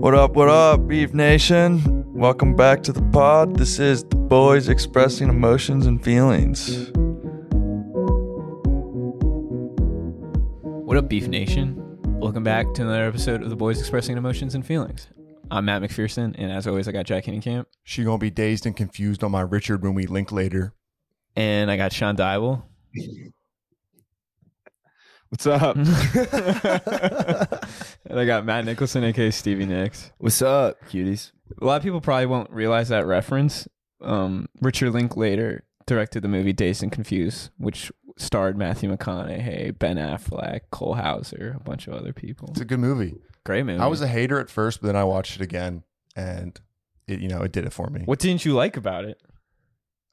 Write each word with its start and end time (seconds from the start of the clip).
What 0.00 0.14
up, 0.14 0.32
what 0.32 0.48
up, 0.48 0.88
Beef 0.88 1.12
Nation? 1.12 1.82
Welcome 2.14 2.56
back 2.56 2.82
to 2.84 2.92
the 2.92 3.02
pod. 3.12 3.56
This 3.56 3.78
is 3.78 4.02
the 4.04 4.16
boys 4.16 4.68
expressing 4.68 5.28
emotions 5.28 5.86
and 5.86 6.02
feelings. 6.02 6.90
What 10.84 10.96
up, 10.96 11.08
Beef 11.08 11.28
Nation? 11.28 11.76
Welcome 12.18 12.42
back 12.42 12.72
to 12.74 12.82
another 12.82 13.04
episode 13.06 13.42
of 13.42 13.50
the 13.50 13.56
Boys 13.56 13.78
Expressing 13.78 14.16
Emotions 14.16 14.54
and 14.54 14.64
Feelings. 14.66 15.06
I'm 15.50 15.64
Matt 15.66 15.82
McPherson, 15.82 16.34
and 16.38 16.50
as 16.50 16.66
always, 16.66 16.88
I 16.88 16.92
got 16.92 17.04
Jack 17.06 17.24
Camp, 17.24 17.68
She 17.84 18.04
gonna 18.04 18.18
be 18.18 18.30
dazed 18.30 18.66
and 18.66 18.76
confused 18.76 19.22
on 19.22 19.30
my 19.30 19.42
Richard 19.42 19.82
when 19.82 19.94
we 19.94 20.06
link 20.06 20.32
later. 20.32 20.74
and 21.36 21.70
I 21.70 21.76
got 21.76 21.92
Sean 21.92 22.16
Dybel. 22.16 22.62
What's 25.30 25.46
up? 25.46 25.76
and 25.76 25.86
I 28.18 28.24
got 28.24 28.44
Matt 28.44 28.64
Nicholson, 28.64 29.04
aka 29.04 29.30
Stevie 29.30 29.64
Nicks. 29.64 30.10
What's 30.18 30.42
up, 30.42 30.76
cuties? 30.88 31.30
A 31.60 31.64
lot 31.64 31.76
of 31.76 31.82
people 31.84 32.00
probably 32.00 32.26
won't 32.26 32.50
realize 32.50 32.88
that 32.88 33.06
reference. 33.06 33.68
Um, 34.00 34.48
Richard 34.60 34.90
Linklater 34.92 35.62
directed 35.86 36.22
the 36.22 36.28
movie 36.28 36.52
Dazed 36.52 36.82
and 36.82 36.90
Confused, 36.90 37.50
which 37.58 37.92
starred 38.18 38.58
Matthew 38.58 38.92
McConaughey, 38.94 39.78
Ben 39.78 39.98
Affleck, 39.98 40.62
Cole 40.72 40.94
Hauser, 40.94 41.56
a 41.60 41.62
bunch 41.62 41.86
of 41.86 41.94
other 41.94 42.12
people. 42.12 42.48
It's 42.50 42.60
a 42.60 42.64
good 42.64 42.80
movie. 42.80 43.14
Great 43.44 43.64
movie. 43.64 43.78
I 43.78 43.86
was 43.86 44.02
a 44.02 44.08
hater 44.08 44.40
at 44.40 44.50
first, 44.50 44.80
but 44.80 44.88
then 44.88 44.96
I 44.96 45.04
watched 45.04 45.36
it 45.36 45.42
again, 45.42 45.84
and 46.16 46.58
it 47.06 47.20
you 47.20 47.28
know 47.28 47.42
it 47.42 47.52
did 47.52 47.64
it 47.64 47.72
for 47.72 47.88
me. 47.88 48.02
what 48.04 48.18
didn't 48.18 48.44
you 48.44 48.54
like 48.54 48.76
about 48.76 49.04
it? 49.04 49.22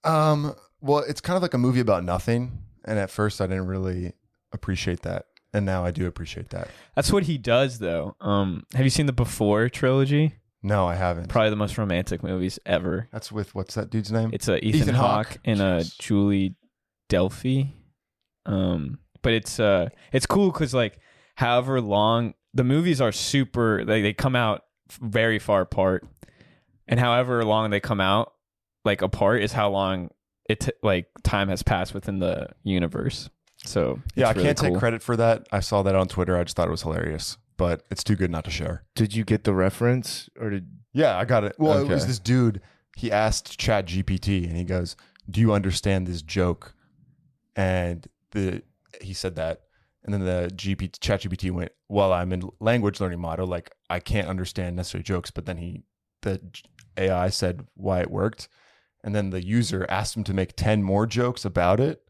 Um, 0.04 0.54
well, 0.80 1.00
it's 1.00 1.22
kind 1.22 1.36
of 1.36 1.42
like 1.42 1.56
a 1.56 1.58
movie 1.58 1.80
about 1.80 2.04
nothing, 2.04 2.60
and 2.86 3.00
at 3.00 3.10
first 3.10 3.42
I 3.42 3.48
didn't 3.48 3.66
really 3.66 4.14
appreciate 4.58 5.04
that, 5.04 5.26
and 5.54 5.66
now 5.66 5.86
I 5.86 5.92
do 5.92 6.08
appreciate 6.08 6.50
that. 6.50 6.68
That's 6.96 7.12
what 7.12 7.24
he 7.24 7.38
does, 7.38 7.80
though. 7.80 8.16
Um, 8.20 8.64
have 8.74 8.84
you 8.84 8.90
seen 8.90 9.06
the 9.06 9.14
Before 9.14 9.70
trilogy? 9.70 10.34
No, 10.64 10.88
I 10.88 10.96
haven't. 10.96 11.30
Probably 11.30 11.52
the 11.52 11.56
most 11.56 11.78
romantic 11.78 12.24
movies 12.24 12.60
ever. 12.66 13.08
That's 13.12 13.32
with 13.32 13.54
what's 13.56 13.76
that 13.76 13.90
dude's 13.90 14.12
name? 14.12 14.32
It's 14.34 14.48
a 14.48 14.58
Ethan, 14.66 14.82
Ethan 14.82 14.96
Hawke 14.96 15.38
and 15.46 15.62
a 15.62 15.80
Jeez. 15.82 16.00
Julie 16.00 16.56
Delpy. 17.10 17.72
Um, 18.46 19.00
but 19.22 19.34
it's 19.34 19.60
uh, 19.60 19.90
it's 20.12 20.26
cool 20.26 20.52
because 20.52 20.74
like, 20.74 21.00
however 21.36 21.80
long 21.80 22.34
the 22.54 22.64
movies 22.64 23.00
are 23.00 23.12
super, 23.12 23.86
they 23.86 24.02
they 24.02 24.14
come 24.14 24.36
out 24.36 24.64
very 25.02 25.38
far 25.38 25.62
apart, 25.62 26.06
and 26.88 27.00
however 27.00 27.46
long 27.46 27.70
they 27.70 27.80
come 27.80 28.02
out 28.02 28.34
like 28.84 29.02
apart 29.02 29.44
is 29.44 29.52
how 29.52 29.70
long 29.70 30.10
it 30.50 30.62
t- 30.62 30.72
like 30.82 31.08
time 31.24 31.50
has 31.50 31.62
passed 31.62 31.94
within 31.94 32.20
the 32.20 32.48
universe. 32.64 33.30
So 33.68 34.00
yeah, 34.16 34.28
I 34.28 34.32
really 34.32 34.44
can't 34.44 34.58
take 34.58 34.76
credit 34.78 35.02
for 35.02 35.16
that. 35.18 35.48
I 35.52 35.60
saw 35.60 35.84
that 35.84 35.96
on 35.96 36.08
Twitter. 36.08 36.38
I 36.38 36.44
just 36.44 36.56
thought 36.56 36.68
it 36.68 36.72
was 36.72 36.84
hilarious, 36.84 37.38
but 37.58 37.84
it's 37.92 38.04
too 38.04 38.16
good 38.16 38.32
not 38.32 38.46
to 38.46 38.52
share. 38.52 38.84
Did 38.96 39.14
you 39.14 39.24
get 39.26 39.44
the 39.44 39.54
reference, 39.54 40.30
or 40.40 40.50
did 40.50 40.68
Yeah, 40.94 41.18
I 41.18 41.26
got 41.26 41.44
it. 41.44 41.56
Well, 41.60 41.80
it 41.80 41.88
was 41.88 42.08
this 42.08 42.20
dude. 42.20 42.62
He 42.96 43.12
asked 43.12 43.60
Chat 43.60 43.88
GPT, 43.88 44.46
and 44.46 44.56
he 44.56 44.64
goes, 44.64 44.96
"Do 45.30 45.42
you 45.42 45.54
understand 45.54 46.08
this 46.08 46.22
joke?" 46.22 46.74
And 47.56 48.08
the 48.32 48.64
he 49.02 49.14
said 49.14 49.36
that, 49.36 49.62
and 50.04 50.14
then 50.14 50.24
the 50.24 50.50
GP 50.56 51.00
Chat 51.00 51.22
GPT 51.22 51.52
went, 51.52 51.72
"Well, 51.90 52.14
I'm 52.14 52.32
in 52.32 52.50
language 52.60 53.00
learning 53.00 53.20
model. 53.20 53.46
Like 53.48 53.72
I 53.90 54.00
can't 54.00 54.28
understand 54.28 54.76
necessarily 54.78 55.04
jokes." 55.04 55.30
But 55.30 55.46
then 55.46 55.58
he, 55.58 55.84
the 56.22 56.42
AI 56.98 57.30
said 57.30 57.68
why 57.76 58.00
it 58.00 58.10
worked, 58.10 58.48
and 59.04 59.14
then 59.14 59.30
the 59.30 59.46
user 59.46 59.86
asked 59.90 60.16
him 60.16 60.24
to 60.24 60.34
make 60.34 60.56
ten 60.56 60.82
more 60.82 61.06
jokes 61.06 61.44
about 61.46 61.80
it, 61.80 62.02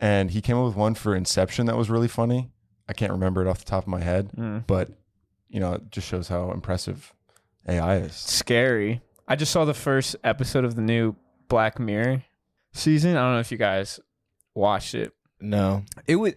and 0.00 0.30
he 0.30 0.40
came 0.40 0.56
up 0.56 0.66
with 0.66 0.76
one 0.76 0.94
for 0.94 1.14
Inception 1.14 1.66
that 1.66 1.76
was 1.76 1.88
really 1.90 2.08
funny. 2.08 2.50
I 2.88 2.92
can't 2.92 3.12
remember 3.12 3.42
it 3.42 3.48
off 3.48 3.58
the 3.58 3.64
top 3.64 3.84
of 3.84 3.88
my 3.88 4.00
head, 4.00 4.30
Mm. 4.36 4.66
but 4.66 4.90
you 5.48 5.60
know, 5.60 5.74
it 5.74 5.90
just 5.90 6.06
shows 6.08 6.28
how 6.28 6.50
impressive 6.52 7.12
AI 7.68 7.96
is. 7.98 8.14
scary. 8.14 9.00
I 9.28 9.36
just 9.36 9.52
saw 9.52 9.64
the 9.64 9.74
first 9.74 10.14
episode 10.22 10.64
of 10.64 10.74
the 10.76 10.82
new 10.82 11.14
Black 11.48 11.78
Mirror 11.80 12.22
season. 12.72 13.16
I 13.16 13.20
don't 13.22 13.34
know 13.34 13.40
if 13.40 13.50
you 13.50 13.58
guys 13.58 13.98
watched 14.54 14.94
it. 14.94 15.12
no? 15.40 15.82
It 16.06 16.16
was 16.16 16.34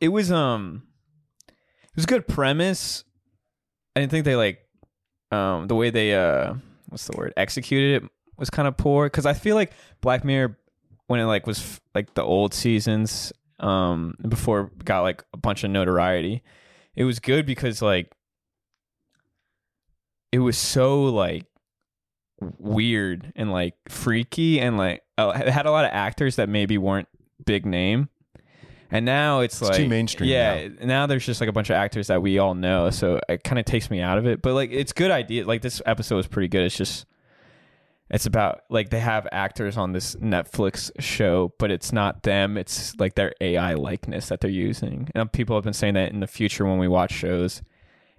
it 0.00 0.08
was 0.08 0.30
um 0.32 0.82
it 1.48 1.96
was 1.96 2.04
a 2.04 2.08
good 2.08 2.26
premise. 2.26 3.04
I 3.94 4.00
didn't 4.00 4.10
think 4.10 4.24
they 4.24 4.36
like 4.36 4.60
um 5.30 5.66
the 5.68 5.74
way 5.74 5.90
they 5.90 6.14
uh 6.14 6.54
what's 6.88 7.06
the 7.06 7.16
word 7.16 7.32
executed 7.36 8.02
it 8.02 8.10
was 8.36 8.50
kind 8.50 8.66
of 8.68 8.76
poor 8.76 9.06
because 9.06 9.24
I 9.26 9.34
feel 9.34 9.54
like 9.56 9.72
Black 10.00 10.24
Mirror 10.24 10.58
when 11.12 11.20
it 11.20 11.26
like 11.26 11.46
was 11.46 11.78
like 11.94 12.14
the 12.14 12.22
old 12.22 12.54
seasons 12.54 13.32
um 13.60 14.16
before 14.28 14.60
it 14.78 14.84
got 14.84 15.02
like 15.02 15.22
a 15.34 15.36
bunch 15.36 15.62
of 15.62 15.70
notoriety 15.70 16.42
it 16.96 17.04
was 17.04 17.20
good 17.20 17.44
because 17.46 17.82
like 17.82 18.10
it 20.32 20.38
was 20.38 20.56
so 20.56 21.04
like 21.04 21.44
weird 22.58 23.32
and 23.36 23.52
like 23.52 23.74
freaky 23.88 24.58
and 24.60 24.76
like 24.78 25.02
uh, 25.18 25.32
it 25.36 25.48
had 25.48 25.66
a 25.66 25.70
lot 25.70 25.84
of 25.84 25.90
actors 25.92 26.36
that 26.36 26.48
maybe 26.48 26.78
weren't 26.78 27.08
big 27.44 27.66
name. 27.66 28.08
And 28.90 29.04
now 29.06 29.40
it's, 29.40 29.60
It's 29.60 29.70
like 29.70 29.78
too 29.78 29.88
mainstream 29.88 30.28
yeah 30.28 30.68
now. 30.82 31.06
there's 31.06 31.24
just 31.24 31.40
like 31.40 31.48
a 31.48 31.52
bunch 31.52 31.70
of 31.70 31.76
actors 31.76 32.08
that 32.08 32.20
we 32.20 32.38
all 32.38 32.54
know 32.54 32.90
so 32.90 33.20
it 33.26 33.42
kind 33.42 33.58
of 33.58 33.64
takes 33.64 33.90
me 33.90 34.00
out 34.00 34.18
of 34.18 34.26
it. 34.26 34.42
But 34.42 34.54
like 34.54 34.70
it's 34.70 34.92
good 34.92 35.10
idea 35.10 35.46
like 35.46 35.62
this 35.62 35.80
episode 35.86 36.16
was 36.16 36.26
pretty 36.26 36.48
good. 36.48 36.62
It's 36.62 36.76
just 36.76 37.06
it's 38.12 38.26
about 38.26 38.60
like 38.68 38.90
they 38.90 39.00
have 39.00 39.26
actors 39.32 39.78
on 39.78 39.92
this 39.92 40.14
Netflix 40.16 40.90
show, 41.00 41.54
but 41.58 41.70
it's 41.70 41.92
not 41.92 42.22
them. 42.22 42.58
It's 42.58 42.94
like 42.96 43.14
their 43.14 43.32
AI 43.40 43.74
likeness 43.74 44.28
that 44.28 44.42
they're 44.42 44.50
using. 44.50 45.08
And 45.14 45.22
uh, 45.22 45.24
people 45.24 45.56
have 45.56 45.64
been 45.64 45.72
saying 45.72 45.94
that 45.94 46.12
in 46.12 46.20
the 46.20 46.26
future 46.26 46.66
when 46.66 46.78
we 46.78 46.88
watch 46.88 47.10
shows, 47.10 47.62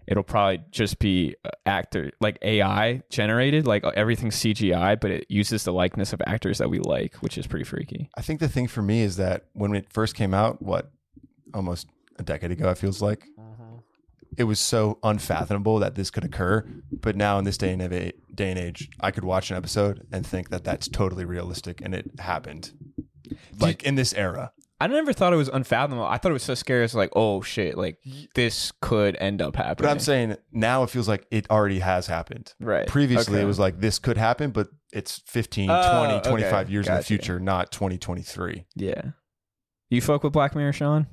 it'll 0.08 0.24
probably 0.24 0.64
just 0.72 0.98
be 0.98 1.36
uh, 1.46 1.50
actor 1.68 2.12
like 2.20 2.40
AI 2.42 3.03
generated, 3.12 3.68
like 3.68 3.84
uh, 3.84 3.92
everything's 3.96 4.36
CGI, 4.38 5.00
but 5.00 5.12
it 5.12 5.28
uses 5.30 5.64
the 5.64 5.72
likeness 5.72 6.12
of 6.12 6.22
actors 6.26 6.58
that 6.58 6.72
we 6.72 6.80
like, 6.80 7.16
which 7.18 7.38
is 7.38 7.46
pretty 7.46 7.66
freaky. 7.66 8.09
I 8.18 8.24
think 8.24 8.40
the 8.40 8.50
thing 8.50 8.68
for 8.68 8.82
me 8.82 9.02
is 9.02 9.18
that 9.18 9.46
when 9.53 9.76
it 9.76 9.94
first 9.94 10.16
came 10.16 10.34
out, 10.34 10.59
what 10.59 10.92
almost 11.53 11.88
a 12.18 12.24
decade 12.24 12.50
ago, 12.50 12.70
it 12.70 12.80
feels 12.80 13.00
like 13.00 13.28
mm-hmm. 13.40 13.62
It 14.38 14.44
was 14.46 14.60
so 14.60 15.00
unfathomable 15.04 15.80
that 15.80 15.96
this 15.96 16.10
could 16.12 16.24
occur. 16.24 16.66
But 16.92 17.16
now 17.16 17.38
in 17.40 17.46
this 17.46 17.58
day 17.58 17.72
and 17.74 17.82
age, 17.82 18.14
day 18.34 18.50
and 18.50 18.60
age, 18.60 18.90
I 19.00 19.12
could 19.12 19.24
watch 19.24 19.52
an 19.52 19.58
episode 19.58 20.06
and 20.12 20.26
think 20.26 20.50
that 20.50 20.64
that's 20.64 20.88
totally 20.88 21.26
realistic, 21.26 21.82
and 21.82 21.94
it 21.94 22.12
happened. 22.20 22.72
Like 23.60 23.84
in 23.84 23.96
this 23.96 24.14
era, 24.14 24.52
I 24.80 24.88
never 24.88 25.14
thought 25.14 25.32
it 25.32 25.38
was 25.38 25.48
unfathomable. 25.48 26.06
I 26.06 26.18
thought 26.18 26.32
it 26.32 26.34
was 26.34 26.44
so 26.44 26.56
scary. 26.56 26.84
It's 26.84 26.94
like, 26.94 27.12
oh 27.16 27.42
shit, 27.42 27.78
like 27.78 27.98
this 28.36 28.72
could 28.82 29.16
end 29.16 29.42
up 29.42 29.56
happening. 29.56 29.88
but 29.88 29.92
I'm 29.92 30.00
saying 30.00 30.36
now 30.52 30.84
it 30.84 30.90
feels 30.90 31.08
like 31.08 31.26
it 31.32 31.50
already 31.50 31.80
has 31.80 32.08
happened. 32.08 32.54
right. 32.60 32.86
Previously, 32.88 33.36
Okay. 33.36 33.44
it 33.44 33.46
was 33.48 33.60
like 33.60 33.80
this 33.80 33.98
could 33.98 34.18
happen, 34.18 34.52
but 34.52 34.68
it's 34.92 35.22
15, 35.28 35.70
Oh, 35.70 36.06
20, 36.22 36.30
25 36.30 36.54
okay. 36.66 36.72
years 36.72 36.88
in 36.88 36.94
the 36.94 36.98
Gotcha. 36.98 37.08
future, 37.08 37.40
not 37.40 37.72
2023. 37.72 38.66
yeah. 38.76 39.02
You 39.90 40.02
fuck 40.02 40.24
with 40.24 40.34
Black 40.34 40.56
Mirror, 40.56 40.74
Sean? 40.74 41.08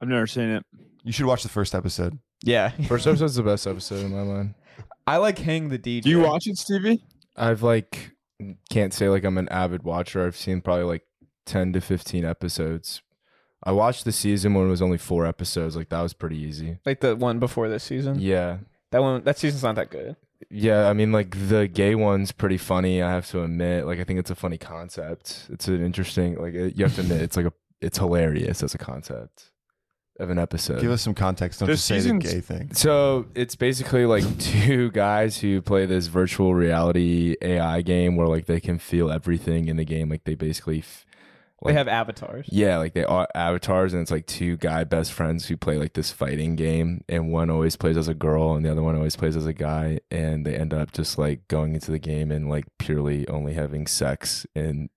I've 0.00 0.08
never 0.08 0.26
seen 0.26 0.50
it. 0.50 0.64
You 1.04 1.12
should 1.12 1.26
watch 1.26 1.42
the 1.42 1.48
first 1.48 1.74
episode. 1.74 2.18
Yeah. 2.42 2.68
First 2.88 3.06
episode's 3.06 3.36
the 3.36 3.42
best 3.42 3.66
episode 3.66 4.04
in 4.04 4.12
my 4.14 4.22
mind. 4.22 4.54
I 5.06 5.16
like 5.16 5.38
Hang 5.38 5.68
the 5.68 5.78
DJ. 5.78 6.02
Do 6.02 6.10
you 6.10 6.20
watch 6.20 6.46
it, 6.46 6.58
Stevie? 6.58 7.02
I've 7.36 7.62
like 7.62 8.12
can't 8.70 8.92
say 8.92 9.08
like 9.08 9.24
I'm 9.24 9.38
an 9.38 9.48
avid 9.48 9.82
watcher. 9.84 10.26
I've 10.26 10.36
seen 10.36 10.60
probably 10.60 10.84
like 10.84 11.02
ten 11.46 11.72
to 11.72 11.80
fifteen 11.80 12.24
episodes. 12.24 13.02
I 13.64 13.72
watched 13.72 14.04
the 14.04 14.12
season 14.12 14.52
when 14.54 14.66
it 14.66 14.70
was 14.70 14.82
only 14.82 14.98
four 14.98 15.26
episodes. 15.26 15.76
Like 15.76 15.88
that 15.88 16.02
was 16.02 16.12
pretty 16.12 16.36
easy. 16.38 16.78
like 16.84 17.00
the 17.00 17.16
one 17.16 17.38
before 17.38 17.68
this 17.68 17.84
season? 17.84 18.18
Yeah, 18.20 18.58
That 18.90 19.00
one 19.02 19.22
that 19.24 19.38
season's 19.38 19.62
not 19.62 19.76
that 19.76 19.90
good. 19.90 20.16
yeah. 20.50 20.88
I 20.88 20.92
mean, 20.92 21.12
like 21.12 21.48
the 21.48 21.66
gay 21.68 21.94
one's 21.94 22.32
pretty 22.32 22.58
funny. 22.58 23.02
I 23.02 23.10
have 23.10 23.28
to 23.30 23.42
admit. 23.42 23.86
Like 23.86 23.98
I 23.98 24.04
think 24.04 24.18
it's 24.18 24.30
a 24.30 24.34
funny 24.36 24.58
concept. 24.58 25.46
It's 25.50 25.68
an 25.68 25.82
interesting. 25.84 26.36
Like 26.36 26.52
you 26.52 26.84
have 26.84 26.94
to 26.96 27.00
admit, 27.00 27.22
it's 27.22 27.36
like 27.36 27.46
a 27.46 27.52
it's 27.80 27.98
hilarious 27.98 28.62
as 28.62 28.74
a 28.74 28.78
concept 28.78 29.50
of 30.18 30.30
an 30.30 30.38
episode. 30.38 30.80
Give 30.80 30.90
us 30.90 31.02
some 31.02 31.14
context. 31.14 31.60
Don't 31.60 31.68
The 31.68 31.74
just 31.74 31.86
say 31.86 32.00
the 32.00 32.18
gay 32.18 32.40
thing. 32.40 32.72
So 32.74 33.26
it's 33.34 33.56
basically 33.56 34.06
like 34.06 34.24
two 34.38 34.90
guys 34.90 35.38
who 35.38 35.60
play 35.62 35.86
this 35.86 36.06
virtual 36.06 36.54
reality 36.54 37.36
AI 37.42 37.82
game 37.82 38.16
where 38.16 38.26
like 38.28 38.46
they 38.46 38.60
can 38.60 38.78
feel 38.78 39.10
everything 39.10 39.68
in 39.68 39.76
the 39.76 39.84
game. 39.84 40.08
Like 40.08 40.24
they 40.24 40.34
basically, 40.34 40.78
f- 40.80 41.04
they 41.64 41.72
have 41.72 41.88
avatars. 41.88 42.46
yeah, 42.50 42.76
like 42.76 42.92
they 42.92 43.04
are 43.04 43.26
avatars, 43.34 43.92
and 43.92 44.02
it's 44.02 44.10
like 44.10 44.26
two 44.26 44.56
guy 44.58 44.84
best 44.84 45.12
friends 45.12 45.46
who 45.48 45.56
play 45.56 45.78
like 45.78 45.94
this 45.94 46.12
fighting 46.12 46.54
game, 46.54 47.02
and 47.08 47.32
one 47.32 47.50
always 47.50 47.76
plays 47.76 47.96
as 47.96 48.06
a 48.08 48.14
girl, 48.14 48.54
and 48.54 48.64
the 48.64 48.70
other 48.70 48.82
one 48.82 48.94
always 48.94 49.16
plays 49.16 49.36
as 49.36 49.46
a 49.46 49.52
guy, 49.54 49.98
and 50.10 50.46
they 50.46 50.54
end 50.54 50.72
up 50.72 50.92
just 50.92 51.18
like 51.18 51.48
going 51.48 51.74
into 51.74 51.90
the 51.90 51.98
game 51.98 52.30
and 52.30 52.48
like 52.48 52.66
purely 52.78 53.26
only 53.28 53.54
having 53.54 53.86
sex 53.86 54.46
in 54.54 54.90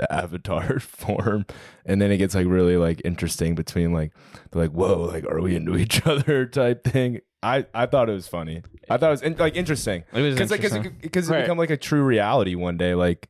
the 0.00 0.12
avatar 0.12 0.78
form, 0.80 1.44
and 1.84 2.00
then 2.00 2.10
it 2.10 2.16
gets 2.16 2.34
like 2.34 2.46
really 2.46 2.76
like 2.76 3.00
interesting 3.04 3.54
between 3.54 3.92
like 3.92 4.12
they're 4.50 4.62
like 4.62 4.72
whoa 4.72 5.02
like 5.02 5.24
are 5.26 5.40
we 5.40 5.54
into 5.54 5.76
each 5.76 6.04
other 6.06 6.46
type 6.46 6.84
thing. 6.84 7.20
I 7.42 7.66
I 7.74 7.86
thought 7.86 8.08
it 8.10 8.12
was 8.12 8.28
funny. 8.28 8.62
I 8.90 8.96
thought 8.96 9.08
it 9.08 9.10
was 9.10 9.22
in, 9.22 9.36
like 9.36 9.56
interesting 9.56 10.04
It 10.12 10.20
was 10.20 10.34
because 10.34 10.50
like 10.50 10.64
interesting. 10.64 10.96
because 11.00 11.28
it 11.30 11.32
Right. 11.32 11.40
become 11.42 11.58
like 11.58 11.70
a 11.70 11.76
true 11.76 12.02
reality 12.02 12.54
one 12.54 12.76
day 12.76 12.94
like 12.94 13.28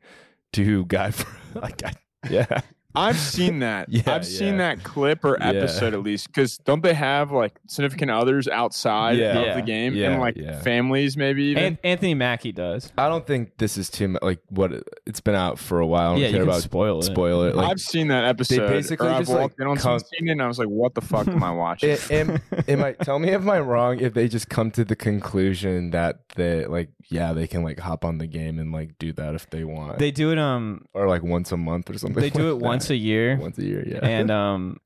two 0.52 0.84
guy 0.96 1.11
for, 1.12 1.28
like 1.58 1.84
I, 1.84 1.93
yeah 2.28 2.61
I've 2.95 3.19
seen 3.19 3.61
that. 3.61 3.89
Yeah, 3.89 4.03
I've 4.15 4.27
seen 4.27 4.55
yeah. 4.55 4.75
that 4.75 4.83
clip 4.85 5.25
or 5.25 5.37
Yeah. 5.41 5.49
episode 5.49 5.95
at 5.95 6.03
least. 6.03 6.27
Because 6.29 6.59
don't 6.59 6.83
they 6.83 6.95
have 6.95 7.31
like 7.33 7.59
significant 7.67 8.11
others 8.11 8.49
outside 8.49 9.19
Yeah. 9.19 9.39
of 9.39 9.47
Yeah. 9.47 9.55
the 9.55 9.63
game 9.63 9.95
Yeah, 9.95 10.11
and 10.13 10.21
like 10.21 10.37
yeah. 10.37 10.61
families 10.61 11.17
maybe 11.17 11.45
even? 11.45 11.63
An- 11.65 11.79
Anthony 11.85 12.15
Mackie 12.15 12.53
does. 12.53 12.93
I 12.99 13.09
don't 13.09 13.27
think 13.27 13.57
this 13.59 13.77
is 13.79 13.91
too 13.91 14.09
much. 14.09 14.23
Like 14.23 14.41
what 14.49 14.73
it's 15.07 15.21
been 15.21 15.35
out 15.35 15.59
for 15.59 15.81
a 15.81 15.87
while. 15.87 16.11
I 16.11 16.13
don't 16.15 16.21
Yeah, 16.21 16.27
you 16.29 16.33
care 16.35 16.43
can 16.43 16.49
about 16.51 16.63
spoil 16.63 16.99
it. 17.01 17.03
spoil 17.05 17.43
it. 17.45 17.55
Like 17.57 17.71
I've 17.71 17.81
seen 17.81 18.09
that 18.09 18.25
episode. 18.25 18.61
They 18.67 18.69
basically 18.69 19.09
or 19.09 19.13
I've 19.13 19.21
just, 19.21 19.33
like, 19.33 19.53
in 19.59 19.67
on 19.67 19.77
come- 19.77 19.99
some 19.99 20.09
scene 20.19 20.29
and 20.29 20.43
I 20.43 20.47
was 20.47 20.59
like, 20.59 20.69
"What 20.69 20.95
the 20.95 21.01
fuck 21.01 21.29
am 21.29 21.43
I 21.43 21.51
watching?" 21.53 21.91
it, 21.91 22.11
am, 22.11 22.39
am 22.69 22.83
I 22.85 22.93
tell 22.93 23.19
me 23.19 23.31
if 23.31 23.47
I'm 23.47 23.67
wrong 23.67 24.01
if 24.01 24.15
they 24.15 24.29
just 24.29 24.49
come 24.49 24.71
to 24.73 24.85
the 24.85 24.97
conclusion 24.97 25.91
that 25.91 26.21
they 26.37 26.65
like 26.67 26.89
yeah 27.09 27.33
they 27.33 27.47
can 27.47 27.63
like 27.65 27.79
hop 27.81 28.05
on 28.05 28.19
the 28.19 28.27
game 28.27 28.59
and 28.59 28.71
like 28.73 28.97
do 28.99 29.13
that 29.13 29.35
if 29.35 29.49
they 29.51 29.65
want 29.65 29.99
They 29.99 30.11
do 30.11 30.31
it. 30.33 30.39
Um, 30.39 30.85
or 30.95 31.09
like 31.09 31.23
once 31.23 31.51
a 31.53 31.57
month 31.57 31.91
or 31.91 31.99
something. 31.99 32.21
they 32.21 32.31
do 32.31 32.51
it 32.51 32.55
like 32.55 32.63
once 32.81 32.91
a 32.91 32.97
year, 32.97 33.37
once 33.37 33.59
a 33.59 33.65
year. 33.65 33.85
Yeah, 33.87 33.99
and 34.03 34.31
um, 34.43 34.79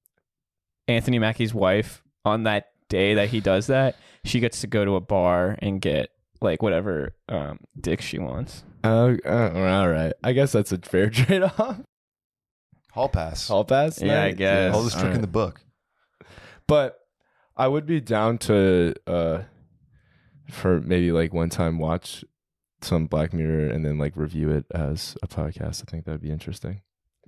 Anthony 0.88 1.18
Mackie's 1.18 1.54
wife 1.54 2.02
on 2.24 2.44
that 2.44 2.68
day 2.88 3.14
that 3.14 3.28
he 3.28 3.40
does 3.40 3.68
that, 3.68 3.96
she 4.24 4.40
gets 4.40 4.60
to 4.62 4.66
go 4.66 4.84
to 4.84 4.96
a 4.96 5.00
bar 5.00 5.56
and 5.60 5.80
get 5.80 6.10
like 6.40 6.62
whatever 6.62 7.14
um 7.28 7.58
dick 7.80 8.00
she 8.00 8.18
wants. 8.18 8.64
Oh, 8.82 9.16
uh, 9.24 9.50
all 9.54 9.88
right. 9.88 10.12
I 10.22 10.32
guess 10.32 10.52
that's 10.52 10.72
a 10.72 10.78
fair 10.78 11.08
trade 11.10 11.42
off. 11.42 11.80
Hall 12.92 13.08
pass. 13.08 13.48
Hall 13.48 13.64
pass. 13.64 14.00
Yeah, 14.00 14.20
I 14.20 14.26
night? 14.26 14.36
guess. 14.36 14.74
Oldest 14.74 14.98
trick 14.98 15.14
in 15.14 15.20
the 15.20 15.26
book. 15.26 15.60
But 16.66 16.98
I 17.56 17.66
would 17.68 17.86
be 17.86 18.00
down 18.00 18.38
to 18.38 18.94
uh 19.06 19.42
for 20.50 20.80
maybe 20.80 21.12
like 21.12 21.32
one 21.32 21.48
time 21.48 21.78
watch 21.78 22.24
some 22.82 23.06
Black 23.06 23.32
Mirror 23.32 23.70
and 23.70 23.84
then 23.84 23.98
like 23.98 24.14
review 24.16 24.50
it 24.50 24.66
as 24.74 25.16
a 25.22 25.28
podcast. 25.28 25.82
I 25.82 25.90
think 25.90 26.04
that'd 26.04 26.20
be 26.20 26.30
interesting. 26.30 26.82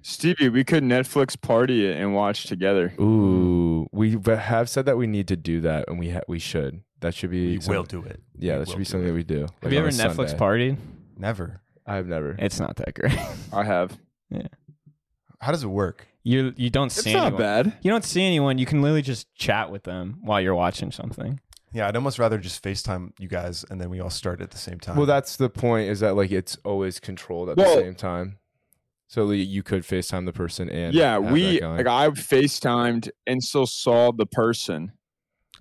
Stevie, 0.09 0.49
we 0.51 0.63
could 0.63 0.85
Netflix 0.85 1.41
party 1.41 1.85
it 1.85 1.97
and 2.01 2.15
watch 2.15 2.45
together. 2.45 2.95
Ooh, 3.01 3.89
we 3.93 4.17
have 4.27 4.69
said 4.69 4.87
that 4.87 4.97
we 4.97 5.09
need 5.09 5.27
to 5.29 5.37
do 5.37 5.61
that, 5.63 5.89
and 5.89 5.99
we 5.99 6.11
ha- 6.11 6.21
we 6.29 6.39
should. 6.39 6.83
That 7.01 7.13
should 7.13 7.31
be. 7.31 7.59
We 7.59 7.67
will 7.67 7.83
do 7.83 8.03
it. 8.05 8.21
Yeah, 8.39 8.55
We 8.55 8.59
that 8.61 8.69
should 8.71 8.79
be 8.79 8.85
something 8.85 9.05
it. 9.09 9.11
that 9.11 9.15
we 9.17 9.25
do. 9.25 9.41
Have 9.41 9.51
like 9.65 9.73
you 9.73 9.79
ever 9.81 9.89
Netflix 9.89 10.29
Sunday. 10.31 10.37
partied? 10.39 10.77
Never. 11.19 11.61
I've 11.85 12.07
never. 12.07 12.37
It's 12.39 12.61
not 12.61 12.77
that 12.77 12.95
great. 12.95 13.19
I 13.53 13.65
have. 13.65 13.99
Yeah. 14.31 14.47
How 15.41 15.51
does 15.51 15.65
it 15.65 15.69
work? 15.69 16.07
You 16.23 16.55
you 16.57 16.71
don't 16.71 16.91
see. 16.91 16.99
It's 17.01 17.05
see 17.07 17.13
not 17.15 17.27
anyone. 17.27 17.43
bad. 17.43 17.77
You 17.83 17.91
don't 17.91 18.05
see 18.05 18.23
anyone. 18.25 18.59
You 18.59 18.67
can 18.67 18.83
literally 18.83 19.03
just 19.03 19.33
chat 19.35 19.71
with 19.73 19.83
them 19.83 20.19
while 20.23 20.41
you're 20.41 20.55
watching 20.55 20.93
something. 20.93 21.41
Yeah, 21.73 21.89
I'd 21.89 21.97
almost 21.97 22.19
rather 22.21 22.39
just 22.39 22.63
FaceTime 22.63 23.11
you 23.19 23.27
guys 23.29 23.65
and 23.71 23.81
then 23.81 23.91
we 23.91 24.01
all 24.01 24.09
start 24.11 24.41
at 24.41 24.51
the 24.53 24.57
same 24.59 24.79
time. 24.79 24.97
Well, 24.97 25.05
that's 25.07 25.37
the 25.37 25.51
point. 25.51 25.91
Is 25.91 25.99
that 26.01 26.15
like 26.15 26.31
it's 26.31 26.57
always 26.65 27.01
controlled 27.01 27.49
at 27.51 27.57
Well- 27.57 27.75
the 27.77 27.83
same 27.83 27.95
time, 27.97 28.39
so 29.09 29.31
you 29.31 29.63
could 29.63 29.83
Facetime 29.83 30.27
the 30.27 30.33
person 30.33 30.69
and 30.69 30.95
Yeah, 30.95 31.19
we 31.19 31.55
that 31.55 31.61
going. 31.61 31.77
like 31.79 31.87
I 31.87 32.09
FaceTimed 32.11 33.09
and 33.27 33.43
still 33.43 33.67
saw 33.67 34.13
the 34.13 34.27
person, 34.27 34.93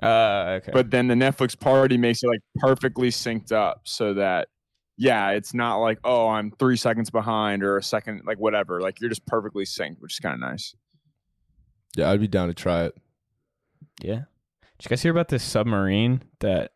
Uh, 0.02 0.60
okay. 0.62 0.72
but 0.74 0.90
then 0.92 1.08
the 1.08 1.14
Netflix 1.16 1.58
party 1.60 1.98
makes 1.98 2.24
it 2.24 2.28
like 2.28 2.42
perfectly 2.58 3.10
synced 3.10 3.52
up 3.52 3.82
so 3.84 4.14
that 4.16 4.48
yeah, 4.98 5.32
it's 5.32 5.54
not 5.54 5.78
like 5.78 6.00
oh 6.04 6.28
I'm 6.28 6.52
three 6.52 6.78
seconds 6.78 7.10
behind 7.10 7.64
or 7.64 7.78
a 7.78 7.84
second 7.84 8.22
like 8.26 8.38
whatever. 8.40 8.80
Like 8.82 9.00
you're 9.02 9.10
just 9.10 9.26
perfectly 9.26 9.66
synced, 9.66 9.98
which 10.00 10.14
is 10.14 10.20
kind 10.20 10.34
of 10.34 10.40
nice. 10.40 10.74
yeah, 11.98 12.10
I'd 12.10 12.20
be 12.22 12.28
down 12.28 12.48
to 12.48 12.54
try 12.54 12.86
it. 12.86 12.98
yeah. 14.02 14.22
Did 14.78 14.86
you 14.86 14.90
guys 14.90 15.02
hear 15.04 15.12
about 15.12 15.30
this 15.30 15.44
submarine 15.44 16.22
that 16.40 16.72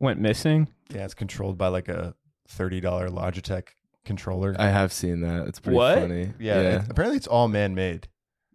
went 0.00 0.18
missing? 0.20 0.68
yeah, 0.88 1.04
it's 1.04 1.14
controlled 1.14 1.56
by 1.58 1.68
like 1.68 1.88
a 1.88 2.14
thirty 2.48 2.80
dollar 2.80 3.08
Logitech 3.08 3.68
controller. 4.04 4.54
I 4.58 4.68
have 4.68 4.92
seen 4.92 5.20
that. 5.20 5.46
It's 5.48 5.60
pretty 5.60 5.76
What? 5.76 5.98
funny. 5.98 6.32
yeah, 6.38 6.60
it- 6.60 6.90
apparently 6.90 7.16
it's 7.16 7.26
all 7.26 7.48
man 7.48 7.74
made. 7.74 8.08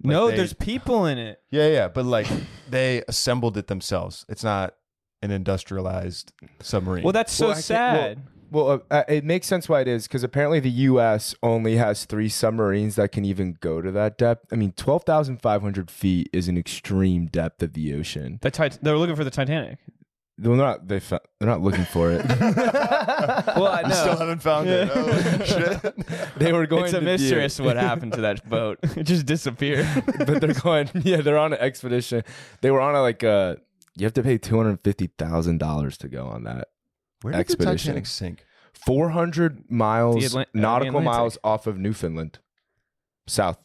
Like 0.03 0.11
no, 0.11 0.29
they- 0.29 0.37
there's 0.37 0.53
people 0.53 1.05
in 1.05 1.17
it. 1.17 1.39
Yeah, 1.49 1.67
yeah, 1.69 1.87
but 1.87 2.05
like 2.05 2.27
they 2.69 3.03
assembled 3.07 3.57
it 3.57 3.67
themselves. 3.67 4.25
It's 4.29 4.43
not 4.43 4.75
an 5.21 5.31
industrialized 5.31 6.31
submarine. 6.61 7.03
Well, 7.03 7.13
that's 7.13 7.33
so 7.33 7.47
Well, 7.47 7.57
I 7.57 7.61
can't- 7.61 7.69
well- 7.69 8.03
sad. 8.03 8.21
Well, 8.49 8.69
uh, 8.69 8.79
uh, 8.89 9.03
it 9.09 9.25
makes 9.25 9.45
sense 9.45 9.67
why 9.67 9.81
it 9.81 9.89
is 9.89 10.07
because 10.07 10.23
apparently 10.23 10.61
the 10.61 10.69
U.S. 10.69 11.35
only 11.43 11.75
has 11.75 12.05
three 12.05 12.29
submarines 12.29 12.95
that 12.95 13.11
can 13.11 13.25
even 13.25 13.57
go 13.59 13.81
to 13.81 13.91
that 13.91 14.17
depth. 14.17 14.53
I 14.53 14.55
mean, 14.55 14.71
twelve 14.71 15.03
thousand 15.03 15.41
five 15.41 15.61
hundred 15.61 15.91
feet 15.91 16.29
is 16.31 16.47
an 16.47 16.57
extreme 16.57 17.25
depth 17.25 17.61
of 17.61 17.73
the 17.73 17.93
ocean. 17.93 18.39
the 18.41 18.49
tit- 18.49 18.79
they're 18.81 18.97
looking 18.97 19.17
for 19.17 19.25
the 19.25 19.31
Titanic. 19.31 19.79
They're 20.39 20.55
not. 20.55 20.87
They 20.87 20.99
fo- 20.99 21.19
they're 21.39 21.49
not 21.49 21.61
looking 21.61 21.85
for 21.85 22.11
it. 22.11 22.25
Well, 23.57 23.67
I 23.73 23.81
know. 23.83 23.89
still 23.95 24.17
haven't 24.17 24.41
found 24.43 24.69
it. 24.69 24.89
Oh, 24.93 25.43
shit. 25.45 26.37
they 26.37 26.53
were 26.53 26.67
going. 26.67 26.83
it's 26.85 26.93
a 26.93 26.97
to 26.97 26.99
view 26.99 27.05
mystery 27.39 27.43
it. 27.43 27.65
what 27.65 27.75
happened 27.77 28.13
to 28.13 28.21
that 28.21 28.47
boat. 28.47 28.77
It 28.95 29.03
just 29.03 29.25
disappeared. 29.25 29.87
but 30.05 30.39
they're 30.41 30.53
going. 30.53 30.89
Yeah, 31.03 31.21
they're 31.21 31.37
on 31.39 31.53
an 31.53 31.59
expedition. 31.59 32.23
They 32.61 32.69
were 32.69 32.81
on 32.81 32.93
a 32.95 33.01
like 33.01 33.23
a. 33.23 33.57
You 33.95 34.05
have 34.05 34.13
to 34.13 34.23
pay 34.23 34.37
two 34.37 34.57
hundred 34.57 34.79
fifty 34.83 35.07
thousand 35.17 35.57
dollars 35.57 35.97
to 35.99 36.07
go 36.07 36.27
on 36.27 36.43
that. 36.43 36.67
Where 37.23 37.31
did 37.31 37.37
the 37.37 37.41
Expedition. 37.41 37.77
Titanic 37.93 38.05
sink? 38.05 38.45
Four 38.73 39.09
hundred 39.09 39.71
miles 39.71 40.23
Atlan- 40.23 40.41
uh, 40.43 40.45
the 40.53 40.59
nautical 40.59 40.99
Atlantic. 40.99 41.05
miles 41.19 41.37
off 41.43 41.65
of 41.65 41.79
Newfoundland, 41.79 42.37
south 43.25 43.57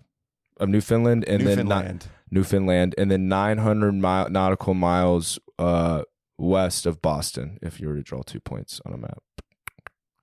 of 0.58 0.70
Newfoundland, 0.70 1.24
and 1.28 1.46
then 1.46 1.66
not, 1.68 1.84
Newfoundland. 1.84 2.06
Newfoundland, 2.30 2.94
and 2.96 3.10
then 3.10 3.28
900 3.28 3.92
mile, 3.92 4.30
nautical 4.30 4.72
miles 4.72 5.38
uh, 5.58 6.02
west 6.42 6.86
of 6.86 7.00
Boston. 7.00 7.58
If 7.62 7.80
you 7.80 7.88
were 7.88 7.94
to 7.94 8.02
draw 8.02 8.22
two 8.22 8.40
points 8.40 8.80
on 8.84 8.92
a 8.92 8.98
map, 8.98 9.22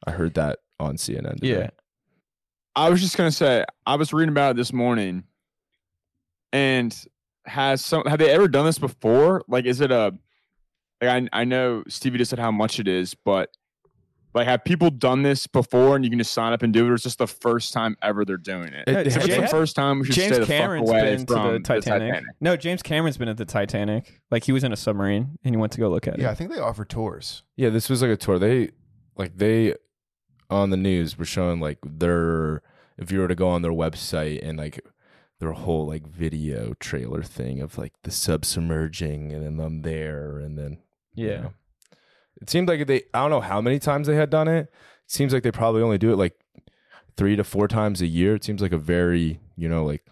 I 0.06 0.12
heard 0.12 0.36
that 0.36 0.60
on 0.80 0.98
CNN. 0.98 1.40
Today. 1.40 1.62
yeah. 1.62 1.70
I 2.76 2.90
was 2.90 3.02
just 3.02 3.18
gonna 3.18 3.32
say 3.32 3.66
I 3.86 3.96
was 3.96 4.14
reading 4.14 4.30
about 4.30 4.52
it 4.52 4.58
this 4.58 4.72
morning, 4.72 5.24
and 6.54 6.96
has 7.46 7.84
some 7.84 8.04
have 8.06 8.20
they 8.20 8.30
ever 8.30 8.48
done 8.48 8.66
this 8.66 8.80
before? 8.80 9.44
Like, 9.48 9.66
is 9.66 9.82
it 9.82 9.92
a 9.92 10.14
like 11.02 11.10
I 11.10 11.42
I 11.42 11.44
know 11.46 11.84
Stevie 11.88 12.20
just 12.20 12.30
said 12.30 12.40
how 12.40 12.52
much 12.52 12.80
it 12.80 12.88
is, 12.88 13.16
but 13.16 13.50
like 14.34 14.46
have 14.48 14.64
people 14.64 14.90
done 14.92 15.24
this 15.24 15.48
before 15.48 15.96
and 15.96 16.06
you 16.06 16.10
can 16.12 16.20
just 16.20 16.34
sign 16.34 16.54
up 16.54 16.62
and 16.62 16.72
do 16.72 16.86
it, 16.86 16.90
or 16.90 16.94
is 16.96 17.04
this 17.04 17.16
the 17.16 17.28
first 17.28 17.74
time 17.74 17.98
ever 18.02 18.24
they're 18.26 18.38
doing 18.38 18.68
it? 18.74 18.88
It- 18.88 18.92
Yeah, 18.92 19.00
it- 19.00 19.08
if 19.08 19.18
it's 19.18 19.36
the 19.36 19.48
first 19.48 19.76
time, 19.76 20.00
we 20.00 20.06
should 20.06 20.16
James 20.16 20.36
stay 20.36 20.40
the 20.42 20.46
Cameron's 20.46 20.90
fuck 20.90 21.00
away 21.02 21.16
been 21.16 21.26
to 21.26 21.34
from 21.34 21.54
the 21.54 21.60
Titanic. 21.60 22.24
No, 22.40 22.56
James 22.56 22.84
Cameron's 22.84 23.18
been 23.18 23.28
at 23.30 23.38
the 23.38 23.46
Titanic. 23.46 24.22
Like 24.32 24.44
he 24.44 24.52
was 24.52 24.64
in 24.64 24.72
a 24.72 24.78
submarine 24.78 25.38
and 25.44 25.56
he 25.56 25.58
went 25.58 25.72
to 25.74 25.80
go 25.80 25.90
look 25.90 26.08
at 26.08 26.16
it. 26.16 26.22
Yeah, 26.22 26.30
I 26.32 26.36
think 26.36 26.52
they 26.52 26.60
offer 26.60 26.86
tours. 26.86 27.44
yeah. 27.56 27.70
This 27.70 27.90
was 27.90 28.02
like 28.02 28.12
a 28.12 28.18
tour. 28.18 28.38
They 28.40 28.70
like 29.18 29.38
they 29.38 29.76
on 30.50 30.70
the 30.70 30.78
news 30.78 31.18
were 31.18 31.26
showing 31.26 31.60
like 31.60 31.78
their 31.84 32.62
if 32.98 33.12
you 33.12 33.20
were 33.20 33.28
to 33.28 33.36
go 33.36 33.50
on 33.50 33.62
their 33.62 33.72
website 33.72 34.40
and 34.48 34.58
like 34.58 34.80
their 35.40 35.54
whole 35.54 35.88
like 35.88 36.06
video 36.08 36.74
trailer 36.80 37.24
thing 37.24 37.62
of 37.62 37.78
like 37.78 37.94
the 38.04 38.12
sub 38.12 38.44
submerging 38.44 39.32
and 39.32 39.44
then 39.46 39.58
them 39.58 39.82
there 39.84 40.38
and 40.38 40.58
then 40.58 40.80
you 41.16 41.28
Yeah. 41.30 41.42
know. 41.42 41.54
It 42.42 42.50
seemed 42.50 42.68
like 42.70 42.86
they 42.88 43.04
I 43.14 43.20
don't 43.22 43.30
know 43.30 43.42
how 43.42 43.62
many 43.62 43.80
times 43.80 44.08
they 44.08 44.16
had 44.16 44.30
done 44.30 44.48
it. 44.48 44.62
It 44.62 44.72
seems 45.08 45.34
like 45.34 45.44
they 45.44 45.52
probably 45.52 45.82
only 45.82 45.98
do 45.98 46.12
it 46.12 46.18
like 46.18 46.34
three 47.18 47.36
to 47.36 47.44
four 47.44 47.68
times 47.68 48.02
a 48.02 48.08
year. 48.08 48.36
It 48.36 48.44
seems 48.44 48.62
like 48.62 48.72
a 48.72 48.78
very, 48.78 49.40
you 49.58 49.68
know, 49.68 49.84
like 49.84 50.06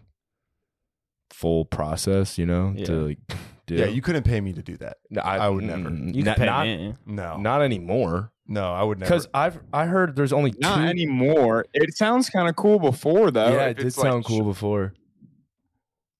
full 1.29 1.65
process, 1.65 2.37
you 2.37 2.45
know, 2.45 2.73
Yeah. 2.75 2.85
to 2.85 2.93
like 3.07 3.19
do. 3.67 3.75
Yeah, 3.75 3.85
you 3.85 4.01
couldn't 4.01 4.23
pay 4.23 4.41
me 4.41 4.53
to 4.53 4.61
do 4.61 4.75
that. 4.77 4.97
No, 5.09 5.21
I 5.21 5.47
would 5.49 5.63
never. 5.63 5.89
You 5.89 6.13
can 6.13 6.23
not, 6.23 6.37
pay 6.37 6.45
not, 6.45 6.65
me. 6.67 6.93
No, 7.05 7.37
not 7.37 7.61
anymore. 7.61 8.31
no, 8.47 8.73
I 8.73 8.83
would 8.83 8.99
never. 8.99 9.09
Because 9.09 9.27
I've 9.33 9.59
I 9.71 9.85
heard 9.85 10.15
there's 10.15 10.33
only 10.33 10.51
two. 10.51 10.59
Not 10.61 10.79
anymore. 10.87 11.65
It 11.73 11.95
sounds 11.95 12.29
kind 12.29 12.49
of 12.49 12.55
cool 12.55 12.79
before 12.79 13.31
though. 13.31 13.51
yeah, 13.51 13.67
it 13.67 13.77
did 13.77 13.85
it's, 13.87 13.97
like, 13.97 14.05
sound 14.11 14.25
cool 14.25 14.43
before. 14.43 14.93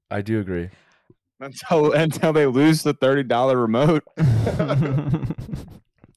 I 0.09 0.21
do 0.21 0.39
agree. 0.39 0.69
until 1.41 1.91
until 2.03 2.31
they 2.31 2.45
lose 2.45 2.83
the 2.83 2.93
thirty 2.93 3.23
dollar 3.23 3.57
remote. 3.57 4.03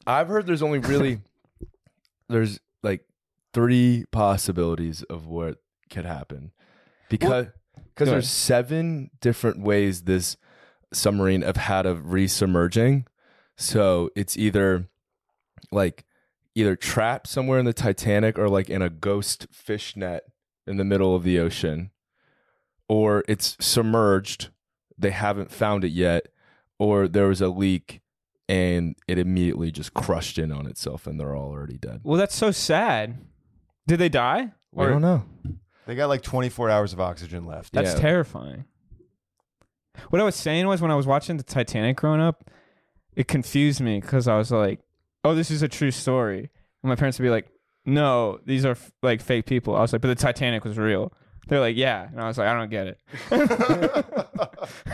I've 0.06 0.28
heard 0.28 0.46
there's 0.46 0.62
only 0.62 0.78
really 0.78 1.20
there's 2.28 2.60
like 2.82 3.04
three 3.52 4.04
possibilities 4.10 5.02
of 5.04 5.26
what 5.26 5.58
could 5.90 6.04
happen 6.04 6.52
because 7.08 7.46
because 7.76 8.08
there's 8.08 8.30
seven 8.30 9.10
different 9.20 9.60
ways 9.60 10.02
this 10.02 10.36
submarine 10.92 11.42
have 11.42 11.56
had 11.56 11.86
of 11.86 11.98
resubmerging. 11.98 13.06
So 13.56 14.10
it's 14.16 14.36
either 14.36 14.88
like 15.70 16.04
either 16.54 16.76
trapped 16.76 17.26
somewhere 17.26 17.58
in 17.58 17.66
the 17.66 17.72
Titanic 17.72 18.38
or 18.38 18.48
like 18.48 18.70
in 18.70 18.82
a 18.82 18.90
ghost 18.90 19.46
fish 19.52 19.96
net 19.96 20.24
in 20.66 20.76
the 20.76 20.84
middle 20.84 21.14
of 21.14 21.24
the 21.24 21.38
ocean, 21.38 21.90
or 22.88 23.24
it's 23.28 23.56
submerged. 23.60 24.48
They 24.96 25.10
haven't 25.10 25.50
found 25.50 25.84
it 25.84 25.92
yet, 25.92 26.28
or 26.78 27.08
there 27.08 27.28
was 27.28 27.40
a 27.40 27.48
leak 27.48 28.00
and 28.50 28.96
it 29.06 29.18
immediately 29.18 29.70
just 29.70 29.94
crushed 29.94 30.36
in 30.38 30.50
on 30.50 30.66
itself 30.66 31.06
and 31.06 31.18
they're 31.20 31.36
all 31.36 31.50
already 31.50 31.78
dead. 31.78 32.00
well, 32.02 32.18
that's 32.18 32.34
so 32.34 32.50
sad. 32.50 33.18
Did 33.86 33.98
they 34.00 34.08
die? 34.08 34.52
We 34.72 34.86
don't 34.86 35.02
know. 35.02 35.24
they 35.86 35.94
got 35.94 36.08
like 36.08 36.22
24 36.22 36.68
hours 36.70 36.92
of 36.92 37.00
oxygen 37.00 37.46
left. 37.46 37.72
That's 37.72 37.94
Yeah. 37.94 38.00
terrifying. 38.00 38.64
What 40.10 40.20
I 40.20 40.24
was 40.24 40.34
saying 40.36 40.66
was 40.66 40.80
when 40.80 40.90
I 40.90 40.94
was 40.96 41.06
watching 41.06 41.36
the 41.36 41.42
Titanic 41.42 41.96
growing 41.96 42.20
up, 42.20 42.50
it 43.14 43.28
confused 43.28 43.80
me 43.80 44.00
because 44.00 44.26
I 44.28 44.36
was 44.36 44.50
like, 44.50 44.80
"Oh, 45.24 45.34
this 45.34 45.50
is 45.50 45.62
a 45.62 45.68
true 45.68 45.90
story," 45.90 46.38
and 46.82 46.88
my 46.88 46.94
parents 46.96 47.18
would 47.18 47.24
be 47.24 47.30
like, 47.30 47.48
"No, 47.84 48.38
these 48.46 48.64
are 48.64 48.70
f- 48.72 48.92
like 49.02 49.20
fake 49.20 49.46
people." 49.46 49.74
I 49.76 49.80
was 49.80 49.92
like, 49.92 50.00
"But 50.02 50.08
the 50.08 50.14
Titanic 50.14 50.64
was 50.64 50.78
real." 50.78 51.12
They're 51.48 51.60
like, 51.60 51.76
yeah, 51.76 52.06
and 52.08 52.20
I 52.20 52.28
was 52.28 52.38
like, 52.38 52.46
I 52.46 52.54
don't 52.54 52.70
get 52.70 52.86
it. 52.86 52.98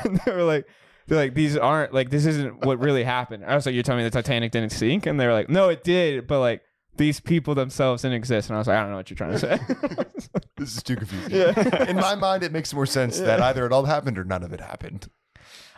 and 0.04 0.20
they 0.24 0.32
were 0.32 0.42
like, 0.44 0.66
they're 1.06 1.18
like, 1.18 1.34
these 1.34 1.56
aren't 1.56 1.92
like 1.92 2.10
this 2.10 2.26
isn't 2.26 2.64
what 2.64 2.78
really 2.80 3.04
happened. 3.04 3.44
I 3.44 3.54
was 3.54 3.66
like, 3.66 3.74
you're 3.74 3.82
telling 3.82 3.98
me 3.98 4.04
the 4.04 4.10
Titanic 4.10 4.52
didn't 4.52 4.72
sink, 4.72 5.06
and 5.06 5.18
they 5.18 5.26
were 5.26 5.32
like, 5.32 5.48
no, 5.48 5.68
it 5.68 5.84
did, 5.84 6.26
but 6.26 6.40
like 6.40 6.62
these 6.96 7.20
people 7.20 7.54
themselves 7.54 8.02
didn't 8.02 8.16
exist. 8.16 8.48
And 8.48 8.56
I 8.56 8.58
was 8.58 8.66
like, 8.66 8.76
I 8.76 8.80
don't 8.80 8.90
know 8.90 8.96
what 8.96 9.10
you're 9.10 9.16
trying 9.16 9.32
to 9.32 9.38
say. 9.38 9.58
this 10.56 10.76
is 10.76 10.82
too 10.82 10.96
confusing. 10.96 11.32
In 11.88 11.96
my 11.96 12.14
mind, 12.14 12.42
it 12.42 12.52
makes 12.52 12.72
more 12.72 12.86
sense 12.86 13.18
that 13.20 13.40
either 13.40 13.66
it 13.66 13.72
all 13.72 13.84
happened 13.84 14.18
or 14.18 14.24
none 14.24 14.42
of 14.42 14.52
it 14.52 14.60
happened. 14.60 15.08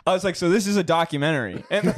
I 0.07 0.13
was 0.13 0.23
like, 0.23 0.35
so 0.35 0.49
this 0.49 0.65
is 0.65 0.77
a 0.77 0.83
documentary, 0.83 1.63
and 1.69 1.87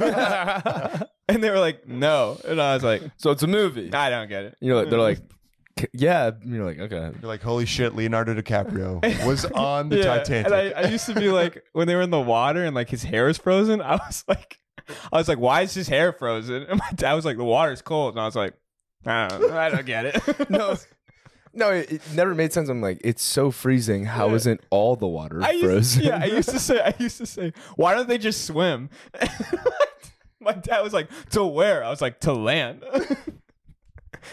and 1.28 1.42
they 1.42 1.50
were 1.50 1.60
like, 1.60 1.86
no, 1.88 2.38
and 2.44 2.60
I 2.60 2.74
was 2.74 2.82
like, 2.82 3.02
So 3.16 3.30
it's 3.30 3.42
a 3.42 3.46
movie. 3.46 3.92
I 3.92 4.10
don't 4.10 4.28
get 4.28 4.44
it. 4.44 4.56
You're 4.60 4.76
like, 4.76 4.90
they're 4.90 4.98
like, 4.98 5.18
"K- 5.18 5.36
yeah. 5.92 6.30
You're 6.44 6.64
like, 6.64 6.78
okay. 6.78 7.10
You're 7.20 7.28
like, 7.28 7.42
holy 7.42 7.66
shit, 7.66 7.94
Leonardo 7.94 8.34
DiCaprio 8.34 9.00
was 9.26 9.44
on 9.46 9.88
the 9.88 9.98
Yeah, 9.98 10.04
Titanic. 10.18 10.46
And 10.46 10.54
I, 10.54 10.70
I 10.70 10.88
used 10.88 11.06
to 11.06 11.14
be 11.14 11.28
like, 11.30 11.64
when 11.72 11.86
they 11.88 11.94
were 11.94 12.02
in 12.02 12.10
the 12.10 12.20
water 12.20 12.64
and 12.64 12.74
like 12.74 12.88
his 12.90 13.02
hair 13.02 13.28
is 13.28 13.38
frozen, 13.38 13.80
I 13.82 13.96
was 13.96 14.24
like, 14.28 14.58
I 15.12 15.16
was 15.18 15.28
like, 15.28 15.38
why 15.38 15.62
is 15.62 15.74
his 15.74 15.88
hair 15.88 16.12
frozen? 16.12 16.62
And 16.68 16.78
my 16.78 16.90
dad 16.94 17.14
was 17.14 17.24
like, 17.24 17.36
the 17.36 17.44
water's 17.44 17.82
cold, 17.82 18.14
and 18.14 18.20
I 18.20 18.24
was 18.26 18.34
like, 18.36 18.54
I 19.06 19.28
don't, 19.28 19.40
know, 19.48 19.56
I 19.58 19.68
don't 19.70 19.86
get 19.86 20.06
it. 20.06 20.50
No, 20.50 20.76
no, 21.54 21.70
it, 21.70 21.92
it 21.92 22.02
never 22.14 22.34
made 22.34 22.52
sense. 22.52 22.68
I'm 22.68 22.80
like, 22.80 23.00
it's 23.04 23.22
so 23.22 23.50
freezing. 23.50 24.06
How 24.06 24.28
Yeah. 24.28 24.34
isn't 24.36 24.60
all 24.70 24.96
the 24.96 25.06
water 25.06 25.42
I 25.42 25.60
frozen? 25.60 26.02
yeah, 26.04 26.18
I 26.20 26.24
used 26.24 26.48
to 26.48 26.58
say, 26.58 26.80
I 26.80 26.94
used 26.98 27.18
to 27.18 27.26
say, 27.26 27.52
why 27.76 27.94
don't 27.94 28.08
they 28.08 28.16
just 28.18 28.44
swim? 28.46 28.88
my 30.40 30.52
dad 30.52 30.80
was 30.80 30.92
like, 30.92 31.08
to 31.30 31.44
where? 31.44 31.84
I 31.84 31.90
was 31.90 32.00
like, 32.00 32.20
to 32.20 32.32
land. 32.32 32.82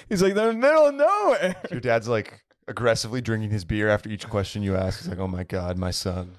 He's 0.08 0.22
like, 0.22 0.34
they're 0.34 0.50
in 0.50 0.60
the 0.60 0.68
middle 0.68 0.88
of 0.88 0.96
nowhere. 0.96 1.56
Your 1.72 1.80
dad's 1.80 2.08
like 2.08 2.44
aggressively 2.68 3.22
drinking 3.22 3.50
his 3.50 3.66
beer 3.66 3.90
after 3.90 4.10
each 4.10 4.28
question 4.30 4.64
you 4.64 4.76
ask. 4.76 5.00
He's 5.00 5.10
like, 5.10 5.20
oh 5.20 5.28
my 5.28 5.44
God, 5.44 5.78
my 5.78 5.92
son. 5.92 6.36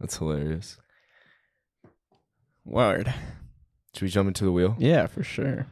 That's 0.00 0.16
hilarious. 0.16 0.78
Word. 2.64 3.12
Should 3.94 4.02
we 4.02 4.08
jump 4.08 4.28
into 4.28 4.44
the 4.44 4.52
wheel? 4.52 4.76
Yeah, 4.78 5.06
for 5.06 5.22
sure. 5.22 5.66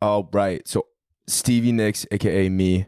Oh, 0.00 0.28
right. 0.32 0.66
So 0.66 0.86
Stevie 1.26 1.72
Nicks, 1.72 2.06
aka 2.10 2.48
me, 2.48 2.86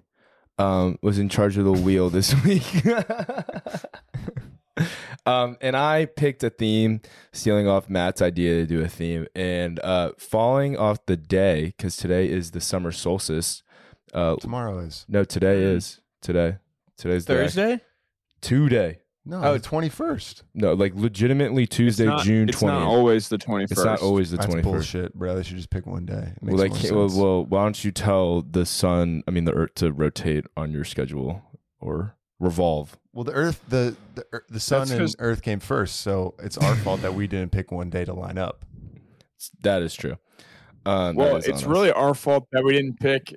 um, 0.59 0.99
was 1.03 1.19
in 1.19 1.29
charge 1.29 1.59
of 1.59 1.65
the 1.65 1.73
wheel 1.73 2.11
this 2.11 2.35
week. 2.45 2.87
um, 5.27 5.57
and 5.61 5.77
I 5.77 6.07
picked 6.07 6.43
a 6.43 6.51
theme, 6.51 7.01
stealing 7.33 7.69
off 7.69 7.89
Matt's 7.89 8.23
idea 8.23 8.57
to 8.57 8.67
do 8.67 8.83
a 8.83 8.89
theme, 8.89 9.27
and 9.35 9.79
uh, 9.81 10.13
falling 10.19 10.77
off 10.77 11.05
the 11.07 11.17
day 11.17 11.75
because 11.77 11.97
today 11.97 12.29
is 12.29 12.53
the 12.53 12.61
summer 12.61 12.93
solstice. 12.93 13.63
Uh, 14.15 14.37
Tomorrow 14.37 14.79
is. 14.81 15.05
no, 15.09 15.25
today 15.25 15.63
is 15.63 16.01
today. 16.23 16.57
Today's 16.97 17.25
the 17.27 17.35
Thursday? 17.35 17.81
Today. 18.41 19.01
No, 19.25 19.43
Oh, 19.45 19.53
the 19.59 19.61
21st. 19.61 20.43
No, 20.55 20.73
like 20.73 20.95
legitimately 20.95 21.67
Tuesday, 21.67 22.05
it's 22.05 22.11
not, 22.11 22.25
June 22.25 22.49
It's 22.49 22.63
not 22.63 22.71
twentieth. 22.79 22.89
always 22.89 23.29
the 23.29 23.37
21st. 23.37 23.71
It's 23.73 23.85
not 23.85 24.01
always 24.01 24.31
the 24.31 24.37
That's 24.39 24.47
twenty 24.47 24.63
first. 24.63 24.73
bullshit, 24.93 25.15
bro. 25.15 25.37
They 25.37 25.43
should 25.43 25.57
just 25.59 25.69
pick 25.71 25.87
one 25.87 26.07
day. 26.07 26.33
It 26.37 26.43
makes 26.43 26.55
Well, 26.55 26.57
they 26.57 26.69
more 26.71 26.79
can't, 26.79 26.95
well, 26.97 27.09
sense. 27.11 27.21
well, 27.21 27.45
why 27.45 27.63
don't 27.65 27.85
you 27.85 27.91
tell 27.93 28.41
the 28.43 28.65
sun? 28.65 29.23
I 29.29 29.31
mean, 29.31 29.45
the 29.45 29.53
Earth 29.53 29.75
to 29.77 29.93
rotate 29.93 30.47
on 30.57 30.73
your 30.73 30.85
schedule 30.85 31.43
or 31.79 32.15
revolve. 32.39 32.97
Well, 33.13 33.25
the 33.25 33.33
Earth, 33.33 33.61
the 33.69 33.95
the, 34.15 34.25
Ear- 34.33 34.45
the 34.49 34.61
sun 34.61 34.81
That's 34.81 34.91
and 34.93 35.01
'cause- 35.01 35.17
Earth 35.19 35.43
came 35.43 35.61
first, 35.61 35.97
so 36.01 36.35
it's 36.39 36.57
our 36.57 36.75
fault 36.77 37.03
that 37.03 37.13
we 37.15 37.27
didn't 37.27 37.53
pick 37.53 37.71
one 37.71 37.91
day 37.91 38.07
to 38.07 38.15
line 38.15 38.39
up. 38.39 38.65
That 39.61 39.83
is 39.83 39.95
true. 39.95 40.17
Um, 40.87 41.17
that 41.17 41.17
Well, 41.17 41.37
is 41.37 41.47
it's 41.47 41.65
on 41.65 41.71
us. 41.71 41.77
really 41.77 41.93
our 41.93 42.15
fault 42.15 42.47
that 42.53 42.65
we 42.65 42.73
didn't 42.73 42.99
pick 42.99 43.35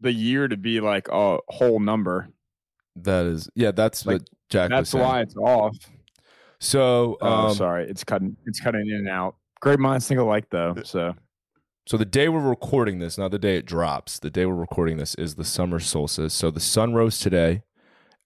the 0.00 0.12
year 0.12 0.48
to 0.48 0.56
be 0.56 0.80
like 0.80 1.08
a 1.08 1.38
whole 1.48 1.80
number. 1.80 2.28
that 2.96 3.26
is 3.26 3.48
yeah. 3.54 3.70
That's 3.70 4.06
Like, 4.06 4.20
what 4.20 4.30
Jack 4.48 4.70
That's 4.70 4.94
why 4.94 5.20
it's 5.20 5.36
off. 5.36 5.76
So, 6.58 7.18
Oh, 7.20 7.48
um, 7.48 7.54
sorry, 7.54 7.88
it's 7.88 8.02
cutting. 8.04 8.36
It's 8.46 8.60
cutting 8.60 8.88
in 8.88 8.96
and 8.96 9.08
out. 9.08 9.36
Great 9.60 9.78
minds 9.78 10.06
think 10.08 10.20
alike, 10.20 10.46
though. 10.50 10.74
So 10.84 11.14
so 11.86 11.96
the 11.96 12.04
day 12.04 12.28
we're 12.28 12.40
recording 12.40 12.98
this, 12.98 13.16
not 13.16 13.30
the 13.30 13.38
day 13.38 13.56
it 13.56 13.66
drops. 13.66 14.18
The 14.18 14.30
day 14.30 14.44
we're 14.46 14.54
recording 14.54 14.96
this 14.96 15.14
is 15.16 15.36
the 15.36 15.44
summer 15.44 15.78
solstice. 15.78 16.34
So 16.34 16.50
the 16.50 16.60
sun 16.60 16.94
rose 16.94 17.18
today 17.18 17.62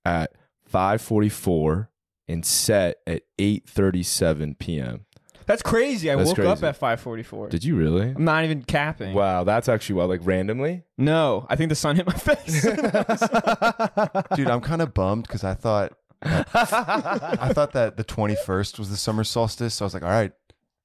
at 0.04 0.32
five 0.64 1.02
forty 1.02 1.28
four 1.28 1.90
and 2.28 2.44
set 2.46 2.98
at 3.06 3.22
eight 3.38 3.68
thirty 3.68 4.02
seven 4.02 4.54
p.m. 4.54 5.06
That's 5.50 5.62
crazy. 5.62 6.10
I 6.10 6.14
That's 6.14 6.28
woke 6.28 6.38
up 6.38 6.62
at 6.62 6.76
544. 6.76 7.48
Did 7.48 7.64
you 7.64 7.74
really? 7.74 8.10
I'm 8.10 8.24
not 8.24 8.44
even 8.44 8.62
capping. 8.62 9.14
Wow, 9.14 9.42
that's 9.42 9.68
actually 9.68 9.96
well, 9.96 10.06
like 10.06 10.20
randomly. 10.22 10.84
No, 10.96 11.44
I 11.50 11.56
think 11.56 11.70
the 11.70 11.74
sun 11.74 11.96
hit 11.96 12.06
my 12.06 12.12
face. 12.14 12.62
Dude, 14.36 14.48
I'm 14.48 14.60
kind 14.60 14.80
of 14.80 14.94
bummed 14.94 15.24
because 15.24 15.42
I 15.42 15.54
thought 15.54 15.92
I 16.22 17.52
thought 17.52 17.72
that 17.72 17.96
the 17.96 18.04
21st 18.04 18.78
was 18.78 18.90
the 18.90 18.96
summer 18.96 19.24
solstice. 19.24 19.74
So 19.74 19.84
I 19.84 19.86
was 19.86 19.94
like, 19.94 20.04
all 20.04 20.10
right, 20.10 20.30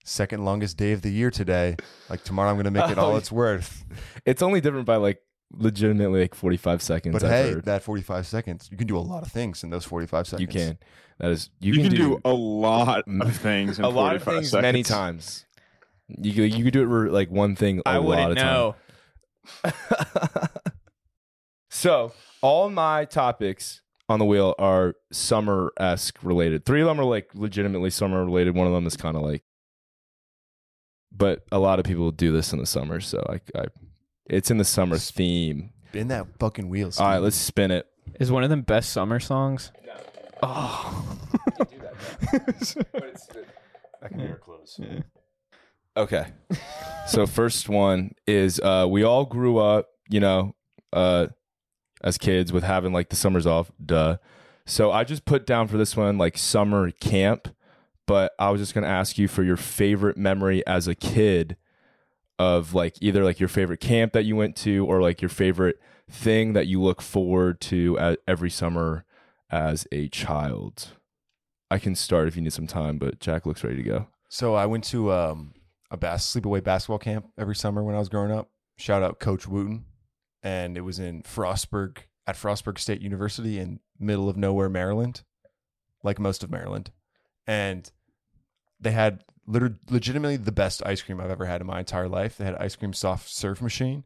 second 0.03 0.43
longest 0.45 0.77
day 0.77 0.93
of 0.93 1.03
the 1.03 1.11
year 1.11 1.29
today. 1.29 1.75
Like 2.09 2.23
tomorrow, 2.23 2.49
I'm 2.49 2.57
gonna 2.57 2.71
make 2.71 2.89
it 2.89 2.97
oh, 2.97 3.01
all 3.01 3.11
Oh, 3.13 3.17
it's 3.17 3.31
worth. 3.31 3.85
It's 4.25 4.41
only 4.41 4.61
different 4.61 4.87
by 4.87 4.95
like 4.95 5.21
legitimately 5.51 6.21
like 6.21 6.33
45 6.33 6.81
seconds. 6.81 7.13
But 7.13 7.23
I've 7.23 7.31
hey, 7.31 7.51
heard. 7.53 7.65
that 7.65 7.83
45 7.83 8.25
seconds, 8.25 8.69
you 8.71 8.77
can 8.77 8.87
do 8.87 8.97
a 8.97 8.99
lot 8.99 9.23
of 9.23 9.31
things 9.31 9.63
in 9.63 9.69
those 9.69 9.85
45 9.85 10.27
seconds. 10.27 10.41
you 10.41 10.47
can. 10.47 10.77
That 11.19 11.31
is, 11.31 11.49
you, 11.59 11.73
you, 11.73 11.81
can, 11.81 11.91
can, 11.91 11.99
do, 11.99 12.09
do, 12.15 12.21
a 12.25 12.33
lot 12.33 13.03
of 13.07 13.35
things. 13.37 13.79
In 13.79 13.85
a 13.85 13.89
lot 13.89 14.15
of 14.15 14.23
45 14.23 14.33
things 14.41 14.51
seconds. 14.51 14.61
many 14.61 14.83
times. 14.83 15.45
You 16.07 16.33
could, 16.33 16.53
you 16.53 16.63
could 16.63 16.73
do 16.73 16.83
it 16.83 16.87
for 16.87 17.09
like 17.09 17.31
one 17.31 17.55
thing 17.55 17.79
a 17.79 17.89
I 17.89 17.97
lot 17.97 18.05
wouldn't 18.05 18.31
of 18.31 18.37
know. 18.37 18.75
time. 19.63 19.73
so 21.69 22.11
all 22.41 22.69
my 22.69 23.05
topics 23.05 23.81
on 24.07 24.19
the 24.19 24.25
wheel 24.25 24.55
are 24.59 24.95
summer 25.11 25.71
esque 25.79 26.17
related. 26.21 26.65
Three 26.65 26.81
of 26.81 26.87
them 26.87 26.99
are 26.99 27.05
like 27.05 27.29
legitimately 27.33 27.89
summer 27.89 28.23
related. 28.23 28.55
One 28.55 28.67
of 28.67 28.73
them 28.73 28.85
is 28.85 28.95
kind 28.95 29.15
of 29.15 29.23
like, 29.23 29.43
but 31.11 31.43
a 31.51 31.59
lot 31.59 31.79
of 31.79 31.85
people 31.85 32.11
do 32.11 32.31
this 32.31 32.53
in 32.53 32.59
the 32.59 32.65
summer, 32.65 32.99
so 32.99 33.25
I, 33.29 33.59
I 33.59 33.65
it's 34.27 34.51
in 34.51 34.57
the 34.57 34.65
summer 34.65 34.97
theme. 34.97 35.71
Spin 35.89 36.09
that 36.09 36.27
fucking 36.39 36.69
wheel. 36.69 36.91
All 36.99 37.07
right, 37.07 37.17
let's 37.19 37.35
spin 37.35 37.71
it. 37.71 37.87
Is 38.19 38.31
one 38.31 38.43
of 38.43 38.49
them 38.49 38.61
best 38.61 38.91
summer 38.91 39.19
songs? 39.19 39.71
Oh. 40.43 41.17
I 44.01 44.07
can 44.07 44.19
hear 44.19 44.35
close. 44.35 44.79
Okay. 45.97 46.25
so 47.07 47.25
first 47.25 47.69
one 47.69 48.13
is 48.27 48.59
uh 48.59 48.85
we 48.89 49.03
all 49.03 49.25
grew 49.25 49.57
up, 49.57 49.87
you 50.09 50.19
know, 50.19 50.55
uh 50.93 51.27
as 52.03 52.17
kids 52.17 52.51
with 52.51 52.63
having 52.63 52.93
like 52.93 53.09
the 53.09 53.15
summers 53.15 53.47
off, 53.47 53.71
duh. 53.83 54.17
So 54.65 54.91
I 54.91 55.03
just 55.03 55.25
put 55.25 55.45
down 55.45 55.67
for 55.67 55.77
this 55.77 55.95
one 55.95 56.17
like 56.17 56.37
summer 56.37 56.91
camp, 56.91 57.47
but 58.05 58.33
I 58.39 58.49
was 58.49 58.61
just 58.61 58.73
to 58.83 58.89
ask 58.89 59.17
you 59.17 59.27
for 59.27 59.43
your 59.43 59.57
favorite 59.57 60.17
memory 60.17 60.65
as 60.67 60.87
a 60.87 60.95
kid 60.95 61.55
of 62.37 62.73
like 62.73 62.95
either 63.01 63.23
like 63.23 63.39
your 63.39 63.49
favorite 63.49 63.79
camp 63.79 64.13
that 64.13 64.25
you 64.25 64.35
went 64.35 64.55
to 64.57 64.85
or 64.85 65.01
like 65.01 65.21
your 65.21 65.29
favorite 65.29 65.79
thing 66.09 66.53
that 66.53 66.67
you 66.67 66.81
look 66.81 67.01
forward 67.01 67.61
to 67.61 67.97
at 67.97 68.19
every 68.27 68.49
summer 68.49 69.04
as 69.49 69.87
a 69.91 70.07
child. 70.09 70.91
I 71.69 71.79
can 71.79 71.95
start 71.95 72.27
if 72.27 72.35
you 72.35 72.41
need 72.41 72.53
some 72.53 72.67
time, 72.67 72.97
but 72.97 73.19
Jack 73.19 73.45
looks 73.45 73.63
ready 73.63 73.77
to 73.77 73.83
go. 73.83 74.07
So 74.29 74.55
I 74.55 74.65
went 74.65 74.83
to 74.85 75.11
um, 75.11 75.53
a 75.91 75.97
bas- 75.97 76.33
sleepaway 76.33 76.63
basketball 76.63 76.99
camp 76.99 77.27
every 77.37 77.55
summer 77.55 77.83
when 77.83 77.95
I 77.95 77.99
was 77.99 78.09
growing 78.09 78.31
up. 78.31 78.49
Shout 78.77 79.03
out 79.03 79.19
Coach 79.19 79.47
Wooten, 79.47 79.85
and 80.43 80.77
it 80.77 80.81
was 80.81 80.99
in 80.99 81.23
Frostburg 81.23 81.99
at 82.27 82.35
Frostburg 82.35 82.77
State 82.79 83.01
University 83.01 83.59
in 83.59 83.79
middle 83.99 84.29
of 84.29 84.37
nowhere, 84.37 84.69
Maryland, 84.69 85.23
like 86.03 86.19
most 86.19 86.43
of 86.43 86.51
Maryland, 86.51 86.91
and 87.47 87.89
they 88.79 88.91
had 88.91 89.23
liter- 89.47 89.79
legitimately 89.89 90.37
the 90.37 90.51
best 90.51 90.85
ice 90.85 91.01
cream 91.01 91.21
I've 91.21 91.31
ever 91.31 91.45
had 91.45 91.61
in 91.61 91.67
my 91.67 91.79
entire 91.79 92.09
life. 92.09 92.37
They 92.37 92.45
had 92.45 92.55
ice 92.55 92.75
cream 92.75 92.93
soft 92.93 93.29
serve 93.29 93.61
machine, 93.61 94.03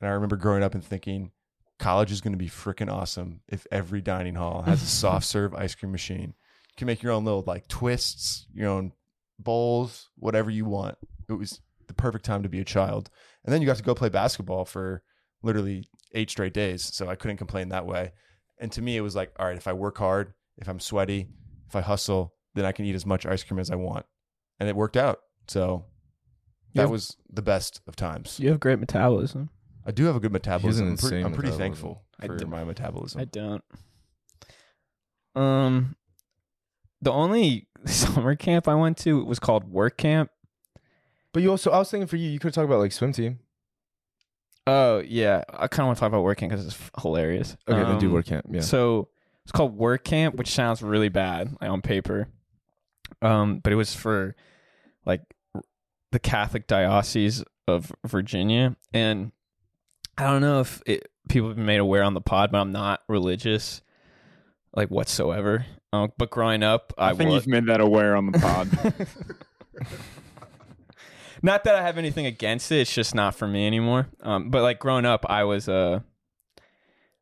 and 0.00 0.08
I 0.08 0.12
remember 0.12 0.36
growing 0.36 0.62
up 0.62 0.74
and 0.74 0.84
thinking. 0.84 1.32
College 1.78 2.10
is 2.10 2.20
going 2.20 2.32
to 2.32 2.38
be 2.38 2.48
freaking 2.48 2.90
awesome 2.90 3.40
if 3.48 3.66
every 3.70 4.00
dining 4.00 4.34
hall 4.34 4.62
has 4.62 4.82
a 4.82 4.86
soft 5.02 5.26
serve 5.26 5.54
ice 5.54 5.74
cream 5.74 5.92
machine. 5.92 6.34
You 6.68 6.74
can 6.76 6.86
make 6.86 7.02
your 7.02 7.12
own 7.12 7.24
little 7.24 7.44
like 7.46 7.68
twists, 7.68 8.46
your 8.54 8.70
own 8.70 8.92
bowls, 9.38 10.08
whatever 10.16 10.50
you 10.50 10.64
want. 10.64 10.96
It 11.28 11.34
was 11.34 11.60
the 11.86 11.94
perfect 11.94 12.24
time 12.24 12.42
to 12.42 12.48
be 12.48 12.60
a 12.60 12.64
child. 12.64 13.10
And 13.44 13.52
then 13.52 13.60
you 13.60 13.66
got 13.66 13.76
to 13.76 13.82
go 13.82 13.94
play 13.94 14.08
basketball 14.08 14.64
for 14.64 15.02
literally 15.42 15.88
eight 16.12 16.30
straight 16.30 16.54
days. 16.54 16.82
So 16.82 17.08
I 17.08 17.14
couldn't 17.14 17.36
complain 17.36 17.68
that 17.68 17.86
way. 17.86 18.12
And 18.58 18.72
to 18.72 18.80
me, 18.82 18.96
it 18.96 19.02
was 19.02 19.14
like, 19.14 19.32
all 19.38 19.46
right, 19.46 19.56
if 19.56 19.68
I 19.68 19.72
work 19.74 19.98
hard, 19.98 20.32
if 20.56 20.68
I'm 20.68 20.80
sweaty, 20.80 21.28
if 21.68 21.76
I 21.76 21.82
hustle, 21.82 22.34
then 22.54 22.64
I 22.64 22.72
can 22.72 22.86
eat 22.86 22.94
as 22.94 23.04
much 23.04 23.26
ice 23.26 23.44
cream 23.44 23.60
as 23.60 23.70
I 23.70 23.74
want. 23.76 24.06
And 24.58 24.68
it 24.68 24.74
worked 24.76 24.96
out. 24.96 25.20
So 25.46 25.84
that 26.74 26.82
Yeah. 26.84 26.88
was 26.88 27.16
the 27.30 27.42
best 27.42 27.82
of 27.86 27.96
times. 27.96 28.40
You 28.40 28.48
have 28.48 28.60
great 28.60 28.78
metabolism. 28.78 29.50
I 29.86 29.92
do 29.92 30.04
have 30.04 30.16
a 30.16 30.20
good 30.20 30.32
metabolism. 30.32 30.88
I'm, 30.88 30.96
pretty- 30.96 31.16
insane 31.16 31.26
I'm 31.26 31.32
pretty 31.32 31.50
metabolism. 31.52 32.02
thankful 32.20 32.38
for 32.40 32.46
my 32.48 32.64
metabolism. 32.64 33.20
I 33.20 33.24
don't. 33.24 33.62
Um, 35.34 35.96
the 37.02 37.12
only 37.12 37.68
summer 37.84 38.34
camp 38.34 38.68
I 38.68 38.74
went 38.74 38.96
to 38.98 39.24
was 39.24 39.38
called 39.38 39.64
work 39.70 39.96
camp. 39.96 40.30
But 41.32 41.42
you 41.42 41.50
also, 41.50 41.70
I 41.70 41.78
was 41.78 41.90
thinking 41.90 42.06
for 42.06 42.16
you, 42.16 42.30
you 42.30 42.38
could 42.38 42.54
talk 42.54 42.64
about 42.64 42.78
like 42.78 42.92
swim 42.92 43.12
team. 43.12 43.40
Oh 44.66 44.98
yeah, 45.06 45.44
I 45.50 45.68
kind 45.68 45.80
of 45.80 45.86
want 45.88 45.98
to 45.98 46.00
talk 46.00 46.08
about 46.08 46.24
work 46.24 46.38
camp 46.38 46.50
because 46.50 46.66
it's 46.66 46.74
f- 46.74 46.90
hilarious. 47.00 47.56
Okay, 47.68 47.82
then 47.82 47.98
do 47.98 48.06
Um, 48.06 48.12
work 48.14 48.26
camp. 48.26 48.46
Yeah. 48.50 48.62
So 48.62 49.08
It's 49.44 49.52
called 49.52 49.76
Work 49.76 50.02
Camp, 50.02 50.34
which 50.34 50.50
sounds 50.50 50.82
really 50.82 51.08
bad 51.08 51.54
like, 51.60 51.70
on 51.70 51.80
paper. 51.82 52.26
Um, 53.22 53.60
but 53.60 53.72
it 53.72 53.76
was 53.76 53.94
for 53.94 54.34
like 55.04 55.20
the 56.10 56.18
Catholic 56.18 56.66
Diocese 56.66 57.44
of 57.68 57.92
Virginia, 58.04 58.74
and 58.92 59.30
I 60.18 60.24
don't 60.24 60.40
know 60.40 60.60
if 60.60 60.82
it, 60.86 61.08
people 61.28 61.48
have 61.48 61.56
been 61.56 61.66
made 61.66 61.80
aware 61.80 62.02
on 62.02 62.14
the 62.14 62.20
pod, 62.20 62.52
but 62.52 62.58
I'm 62.58 62.72
not 62.72 63.02
religious, 63.08 63.82
like 64.74 64.88
whatsoever. 64.88 65.66
Um, 65.92 66.12
but 66.16 66.30
growing 66.30 66.62
up, 66.62 66.92
I, 66.98 67.10
I, 67.10 67.14
think 67.14 67.30
was. 67.30 67.46
you've 67.46 67.52
made 67.52 67.66
that 67.66 67.80
aware 67.80 68.16
on 68.16 68.30
the 68.30 68.38
pod. 68.38 69.06
not 71.42 71.64
that 71.64 71.74
I 71.74 71.82
have 71.82 71.98
anything 71.98 72.26
against 72.26 72.72
it. 72.72 72.80
It's 72.80 72.94
just 72.94 73.14
not 73.14 73.34
for 73.34 73.46
me 73.46 73.66
anymore. 73.66 74.08
Um, 74.22 74.50
but 74.50 74.62
like 74.62 74.78
growing 74.78 75.04
up, 75.04 75.26
I 75.28 75.44
was 75.44 75.68
uh, 75.68 76.00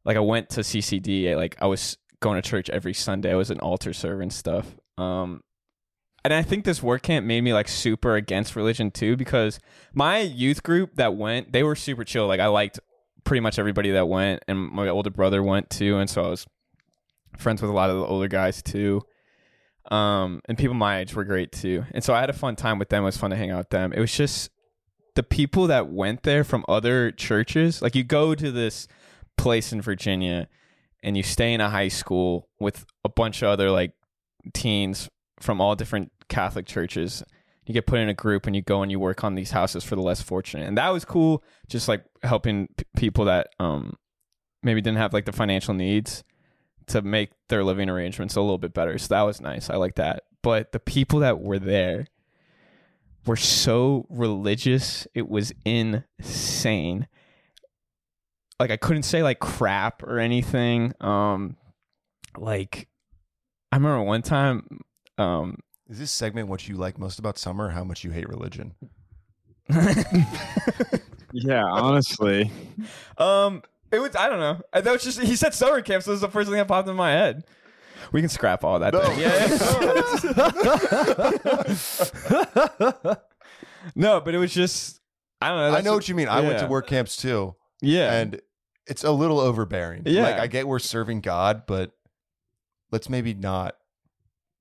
like 0.05 0.17
I 0.17 0.21
went 0.21 0.51
to 0.51 0.61
CCD. 0.61 1.37
Like 1.37 1.57
I 1.61 1.67
was 1.67 1.99
going 2.21 2.41
to 2.41 2.49
church 2.49 2.71
every 2.71 2.95
Sunday. 2.95 3.33
I 3.33 3.37
was 3.37 3.51
an 3.51 3.61
altar 3.61 3.93
server 3.93 4.23
and 4.23 4.33
stuff. 4.33 4.67
Um, 4.99 5.43
and 6.25 6.33
I 6.33 6.43
think 6.43 6.65
this 6.65 6.83
work 6.83 7.03
camp 7.03 7.27
made 7.27 7.43
me 7.43 7.53
like 7.53 7.69
super 7.69 8.17
against 8.17 8.57
religion 8.57 8.91
too 8.91 9.17
because 9.17 9.61
my 9.93 10.21
youth 10.21 10.63
group 10.63 10.97
that 10.97 11.15
went, 11.15 11.53
they 11.53 11.63
were 11.63 11.77
super 11.77 12.03
chill. 12.03 12.27
Like 12.27 12.41
I 12.41 12.47
liked 12.47 12.81
pretty 13.25 13.41
much 13.41 13.59
everybody 13.59 13.91
that 13.91 14.09
went, 14.09 14.43
and 14.49 14.59
my 14.59 14.89
older 14.89 15.11
brother 15.11 15.43
went 15.43 15.71
too, 15.71 15.99
and 15.99 16.09
so 16.09 16.25
I 16.25 16.29
was 16.29 16.47
friends 17.37 17.61
with 17.61 17.71
a 17.71 17.75
lot 17.75 17.91
of 17.91 17.97
the 17.97 18.07
older 18.07 18.29
guys 18.29 18.63
too. 18.63 19.03
Um, 19.91 20.41
and 20.49 20.57
people 20.57 20.75
my 20.75 21.01
age 21.01 21.15
were 21.15 21.25
great 21.25 21.53
too, 21.53 21.85
and 21.93 22.03
so 22.03 22.15
I 22.15 22.21
had 22.21 22.31
a 22.31 22.35
fun 22.35 22.57
time 22.57 22.79
with 22.79 22.89
them. 22.89 23.03
It 23.03 23.07
was 23.07 23.19
fun 23.19 23.31
to 23.31 23.37
hang 23.37 23.51
out 23.51 23.59
with 23.59 23.71
them. 23.71 23.93
It 23.93 24.01
was 24.01 24.15
just 24.15 24.51
the 25.15 25.23
people 25.23 25.67
that 25.67 25.89
went 25.89 26.23
there 26.23 26.43
from 26.43 26.65
other 26.69 27.11
churches. 27.11 27.83
Like 27.83 27.95
you 27.95 28.03
go 28.03 28.35
to 28.35 28.51
this 28.51 28.89
place 29.37 29.73
in 29.73 29.83
Virginia, 29.83 30.49
and 31.03 31.19
you 31.19 31.23
stay 31.23 31.53
in 31.53 31.61
a 31.61 31.69
high 31.69 31.89
school 31.89 32.49
with 32.59 32.87
a 33.05 33.11
bunch 33.11 33.43
of 33.43 33.49
other 33.49 33.71
like 33.71 33.93
teens 34.55 35.11
from 35.45 35.61
all 35.61 35.77
different 35.77 36.11
Catholic 36.29 36.67
churches. 36.67 37.23
You 37.67 37.75
get 37.75 37.87
put 37.87 38.01
in 38.01 38.09
a 38.09 38.15
group 38.15 38.47
and 38.47 38.57
you 38.57 38.63
go 38.63 38.83
and 38.83 38.91
you 38.91 38.99
work 38.99 39.25
on 39.25 39.35
these 39.35 39.51
houses 39.51 39.85
for 39.85 39.97
the 39.97 40.03
less 40.03 40.21
fortunate, 40.21 40.67
and 40.67 40.77
that 40.77 40.89
was 40.89 41.05
cool. 41.05 41.45
Just 41.69 41.89
like 41.89 42.05
helping 42.23 42.69
p- 42.77 42.85
people 42.97 43.27
that 43.27 43.49
um 43.59 43.97
maybe 44.63 44.81
didn't 44.81 44.99
have 44.99 45.13
like 45.13 45.27
the 45.27 45.33
financial 45.33 45.75
needs 45.75 46.25
to 46.87 47.03
make 47.03 47.31
their 47.49 47.65
living 47.65 47.89
arrangements 47.89 48.37
a 48.37 48.41
little 48.41 48.59
bit 48.59 48.75
better. 48.75 48.99
So 48.99 49.15
that 49.15 49.23
was 49.23 49.41
nice. 49.41 49.71
I 49.71 49.77
like 49.77 49.95
that. 49.95 50.25
But 50.43 50.73
the 50.73 50.81
people 50.81 51.21
that 51.21 51.41
were 51.41 51.59
there 51.59 52.07
were 53.27 53.37
so 53.37 54.07
religious. 54.11 55.07
It 55.15 55.29
was 55.29 55.53
insane. 55.65 57.09
Like 58.61 58.71
I 58.71 58.77
couldn't 58.77 59.05
say 59.05 59.23
like 59.23 59.41
crap 59.41 60.03
or 60.03 60.19
anything. 60.19 60.93
Um 61.01 61.57
like 62.37 62.89
I 63.73 63.77
remember 63.77 64.03
one 64.03 64.23
time 64.23 64.81
um 65.19 65.59
Is 65.89 65.99
this 65.99 66.11
segment 66.11 66.49
what 66.49 66.69
you 66.69 66.77
like 66.77 66.99
most 66.99 67.19
about 67.19 67.39
summer? 67.39 67.71
How 67.71 67.85
much 67.85 68.05
you 68.05 68.11
hate 68.11 68.29
religion? 68.29 68.75
yeah, 71.33 71.65
honestly. 71.65 72.51
um 73.19 73.63
it 73.93 73.99
was 74.01 74.17
I 74.17 74.29
don't 74.29 74.41
know. 74.41 74.61
Uh, 74.73 74.81
That 74.81 74.93
was 74.93 75.05
just 75.05 75.21
he 75.21 75.37
said 75.37 75.55
summer 75.55 75.81
camp, 75.83 76.03
so 76.03 76.11
this 76.11 76.17
is 76.19 76.23
the 76.23 76.29
first 76.31 76.49
thing 76.49 76.57
that 76.59 76.67
popped 76.69 76.89
in 76.89 76.97
my 76.97 77.13
head. 77.13 77.45
We 78.13 78.21
can 78.21 78.29
scrap 78.29 78.65
all 78.65 78.79
that. 78.81 78.93
No. 78.93 79.01
then. 79.01 79.19
Yeah. 79.19 79.47
no, 83.95 84.21
but 84.21 84.35
it 84.35 84.39
was 84.39 84.53
just 84.53 85.01
I 85.41 85.49
don't 85.49 85.59
know. 85.59 85.79
I 85.79 85.81
know 85.81 85.91
what- 85.93 85.97
what 85.99 86.09
you 86.09 86.15
mean. 86.15 86.29
I 86.29 86.41
went 86.41 86.59
to 86.61 86.67
work 86.67 86.87
camps 86.87 87.17
too, 87.17 87.55
Yeah. 87.83 88.13
and 88.13 88.41
it's 88.87 89.05
a 89.05 89.11
little 89.13 89.41
overbearing. 89.41 90.03
Yeah. 90.07 90.23
Like 90.25 90.39
I 90.41 90.47
get 90.47 90.67
we're 90.69 90.79
serving 90.79 91.21
God, 91.21 91.65
but 91.67 91.93
let's 92.91 93.09
maybe 93.09 93.35
not 93.35 93.77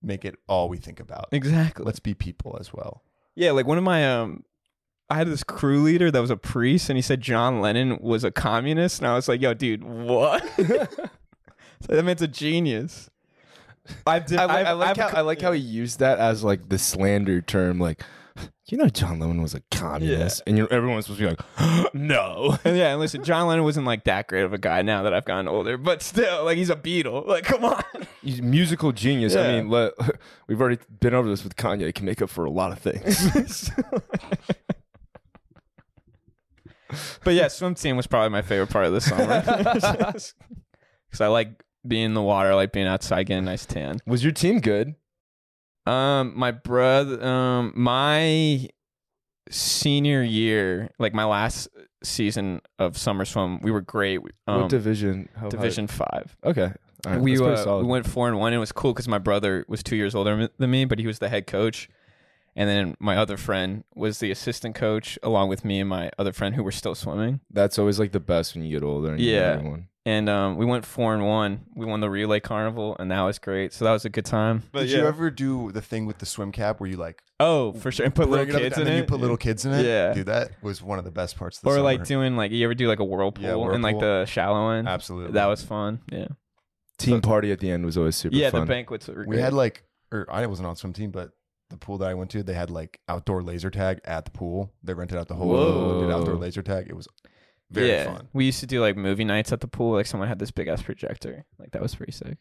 make 0.03 0.25
it 0.25 0.35
all 0.47 0.69
we 0.69 0.77
think 0.77 0.99
about. 0.99 1.29
exactly. 1.31 1.85
Let's 1.85 1.99
be 1.99 2.13
people 2.13 2.57
as 2.59 2.73
well. 2.73 3.03
Yeah, 3.35 3.51
like 3.51 3.65
one 3.65 3.77
of 3.77 3.83
my 3.83 4.07
um 4.11 4.43
I 5.09 5.15
had 5.17 5.27
this 5.27 5.43
crew 5.43 5.81
leader 5.83 6.09
that 6.11 6.19
was 6.21 6.29
a 6.29 6.37
priest 6.37 6.89
and 6.89 6.97
he 6.97 7.01
said 7.01 7.21
John 7.21 7.61
Lennon 7.61 7.97
was 8.01 8.23
a 8.23 8.31
communist 8.31 8.99
and 8.99 9.07
I 9.07 9.15
was 9.15 9.27
like, 9.27 9.41
"Yo, 9.41 9.53
dude, 9.53 9.83
what?" 9.83 10.43
so 10.57 10.87
that 11.87 12.03
man's 12.03 12.21
a 12.21 12.27
genius. 12.27 13.09
I've 14.07 14.25
did, 14.25 14.39
I, 14.39 14.45
like, 14.45 14.55
I've- 14.57 14.67
I 14.69 14.71
like 14.73 14.89
I've 14.89 14.97
how 15.11 15.17
I 15.17 15.21
like 15.21 15.41
how 15.41 15.51
he 15.51 15.59
used 15.59 15.99
that 15.99 16.19
as 16.19 16.43
like 16.43 16.69
the 16.69 16.77
slander 16.77 17.41
term. 17.41 17.79
Like, 17.79 18.01
you 18.67 18.77
know, 18.77 18.87
John 18.87 19.19
Lennon 19.19 19.41
was 19.41 19.53
a 19.53 19.61
communist, 19.71 20.41
and 20.47 20.57
you 20.57 20.67
everyone's 20.69 21.05
supposed 21.05 21.21
to 21.21 21.35
be 21.35 21.67
like, 21.67 21.93
no. 21.93 22.57
And 22.63 22.77
yeah, 22.77 22.91
and 22.91 22.99
listen, 22.99 23.23
John 23.23 23.47
Lennon 23.47 23.63
wasn't 23.63 23.85
like 23.85 24.03
that 24.05 24.27
great 24.27 24.43
of 24.43 24.53
a 24.53 24.57
guy 24.57 24.81
now 24.81 25.03
that 25.03 25.13
I've 25.13 25.25
gotten 25.25 25.47
older, 25.47 25.77
but 25.77 26.01
still, 26.01 26.43
like 26.45 26.57
he's 26.57 26.69
a 26.69 26.75
Beatle. 26.75 27.23
Like, 27.33 27.45
come 27.45 27.65
on. 27.65 27.83
He's 28.21 28.39
a 28.39 28.43
musical 28.43 28.91
genius. 28.91 29.33
Yeah. 29.33 29.41
I 29.41 29.61
mean, 29.61 29.69
we've 30.47 30.61
already 30.61 30.77
been 30.99 31.15
over 31.15 31.27
this 31.27 31.43
with 31.43 31.55
Kanye. 31.55 31.87
He 31.87 31.91
can 31.91 32.05
make 32.05 32.21
up 32.21 32.29
for 32.29 32.45
a 32.45 32.49
lot 32.51 32.71
of 32.71 32.77
things. 32.77 33.71
but 37.23 37.33
yeah, 37.33 37.47
swim 37.47 37.73
team 37.73 37.97
was 37.97 38.05
probably 38.05 38.29
my 38.29 38.43
favorite 38.43 38.69
part 38.69 38.85
of 38.85 38.93
the 38.93 39.01
summer 39.01 39.41
because 41.09 41.21
I 41.21 41.27
like 41.27 41.63
being 41.87 42.05
in 42.05 42.13
the 42.13 42.21
water, 42.21 42.51
I 42.51 42.53
like 42.53 42.71
being 42.71 42.85
outside, 42.87 43.23
getting 43.25 43.43
a 43.43 43.49
nice 43.49 43.65
tan. 43.65 43.99
was 44.05 44.23
your 44.23 44.33
team 44.33 44.59
good? 44.59 44.93
Um, 45.85 46.33
my 46.35 46.51
brother, 46.51 47.23
um, 47.23 47.73
my 47.75 48.67
senior 49.49 50.23
year, 50.23 50.89
like 50.99 51.13
my 51.13 51.25
last 51.25 51.67
season 52.03 52.61
of 52.79 52.97
summer 52.97 53.25
swim, 53.25 53.59
we 53.61 53.71
were 53.71 53.81
great. 53.81 54.19
Um, 54.47 54.61
what 54.61 54.69
division? 54.69 55.29
How 55.35 55.43
high- 55.43 55.49
Division 55.49 55.87
five. 55.87 56.35
Okay. 56.43 56.71
Right, 57.05 57.19
we 57.19 57.37
uh, 57.37 57.57
solid. 57.57 57.81
we 57.85 57.91
went 57.91 58.07
four 58.07 58.29
and 58.29 58.39
one. 58.39 58.53
It 58.53 58.59
was 58.59 58.71
cool 58.71 58.93
because 58.93 59.09
my 59.09 59.17
brother 59.17 59.65
was 59.67 59.83
two 59.83 59.97
years 59.97 60.15
older 60.15 60.47
than 60.57 60.71
me, 60.71 60.85
but 60.85 60.99
he 60.99 61.07
was 61.07 61.19
the 61.19 61.27
head 61.27 61.47
coach. 61.47 61.89
And 62.55 62.69
then 62.69 62.95
my 62.99 63.17
other 63.17 63.35
friend 63.35 63.83
was 63.93 64.19
the 64.19 64.31
assistant 64.31 64.75
coach, 64.75 65.19
along 65.21 65.49
with 65.49 65.65
me 65.65 65.79
and 65.81 65.89
my 65.89 66.11
other 66.17 66.31
friend 66.31 66.55
who 66.55 66.63
were 66.63 66.71
still 66.71 66.95
swimming. 66.95 67.41
That's 67.51 67.77
always 67.77 67.99
like 67.99 68.11
the 68.13 68.19
best 68.21 68.55
when 68.55 68.63
you 68.63 68.71
get 68.79 68.85
older. 68.85 69.11
And 69.11 69.19
Yeah. 69.19 69.59
Everyone. 70.05 70.29
And 70.29 70.29
um, 70.29 70.57
we 70.57 70.65
went 70.65 70.85
four 70.85 71.13
and 71.13 71.25
one. 71.25 71.65
We 71.75 71.85
won 71.85 71.99
the 71.99 72.09
relay 72.09 72.39
carnival, 72.39 72.95
and 72.99 73.11
that 73.11 73.21
was 73.21 73.39
great. 73.39 73.73
So 73.73 73.85
that 73.85 73.91
was 73.91 74.05
a 74.05 74.09
good 74.09 74.25
time. 74.25 74.63
But 74.71 74.81
Did 74.81 74.91
yeah. 74.91 74.97
you 74.99 75.07
ever 75.07 75.31
do 75.31 75.71
the 75.71 75.81
thing 75.81 76.05
with 76.05 76.17
the 76.19 76.25
swim 76.25 76.51
cap 76.51 76.79
where 76.79 76.89
you 76.89 76.97
like 76.97 77.21
oh, 77.39 77.73
for 77.73 77.91
sure, 77.91 78.05
and 78.05 78.13
put 78.15 78.29
bring 78.29 78.47
little 78.47 78.49
it 78.49 78.55
up 78.55 78.61
kids 78.61 78.77
and 78.77 78.81
in 78.81 78.87
then 78.87 78.97
it. 78.97 79.01
you 79.01 79.05
put 79.05 79.19
little 79.19 79.37
kids 79.37 79.65
in 79.65 79.73
it? 79.73 79.85
Yeah. 79.85 80.13
Dude, 80.13 80.27
that 80.27 80.51
was 80.61 80.81
one 80.81 80.99
of 80.99 81.05
the 81.05 81.11
best 81.11 81.37
parts 81.37 81.57
of 81.57 81.63
the 81.63 81.69
or 81.69 81.73
summer. 81.73 81.83
like 81.83 82.05
doing 82.05 82.35
like 82.35 82.51
you 82.51 82.63
ever 82.65 82.75
do 82.75 82.87
like 82.87 82.99
a 82.99 83.05
whirlpool 83.05 83.43
Yeah, 83.43 83.75
in 83.75 83.81
like 83.81 83.99
the 83.99 84.25
shallow 84.25 84.69
end. 84.69 84.87
Absolutely. 84.87 85.33
That 85.33 85.47
was 85.47 85.63
fun. 85.63 86.01
Yeah. 86.11 86.27
Team 86.99 87.21
party 87.21 87.51
at 87.51 87.59
the 87.59 87.69
end 87.71 87.85
was 87.85 87.97
always 87.97 88.15
super 88.15 88.35
yeah, 88.35 88.49
fun. 88.49 88.61
the 88.61 88.67
banquets 88.67 89.07
were 89.07 89.21
we 89.27 89.35
great. 89.35 89.39
had 89.41 89.53
like 89.53 89.83
or 90.11 90.27
I 90.29 90.45
wasn't 90.45 90.67
on 90.67 90.75
swim 90.75 90.93
team, 90.93 91.11
but 91.11 91.31
the 91.69 91.77
pool 91.77 91.97
that 91.97 92.07
I 92.07 92.13
went 92.13 92.29
to, 92.31 92.43
they 92.43 92.53
had 92.53 92.69
like 92.69 92.99
outdoor 93.09 93.41
laser 93.41 93.71
tag 93.71 93.99
at 94.05 94.25
the 94.25 94.31
pool. 94.31 94.71
They 94.83 94.93
rented 94.93 95.17
out 95.17 95.27
the 95.27 95.33
whole 95.33 95.49
pool, 95.53 96.01
did 96.01 96.11
outdoor 96.11 96.35
laser 96.35 96.61
tag. 96.61 96.87
It 96.87 96.95
was 96.95 97.07
very 97.73 97.89
yeah. 97.89 98.05
fun. 98.05 98.27
We 98.33 98.45
used 98.45 98.59
to 98.61 98.67
do 98.67 98.81
like 98.81 98.95
movie 98.97 99.23
nights 99.25 99.51
at 99.51 99.59
the 99.61 99.67
pool. 99.67 99.93
Like 99.93 100.05
someone 100.05 100.29
had 100.29 100.39
this 100.39 100.51
big 100.51 100.67
ass 100.67 100.81
projector. 100.81 101.45
Like 101.59 101.71
that 101.71 101.81
was 101.81 101.95
pretty 101.95 102.11
sick. 102.11 102.37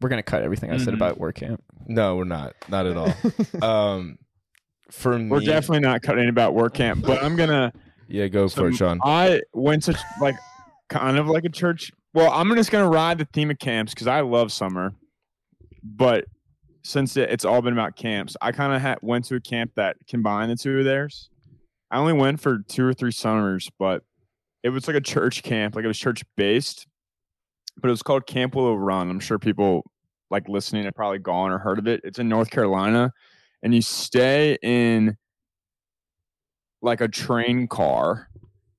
We're 0.00 0.08
gonna 0.08 0.22
cut 0.22 0.42
everything 0.42 0.70
I 0.70 0.76
said 0.76 0.94
Mhm. 0.94 0.98
about 0.98 1.18
work 1.18 1.36
camp. 1.36 1.62
no, 1.86 2.16
we're 2.16 2.24
not. 2.24 2.54
Not 2.68 2.86
at 2.86 2.96
all. 2.96 3.12
um, 3.62 4.18
for 4.90 5.18
me, 5.18 5.28
We're 5.28 5.40
definitely 5.40 5.80
not 5.80 6.02
cutting 6.02 6.28
about 6.28 6.54
work 6.54 6.74
camp, 6.74 7.04
but 7.04 7.22
I'm 7.22 7.34
gonna. 7.36 7.72
yeah. 8.08 8.28
Go 8.28 8.46
so 8.46 8.62
for 8.62 8.68
it, 8.68 8.76
Sean. 8.76 9.00
I 9.04 9.40
went 9.52 9.82
to 9.84 9.98
like 10.20 10.36
kind 10.88 11.18
of 11.18 11.26
like 11.26 11.44
a 11.44 11.48
church. 11.50 11.90
Well, 12.14 12.30
I'm 12.30 12.54
just 12.54 12.70
gonna 12.70 12.88
ride 12.88 13.18
the 13.18 13.26
theme 13.32 13.50
of 13.50 13.58
camps 13.58 13.92
because 13.92 14.06
I 14.06 14.20
love 14.20 14.50
summer, 14.52 14.94
but 15.82 16.24
since 16.82 17.16
it, 17.16 17.30
it's 17.30 17.44
all 17.44 17.60
been 17.60 17.72
about 17.74 17.96
camps, 17.96 18.36
I 18.40 18.52
kind 18.52 18.72
of 18.72 18.80
ha- 18.80 18.96
went 19.02 19.26
to 19.26 19.34
a 19.34 19.40
camp 19.40 19.72
that 19.76 19.96
combined 20.08 20.50
the 20.50 20.56
two 20.56 20.78
of 20.78 20.84
theirs. 20.84 21.28
I 21.90 21.98
only 21.98 22.12
went 22.14 22.40
for 22.40 22.58
two 22.66 22.84
or 22.86 22.94
three 22.94 23.10
summers, 23.12 23.68
but 23.78 24.02
it 24.62 24.70
was 24.70 24.86
like 24.86 24.96
a 24.96 25.00
church 25.00 25.42
camp, 25.42 25.74
like 25.74 25.84
it 25.84 25.88
was 25.88 25.98
church 25.98 26.24
based, 26.36 26.86
but 27.80 27.88
it 27.88 27.90
was 27.90 28.02
called 28.02 28.26
Camp 28.26 28.54
Willow 28.54 28.74
Run. 28.74 29.10
I'm 29.10 29.20
sure 29.20 29.38
people 29.38 29.84
like 30.30 30.48
listening 30.48 30.84
have 30.84 30.94
probably 30.94 31.18
gone 31.18 31.50
or 31.50 31.58
heard 31.58 31.78
of 31.78 31.86
it. 31.86 32.00
It's 32.04 32.18
in 32.18 32.28
North 32.28 32.50
Carolina, 32.50 33.12
and 33.62 33.74
you 33.74 33.82
stay 33.82 34.58
in 34.62 35.16
like 36.82 37.00
a 37.00 37.08
train 37.08 37.66
car, 37.66 38.28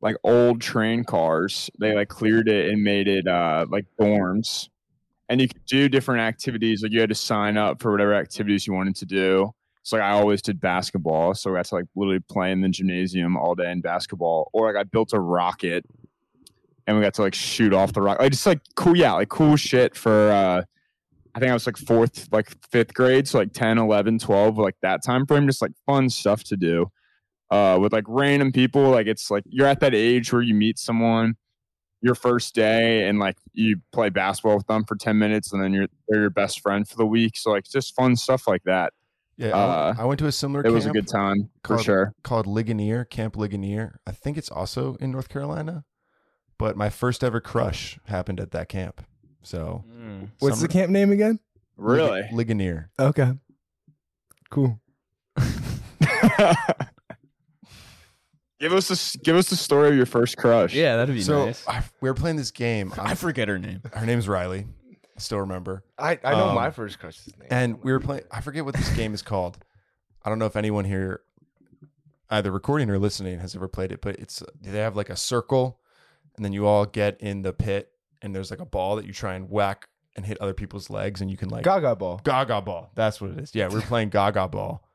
like 0.01 0.15
old 0.23 0.61
train 0.61 1.03
cars. 1.03 1.69
They 1.79 1.93
like 1.93 2.09
cleared 2.09 2.47
it 2.47 2.71
and 2.71 2.83
made 2.83 3.07
it 3.07 3.27
uh 3.27 3.65
like 3.69 3.85
dorms. 3.99 4.69
And 5.29 5.39
you 5.39 5.47
could 5.47 5.65
do 5.65 5.89
different 5.89 6.21
activities. 6.21 6.81
Like 6.81 6.91
you 6.91 6.99
had 6.99 7.09
to 7.09 7.15
sign 7.15 7.55
up 7.55 7.81
for 7.81 7.91
whatever 7.91 8.15
activities 8.15 8.65
you 8.65 8.73
wanted 8.73 8.95
to 8.97 9.05
do. 9.05 9.53
So 9.83 9.97
like 9.97 10.03
I 10.05 10.11
always 10.11 10.41
did 10.41 10.59
basketball. 10.59 11.33
So 11.33 11.51
I 11.51 11.59
got 11.59 11.65
to 11.65 11.75
like 11.75 11.85
literally 11.95 12.19
play 12.19 12.51
in 12.51 12.61
the 12.61 12.69
gymnasium 12.69 13.37
all 13.37 13.55
day 13.55 13.71
in 13.71 13.81
basketball. 13.81 14.49
Or 14.53 14.71
like 14.71 14.79
I 14.79 14.83
built 14.83 15.13
a 15.13 15.19
rocket 15.19 15.85
and 16.85 16.97
we 16.97 17.03
got 17.03 17.13
to 17.15 17.21
like 17.21 17.35
shoot 17.35 17.73
off 17.73 17.93
the 17.93 18.01
rocket. 18.01 18.21
Like 18.21 18.31
just 18.31 18.45
like 18.45 18.61
cool, 18.75 18.97
yeah, 18.97 19.13
like 19.13 19.29
cool 19.29 19.55
shit 19.55 19.95
for 19.95 20.31
uh 20.31 20.63
I 21.35 21.39
think 21.39 21.51
I 21.51 21.53
was 21.53 21.67
like 21.67 21.77
fourth, 21.77 22.27
like 22.31 22.51
fifth 22.71 22.93
grade. 22.93 23.27
So 23.27 23.37
like 23.37 23.53
10, 23.53 23.77
11, 23.77 24.19
12, 24.19 24.57
like 24.57 24.75
that 24.81 25.03
time 25.03 25.25
frame, 25.25 25.47
just 25.47 25.61
like 25.61 25.71
fun 25.85 26.09
stuff 26.09 26.43
to 26.45 26.57
do 26.57 26.91
uh, 27.51 27.77
with 27.79 27.93
like 27.93 28.05
random 28.07 28.51
people. 28.51 28.89
Like 28.89 29.07
it's 29.07 29.29
like 29.29 29.43
you're 29.47 29.67
at 29.67 29.79
that 29.81 29.93
age 29.93 30.31
where 30.33 30.41
you 30.41 30.53
meet 30.53 30.79
someone 30.79 31.35
your 32.01 32.15
first 32.15 32.55
day 32.55 33.07
and 33.07 33.19
like 33.19 33.37
you 33.53 33.77
play 33.91 34.09
basketball 34.09 34.55
with 34.55 34.67
them 34.67 34.85
for 34.85 34.95
10 34.95 35.19
minutes 35.19 35.51
and 35.51 35.61
then 35.61 35.73
you're 35.73 35.87
they're 36.07 36.21
your 36.21 36.29
best 36.29 36.61
friend 36.61 36.87
for 36.87 36.95
the 36.95 37.05
week. 37.05 37.37
So 37.37 37.51
like 37.51 37.65
just 37.65 37.95
fun 37.95 38.15
stuff 38.15 38.47
like 38.47 38.63
that. 38.63 38.93
Yeah, 39.39 39.55
Uh, 39.55 39.93
I, 39.97 40.01
I 40.01 40.05
went 40.05 40.19
to 40.19 40.27
a 40.27 40.31
similar. 40.31 40.61
Camp. 40.63 40.71
It 40.71 40.75
was 40.75 40.85
a 40.85 40.91
good 40.91 41.07
time 41.07 41.49
for 41.63 41.75
called- 41.75 41.85
sure. 41.85 42.13
Called 42.23 42.45
Ligonier 42.45 43.05
Camp 43.05 43.37
Ligonier. 43.37 43.99
I 44.05 44.11
think 44.11 44.37
it's 44.37 44.49
also 44.51 44.95
in 44.99 45.11
North 45.11 45.29
Carolina, 45.29 45.85
but 46.57 46.75
my 46.75 46.89
first 46.89 47.23
ever 47.23 47.39
crush 47.39 47.97
happened 48.05 48.39
at 48.41 48.51
that 48.51 48.67
camp. 48.67 49.01
So 49.41 49.85
What's 50.39 50.59
the 50.61 50.67
camp 50.67 50.91
name 50.91 51.11
again? 51.13 51.39
Really? 51.77 52.21
Lig- 52.23 52.33
Ligonier. 52.33 52.89
Okay. 52.99 53.31
Cool. 54.51 54.81
give 58.59 58.73
us 58.73 59.15
a, 59.15 59.17
give 59.19 59.35
us 59.37 59.49
the 59.49 59.55
story 59.55 59.89
of 59.89 59.95
your 59.95 60.05
first 60.05 60.35
crush. 60.37 60.73
Yeah, 60.73 60.97
that'd 60.97 61.15
be 61.15 61.21
So 61.21 61.45
nice. 61.45 61.65
I, 61.67 61.83
we 62.01 62.09
were 62.09 62.13
playing 62.13 62.35
this 62.37 62.51
game. 62.51 62.93
I 62.97 63.15
forget 63.15 63.47
her 63.47 63.57
name. 63.57 63.81
her 63.93 64.05
name's 64.05 64.27
Riley. 64.27 64.65
I 65.19 65.21
still 65.21 65.39
remember. 65.39 65.83
I, 65.97 66.17
I 66.23 66.31
know 66.31 66.47
Um, 66.47 66.55
my 66.55 66.71
first 66.71 66.97
crush's 66.97 67.37
name. 67.37 67.49
And 67.51 67.83
we 67.83 67.91
were 67.91 67.99
playing. 67.99 68.23
I 68.31 68.39
forget 68.39 68.63
what 68.63 68.73
this 68.73 68.89
game 68.95 69.13
is 69.13 69.21
called. 69.21 69.57
I 70.23 70.29
don't 70.29 70.39
know 70.39 70.45
if 70.45 70.55
anyone 70.55 70.85
here, 70.85 71.23
either 72.29 72.51
recording 72.53 72.89
or 72.89 72.97
listening, 72.97 73.37
has 73.39 73.53
ever 73.53 73.67
played 73.67 73.91
it. 73.91 73.99
But 74.01 74.15
it's 74.15 74.41
they 74.61 74.79
have 74.79 74.95
like 74.95 75.09
a 75.09 75.17
circle, 75.17 75.81
and 76.37 76.45
then 76.45 76.53
you 76.53 76.65
all 76.65 76.85
get 76.85 77.19
in 77.19 77.41
the 77.41 77.51
pit, 77.51 77.91
and 78.21 78.33
there's 78.33 78.49
like 78.49 78.61
a 78.61 78.65
ball 78.65 78.95
that 78.95 79.05
you 79.05 79.11
try 79.11 79.33
and 79.33 79.49
whack 79.49 79.89
and 80.15 80.25
hit 80.25 80.37
other 80.39 80.53
people's 80.53 80.89
legs, 80.89 81.19
and 81.19 81.29
you 81.29 81.35
can 81.35 81.49
like 81.49 81.65
Gaga 81.65 81.97
ball. 81.97 82.21
Gaga 82.23 82.61
ball. 82.61 82.89
That's 82.95 83.19
what 83.19 83.31
it 83.31 83.39
is. 83.39 83.53
Yeah, 83.53 83.67
we're 83.67 83.81
playing 83.81 84.07
Gaga 84.11 84.47
ball. 84.47 84.87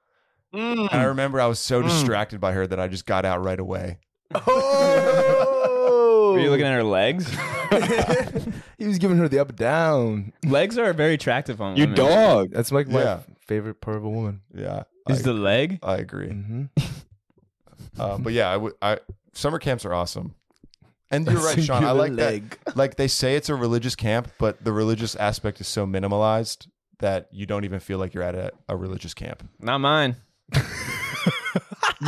Mm. 0.54 0.88
And 0.90 1.00
I 1.02 1.04
remember 1.04 1.38
I 1.38 1.46
was 1.48 1.58
so 1.58 1.82
Mm. 1.82 1.88
distracted 1.88 2.40
by 2.40 2.52
her 2.52 2.66
that 2.66 2.80
I 2.80 2.88
just 2.88 3.04
got 3.04 3.26
out 3.26 3.44
right 3.44 3.60
away. 3.60 3.98
Oh! 4.34 6.32
Were 6.34 6.40
you 6.40 6.48
looking 6.48 6.64
at 6.64 6.72
her 6.72 6.82
legs? 6.82 7.30
he 8.78 8.86
was 8.86 8.98
giving 8.98 9.16
her 9.18 9.28
the 9.28 9.38
up 9.38 9.50
and 9.50 9.58
down. 9.58 10.32
legs 10.44 10.78
are 10.78 10.92
very 10.92 11.14
attractive 11.14 11.60
on 11.60 11.76
You 11.76 11.84
women. 11.84 11.96
dog. 11.96 12.50
That's 12.52 12.72
like 12.72 12.88
my 12.88 13.02
Yeah. 13.02 13.18
favorite 13.46 13.80
part 13.80 13.96
of 13.96 14.04
a 14.04 14.08
woman. 14.10 14.40
Yeah, 14.54 14.84
Is 15.08 15.20
I, 15.20 15.22
the 15.22 15.32
leg? 15.34 15.78
I 15.82 15.96
agree. 15.96 16.28
Mm-hmm. 16.28 16.64
Uh, 17.96 18.18
but 18.18 18.32
yeah, 18.32 18.50
I 18.50 18.56
would. 18.56 18.72
I 18.82 18.98
summer 19.34 19.60
camps 19.60 19.84
are 19.84 19.94
awesome. 19.94 20.34
And 21.12 21.24
you're 21.28 21.36
right, 21.40 21.62
Sean. 21.62 21.84
I 21.84 21.92
like 21.92 22.14
that. 22.16 22.42
Like 22.76 22.96
they 22.96 23.06
say 23.06 23.36
it's 23.36 23.48
a 23.48 23.54
religious 23.54 23.94
camp, 23.94 24.32
but 24.38 24.64
the 24.64 24.72
religious 24.72 25.14
aspect 25.14 25.60
is 25.60 25.68
so 25.68 25.86
minimalized 25.86 26.66
that 26.98 27.28
you 27.30 27.46
don't 27.46 27.64
even 27.64 27.78
feel 27.78 27.98
like 27.98 28.12
you're 28.12 28.24
at 28.24 28.34
a, 28.34 28.50
a 28.68 28.76
religious 28.76 29.14
camp. 29.14 29.48
Not 29.60 29.78
mine. 29.78 30.16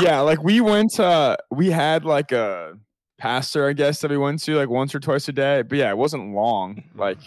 yeah, 0.01 0.21
like 0.21 0.43
we 0.43 0.61
went 0.61 0.99
uh 0.99 1.37
we 1.51 1.71
had 1.71 2.05
like 2.05 2.33
a 2.33 2.77
pastor, 3.19 3.69
I 3.69 3.73
guess, 3.73 4.01
that 4.01 4.11
we 4.11 4.19
went 4.19 4.43
to 4.45 4.55
like 4.57 4.69
once 4.69 4.95
or 4.95 5.01
twice 5.01 5.29
a 5.29 5.33
day. 5.33 5.63
But 5.63 5.79
yeah, 5.79 5.91
it 5.91 5.99
wasn't 5.99 6.35
long. 6.35 6.85
Like 6.95 7.19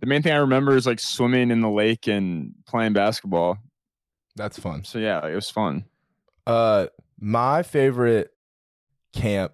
the 0.00 0.06
main 0.06 0.22
thing 0.22 0.32
I 0.32 0.38
remember 0.38 0.76
is 0.76 0.86
like 0.86 1.00
swimming 1.00 1.50
in 1.50 1.60
the 1.60 1.70
lake 1.70 2.06
and 2.06 2.54
playing 2.66 2.92
basketball. 2.92 3.58
That's 4.36 4.58
fun. 4.58 4.84
So 4.84 4.98
yeah, 4.98 5.20
like, 5.20 5.32
it 5.32 5.36
was 5.36 5.50
fun. 5.50 5.84
Uh, 6.46 6.86
my 7.18 7.62
favorite 7.62 8.30
camp 9.14 9.52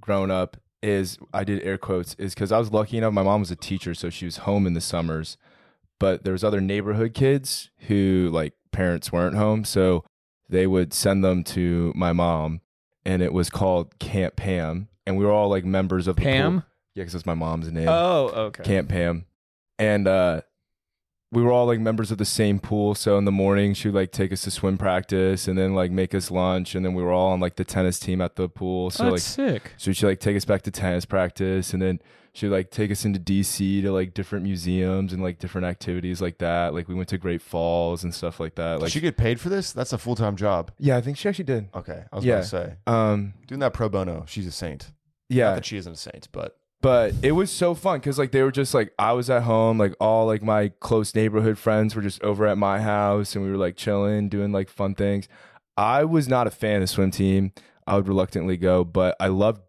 growing 0.00 0.30
up 0.30 0.56
is 0.82 1.18
I 1.34 1.44
did 1.44 1.62
air 1.62 1.76
quotes 1.76 2.14
is 2.14 2.34
because 2.34 2.52
I 2.52 2.58
was 2.58 2.72
lucky 2.72 2.98
enough. 2.98 3.12
My 3.12 3.22
mom 3.22 3.40
was 3.40 3.50
a 3.50 3.56
teacher, 3.56 3.94
so 3.94 4.10
she 4.10 4.24
was 4.24 4.38
home 4.38 4.66
in 4.66 4.74
the 4.74 4.80
summers. 4.80 5.36
But 5.98 6.24
there 6.24 6.32
was 6.32 6.44
other 6.44 6.60
neighborhood 6.60 7.12
kids 7.12 7.70
who 7.88 8.30
like 8.32 8.54
parents 8.70 9.12
weren't 9.12 9.36
home, 9.36 9.64
so 9.64 10.04
they 10.48 10.66
would 10.66 10.94
send 10.94 11.24
them 11.24 11.44
to 11.44 11.92
my 11.94 12.12
mom, 12.12 12.60
and 13.08 13.22
it 13.22 13.32
was 13.32 13.48
called 13.48 13.98
Camp 13.98 14.36
Pam, 14.36 14.88
and 15.06 15.16
we 15.16 15.24
were 15.24 15.32
all 15.32 15.48
like 15.48 15.64
members 15.64 16.06
of 16.06 16.16
the 16.16 16.22
pool. 16.22 16.30
Pam? 16.30 16.54
Yeah, 16.94 17.02
because 17.02 17.14
that's 17.14 17.26
my 17.26 17.34
mom's 17.34 17.72
name. 17.72 17.88
Oh, 17.88 18.26
okay. 18.36 18.62
Camp 18.62 18.90
Pam. 18.90 19.24
And 19.78 20.06
uh 20.06 20.42
we 21.30 21.42
were 21.42 21.52
all 21.52 21.66
like 21.66 21.78
members 21.78 22.10
of 22.10 22.18
the 22.18 22.24
same 22.24 22.58
pool. 22.58 22.94
So 22.94 23.16
in 23.18 23.24
the 23.24 23.32
morning 23.32 23.72
she 23.74 23.88
would 23.88 23.94
like 23.94 24.12
take 24.12 24.32
us 24.32 24.42
to 24.42 24.50
swim 24.50 24.78
practice 24.78 25.46
and 25.48 25.58
then 25.58 25.74
like 25.74 25.90
make 25.90 26.14
us 26.14 26.30
lunch 26.30 26.74
and 26.74 26.84
then 26.84 26.94
we 26.94 27.02
were 27.02 27.12
all 27.12 27.32
on 27.32 27.40
like 27.40 27.56
the 27.56 27.64
tennis 27.64 27.98
team 27.98 28.20
at 28.20 28.36
the 28.36 28.48
pool. 28.48 28.90
So 28.90 29.04
oh, 29.04 29.06
like 29.08 29.14
that's 29.14 29.24
sick. 29.24 29.72
so 29.76 29.92
she'd 29.92 30.06
like 30.06 30.20
take 30.20 30.36
us 30.36 30.44
back 30.44 30.62
to 30.62 30.70
tennis 30.70 31.04
practice 31.04 31.72
and 31.72 31.80
then 31.80 32.00
she'd 32.38 32.48
like 32.48 32.70
take 32.70 32.90
us 32.90 33.04
into 33.04 33.18
DC 33.18 33.82
to 33.82 33.92
like 33.92 34.14
different 34.14 34.44
museums 34.44 35.12
and 35.12 35.22
like 35.22 35.38
different 35.38 35.66
activities 35.66 36.20
like 36.22 36.38
that. 36.38 36.72
Like 36.72 36.88
we 36.88 36.94
went 36.94 37.08
to 37.10 37.18
Great 37.18 37.42
Falls 37.42 38.04
and 38.04 38.14
stuff 38.14 38.38
like 38.40 38.54
that. 38.54 38.80
Like, 38.80 38.90
she 38.92 39.00
get 39.00 39.16
paid 39.16 39.40
for 39.40 39.48
this? 39.48 39.72
That's 39.72 39.92
a 39.92 39.98
full 39.98 40.14
time 40.16 40.36
job. 40.36 40.70
Yeah, 40.78 40.96
I 40.96 41.00
think 41.00 41.16
she 41.16 41.28
actually 41.28 41.44
did. 41.44 41.68
Okay, 41.74 42.04
I 42.12 42.16
was 42.16 42.24
Yeah. 42.24 42.32
going 42.34 42.42
to 42.42 42.48
say 42.48 42.72
Um 42.86 43.34
doing 43.46 43.58
that 43.60 43.72
pro 43.74 43.88
bono. 43.88 44.24
She's 44.26 44.46
a 44.46 44.52
saint. 44.52 44.92
yeah. 45.28 45.48
Not 45.50 45.54
that 45.56 45.64
she 45.66 45.76
isn't 45.76 45.92
a 45.92 45.96
saint, 45.96 46.28
but 46.32 46.56
but 46.80 47.12
it 47.22 47.32
was 47.32 47.50
so 47.50 47.74
fun 47.74 47.98
because 47.98 48.18
like 48.20 48.30
they 48.30 48.40
were 48.44 48.52
just 48.52 48.72
like 48.72 48.92
i 49.00 49.10
was 49.12 49.28
at 49.28 49.42
home 49.42 49.78
like 49.78 49.94
all 50.00 50.26
like 50.26 50.44
my 50.44 50.68
close 50.78 51.12
neighborhood 51.12 51.58
friends 51.58 51.96
were 51.96 52.02
just 52.02 52.22
over 52.22 52.46
at 52.46 52.56
my 52.56 52.78
house 52.80 53.34
and 53.34 53.44
we 53.44 53.50
were 53.50 53.56
like 53.56 53.74
chilling 53.74 54.28
doing 54.28 54.52
like 54.52 54.68
fun 54.68 54.94
things 54.94 55.26
i 55.76 56.04
was 56.04 56.28
not 56.28 56.46
a 56.46 56.52
fan 56.52 56.80
of 56.80 56.88
swim 56.88 57.10
team 57.10 57.50
i 57.88 57.96
would 57.96 58.06
reluctantly 58.06 58.56
go 58.56 58.84
but 58.84 59.16
i 59.18 59.26
loved 59.26 59.60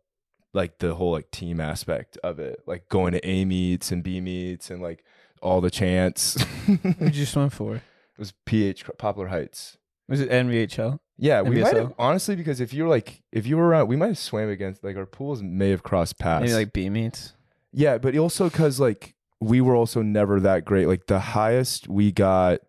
like 0.54 0.80
the 0.80 0.96
whole 0.96 1.12
like 1.12 1.30
team 1.32 1.60
aspect 1.60 2.18
of 2.24 2.40
it 2.40 2.60
like 2.66 2.90
going 2.90 3.14
to 3.14 3.28
a 3.28 3.46
meets 3.46 3.92
and 3.92 4.04
b 4.04 4.20
meets 4.22 4.70
and 4.70 4.82
like 4.82 5.04
all 5.42 5.62
the 5.62 5.70
chants 5.72 6.42
Who'd 6.66 7.16
you 7.16 7.26
swim 7.28 7.50
for? 7.50 7.76
It 7.76 7.82
was 8.18 8.34
ph 8.46 8.84
poplar 8.98 9.28
heights 9.28 9.78
Was 10.08 10.20
it 10.22 10.30
NVSL? 10.30 11.00
yeah 11.18 11.42
we 11.42 11.62
might 11.62 11.76
have 11.76 11.94
honestly 12.00 12.36
because 12.36 12.60
if 12.62 12.74
you 12.74 12.84
were 12.84 12.90
like 12.90 13.22
if 13.32 13.46
you 13.46 13.58
were 13.58 13.68
around 13.68 13.88
we 13.88 13.96
might 13.96 14.08
have 14.08 14.18
swam 14.18 14.50
against 14.50 14.84
like 14.84 14.96
our 14.98 15.06
pools 15.06 15.42
may 15.44 15.70
have 15.70 15.84
crossed 15.84 16.18
paths 16.18 16.44
Maybe 16.44 16.54
like 16.54 16.74
B 16.74 16.90
meets. 16.90 17.34
Yeah, 17.72 17.98
but 18.00 18.18
also 18.18 18.50
because 18.50 18.80
like 18.80 19.14
we 19.40 19.62
were 19.62 19.76
also 19.76 20.02
never 20.02 20.40
that 20.40 20.66
great. 20.66 20.88
Like 20.88 21.06
the 21.06 21.20
highest 21.20 21.88
we 21.88 22.12
got 22.12 22.62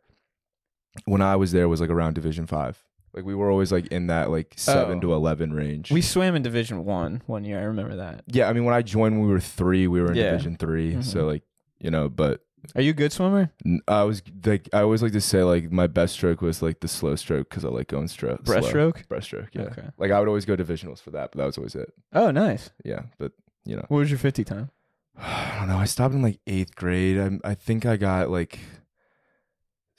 when 1.05 1.23
I 1.23 1.37
was 1.37 1.53
there 1.53 1.69
was 1.69 1.81
like 1.81 1.91
around 1.91 2.15
Division 2.15 2.47
Five. 2.47 2.85
Like 3.13 3.25
we 3.25 3.35
were 3.35 3.51
always 3.51 3.73
like 3.73 3.87
in 3.89 4.07
that 4.09 4.31
like 4.31 4.55
seven 4.57 4.99
Oh. 4.99 5.01
to 5.01 5.15
eleven 5.15 5.53
range. 5.53 5.91
We 5.91 6.01
swam 6.03 6.35
in 6.37 6.43
Division 6.43 6.85
One 6.85 7.23
one 7.27 7.45
year. 7.45 7.59
I 7.59 7.65
remember 7.65 7.97
that. 7.97 8.23
yeah, 8.29 8.49
I 8.49 8.53
mean 8.53 8.65
when 8.65 8.75
I 8.75 8.83
joined 8.83 9.19
when 9.19 9.27
we 9.27 9.33
were 9.33 9.41
three, 9.41 9.87
we 9.89 10.01
were 10.01 10.11
in 10.13 10.17
Yeah. 10.17 10.31
Division 10.33 10.57
3 10.57 10.95
Mhm. 10.95 11.05
So 11.05 11.27
like 11.27 11.43
you 11.81 11.91
know, 11.91 12.09
but 12.09 12.41
Are 12.77 12.83
you 12.83 12.91
a 12.91 12.95
good 12.95 13.11
swimmer? 13.11 13.51
n- 13.67 13.81
I 13.89 14.03
was 14.05 14.23
like 14.45 14.69
I 14.73 14.81
always 14.83 15.03
like 15.03 15.13
to 15.13 15.21
say 15.21 15.43
like 15.43 15.73
my 15.73 15.87
best 15.87 16.13
stroke 16.15 16.41
was 16.43 16.63
like 16.63 16.81
the 16.81 16.89
slow 16.89 17.17
stroke 17.17 17.49
because 17.51 17.65
I 17.65 17.69
like 17.69 17.89
going 17.89 18.07
stroke. 18.09 18.45
Breaststroke. 18.45 19.07
Breaststroke. 19.09 19.49
Yeah. 19.55 19.63
Okay. 19.63 19.89
Like 19.99 20.11
I 20.13 20.19
would 20.21 20.29
always 20.29 20.45
go 20.45 20.57
divisionals 20.57 21.01
for 21.03 21.11
that, 21.13 21.33
but 21.33 21.39
that 21.39 21.47
was 21.47 21.59
always 21.59 21.75
it. 21.75 21.93
Oh, 22.13 22.31
nice. 22.31 22.71
Yeah, 22.85 23.03
but 23.19 23.33
you 23.65 23.77
know. 23.77 23.85
What 23.89 23.99
was 23.99 24.11
your 24.11 24.19
50 24.19 24.45
time? 24.45 24.71
I 25.19 25.57
don't 25.59 25.69
know. 25.69 25.79
I 25.79 25.85
stopped 25.87 26.15
in 26.15 26.23
like 26.23 26.39
eighth 26.47 26.77
grade. 26.77 27.19
I 27.19 27.39
I 27.51 27.55
think 27.55 27.87
I 27.87 27.97
got 27.97 28.31
like 28.31 28.59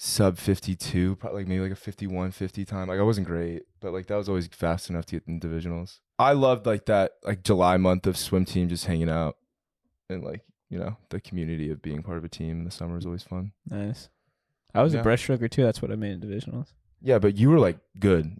sub 0.03 0.35
52, 0.39 1.15
probably 1.17 1.41
like 1.41 1.47
maybe 1.47 1.61
like 1.61 1.71
a 1.71 1.75
51, 1.75 2.31
50 2.31 2.65
time. 2.65 2.87
Like 2.87 2.99
I 2.99 3.03
wasn't 3.03 3.27
great, 3.27 3.63
but 3.79 3.93
like 3.93 4.07
that 4.07 4.15
was 4.15 4.27
always 4.27 4.47
fast 4.47 4.89
enough 4.89 5.05
to 5.05 5.15
get 5.19 5.27
in 5.27 5.39
divisionals. 5.39 5.99
I 6.17 6.33
loved 6.33 6.65
like 6.65 6.87
that 6.87 7.11
like 7.23 7.43
July 7.43 7.77
month 7.77 8.07
of 8.07 8.17
swim 8.17 8.43
team 8.45 8.67
just 8.67 8.85
hanging 8.85 9.09
out 9.09 9.37
and 10.09 10.23
like, 10.23 10.41
you 10.71 10.79
know, 10.79 10.97
the 11.09 11.21
community 11.21 11.69
of 11.69 11.83
being 11.83 12.01
part 12.01 12.17
of 12.17 12.23
a 12.23 12.29
team 12.29 12.59
in 12.59 12.63
the 12.65 12.71
summer 12.71 12.97
is 12.97 13.05
always 13.05 13.21
fun. 13.21 13.51
Nice. 13.69 14.09
I 14.73 14.81
was 14.81 14.95
Yeah. 14.95 15.01
a 15.01 15.03
breaststroker 15.03 15.49
too. 15.51 15.61
That's 15.63 15.83
what 15.83 15.91
I 15.91 15.95
made 15.95 16.13
in 16.13 16.19
divisionals. 16.21 16.73
Yeah, 16.99 17.19
but 17.19 17.37
you 17.37 17.51
were 17.51 17.59
like 17.59 17.77
good. 17.99 18.39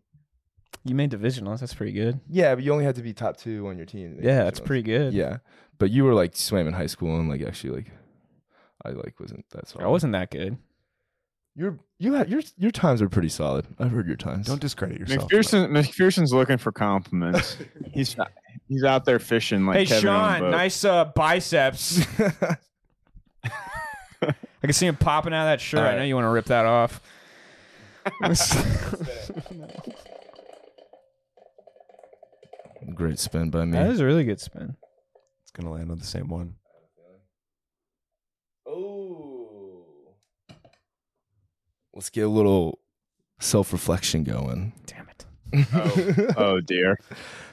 You 0.84 0.95
made 0.95 1.12
divisionals. 1.12 1.60
That's 1.60 1.76
pretty 1.76 1.91
good. 1.91 2.21
Yeah, 2.28 2.56
but 2.56 2.63
you 2.63 2.71
only 2.74 2.86
had 2.86 2.95
to 2.95 3.04
be 3.04 3.13
top 3.13 3.38
two 3.38 3.67
on 3.67 3.78
your 3.78 3.86
team. 3.86 4.17
Yeah, 4.19 4.45
that's 4.45 4.60
pretty 4.60 4.82
good. 4.82 5.13
Yeah. 5.13 5.38
But 5.78 5.91
you 5.91 6.06
were 6.06 6.15
like 6.15 6.36
swam 6.36 6.65
in 6.67 6.74
high 6.74 6.88
school 6.88 7.19
and 7.19 7.30
like 7.30 7.43
actually 7.43 7.76
like 7.76 7.91
I 8.84 8.89
like 8.89 9.19
wasn't 9.19 9.45
that 9.52 9.67
solid. 9.67 9.86
I 9.86 9.89
wasn't 9.89 10.13
that 10.13 10.32
good. 10.32 10.58
Your 11.56 11.80
you 12.00 12.14
had 12.14 12.30
your 12.30 12.42
your 12.58 12.72
times 12.72 13.02
are 13.02 13.10
pretty 13.10 13.30
solid. 13.30 13.66
I've 13.78 13.92
heard 13.92 14.08
your 14.08 14.16
times. 14.16 14.48
don't 14.48 14.62
discredit 14.62 15.00
yourself. 15.00 15.30
McPherson 15.30 15.70
McPherson's 15.70 16.34
looking 16.34 16.58
for 16.58 16.72
compliments. 16.72 17.58
he's 17.94 18.16
he's 18.70 18.86
out 18.86 19.04
there 19.04 19.20
fishing 19.20 19.66
like 19.66 19.76
hey, 19.78 19.86
Kevin 19.86 20.02
Sean, 20.02 20.52
nice 20.52 20.86
uh, 20.86 21.06
biceps. 21.06 22.06
I 24.24 24.34
can 24.62 24.74
see 24.74 24.88
him 24.88 24.96
popping 24.96 25.34
out 25.34 25.42
of 25.42 25.48
that 25.52 25.62
shirt. 25.62 25.80
All 25.80 25.88
I 25.88 25.98
know 25.98 26.04
you 26.04 26.16
want 26.16 26.26
to 26.26 26.30
rip 26.30 26.46
that 26.46 26.66
off. 26.66 27.02
Great 32.96 33.20
spin 33.20 33.50
by 33.50 33.66
me. 33.66 33.74
that 33.74 33.90
is 33.90 34.00
a 34.00 34.06
really 34.06 34.24
good 34.24 34.40
spin. 34.40 34.78
It's 35.42 35.52
gonna 35.52 35.72
land 35.72 35.92
on 35.92 36.00
the 36.00 36.06
same 36.06 36.30
one. 36.30 36.56
Let's 41.94 42.10
get 42.10 42.22
a 42.22 42.30
little 42.30 42.80
self 43.40 43.74
reflection 43.74 44.24
going. 44.24 44.74
Damn 44.86 45.10
it. 45.10 45.26
oh 46.38 46.60
dear. 46.62 46.98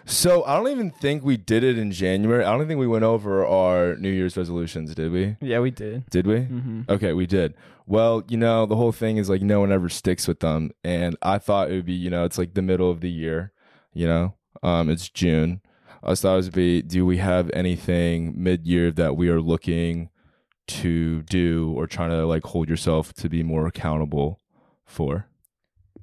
So 0.05 0.45
I 0.45 0.57
don't 0.57 0.69
even 0.69 0.91
think 0.91 1.23
we 1.23 1.37
did 1.37 1.63
it 1.65 1.77
in 1.77 1.93
January. 1.93 2.45
I 2.45 2.57
don't 2.57 2.67
think 2.67 2.81
we 2.81 2.87
went 2.87 3.05
over 3.05 3.45
our 3.45 3.97
New 3.97 4.11
Year's 4.11 4.37
resolutions, 4.37 4.95
did 4.95 5.13
we? 5.13 5.37
Yeah, 5.41 5.61
we 5.61 5.71
did. 5.71 6.09
Did 6.09 6.27
we? 6.27 6.37
Mm-hmm. 6.37 6.83
Okay, 6.89 7.13
we 7.13 7.27
did. 7.27 7.55
Well, 7.87 8.23
you 8.29 8.37
know, 8.39 8.65
the 8.65 8.77
whole 8.77 8.93
thing 8.93 9.19
is 9.19 9.29
like 9.29 9.43
no 9.43 9.61
one 9.61 9.71
ever 9.73 9.89
sticks 9.89 10.27
with 10.27 10.41
them. 10.41 10.71
And 10.83 11.17
I 11.23 11.39
thought 11.39 11.71
it 11.71 11.75
would 11.75 11.87
be, 11.87 11.93
you 11.93 12.09
know, 12.09 12.25
it's 12.25 12.39
like 12.39 12.55
the 12.55 12.63
middle 12.63 12.91
of 12.91 13.01
the 13.01 13.11
year, 13.11 13.53
you 13.93 14.07
know, 14.07 14.35
um, 14.63 14.89
it's 14.89 15.09
June. 15.09 15.61
I 16.03 16.15
thought 16.15 16.39
it 16.39 16.45
would 16.45 16.55
be: 16.55 16.81
Do 16.81 17.05
we 17.05 17.19
have 17.19 17.51
anything 17.53 18.35
mid-year 18.37 18.93
that 18.93 19.17
we 19.17 19.29
are 19.29 19.41
looking 19.41 20.11
to 20.69 21.23
do 21.23 21.73
or 21.77 21.87
trying 21.87 22.11
to 22.11 22.27
like 22.27 22.45
hold 22.45 22.69
yourself 22.69 23.13
to 23.15 23.29
be 23.29 23.43
more 23.43 23.67
accountable 23.67 24.41
for? 24.85 25.27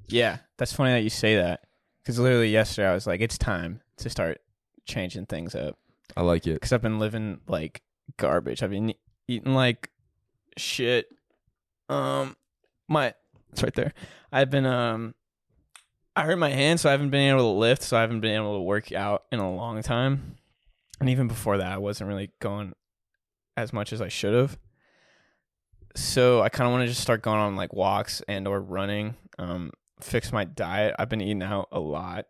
Yeah, 0.08 0.38
that's 0.58 0.72
funny 0.72 0.92
that 0.92 1.02
you 1.02 1.10
say 1.10 1.36
that 1.36 1.60
because 2.02 2.18
literally 2.18 2.50
yesterday 2.50 2.88
I 2.88 2.94
was 2.94 3.06
like, 3.06 3.20
it's 3.20 3.38
time 3.38 3.80
to 3.98 4.10
start 4.10 4.40
changing 4.84 5.26
things 5.26 5.54
up 5.54 5.76
I 6.16 6.22
like 6.22 6.46
it. 6.46 6.54
because 6.54 6.72
I've 6.72 6.82
been 6.82 6.98
living 6.98 7.40
like 7.48 7.82
garbage. 8.16 8.62
I've 8.62 8.70
been 8.70 8.94
eating 9.26 9.54
like 9.54 9.90
shit. 10.56 11.06
Um, 11.88 12.36
my 12.88 13.14
it's 13.52 13.62
right 13.62 13.74
there. 13.74 13.94
I've 14.32 14.50
been 14.50 14.66
um, 14.66 15.14
I 16.14 16.22
hurt 16.22 16.38
my 16.38 16.50
hand, 16.50 16.80
so 16.80 16.88
I 16.88 16.92
haven't 16.92 17.10
been 17.10 17.28
able 17.30 17.52
to 17.52 17.58
lift, 17.58 17.82
so 17.82 17.96
I 17.96 18.00
haven't 18.00 18.20
been 18.20 18.34
able 18.34 18.56
to 18.56 18.62
work 18.62 18.92
out 18.92 19.24
in 19.32 19.38
a 19.38 19.54
long 19.54 19.82
time. 19.82 20.36
And 21.00 21.10
even 21.10 21.28
before 21.28 21.58
that, 21.58 21.72
I 21.72 21.78
wasn't 21.78 22.08
really 22.08 22.30
going 22.40 22.74
as 23.56 23.72
much 23.72 23.92
as 23.92 24.00
I 24.00 24.08
should 24.08 24.34
have. 24.34 24.58
So 25.94 26.42
I 26.42 26.48
kind 26.48 26.66
of 26.66 26.72
want 26.72 26.82
to 26.82 26.88
just 26.88 27.00
start 27.00 27.22
going 27.22 27.38
on 27.38 27.56
like 27.56 27.72
walks 27.72 28.22
and 28.28 28.46
or 28.46 28.60
running. 28.60 29.16
Um, 29.38 29.72
fix 30.00 30.32
my 30.32 30.44
diet. 30.44 30.94
I've 30.98 31.08
been 31.08 31.20
eating 31.20 31.42
out 31.42 31.68
a 31.72 31.80
lot. 31.80 32.26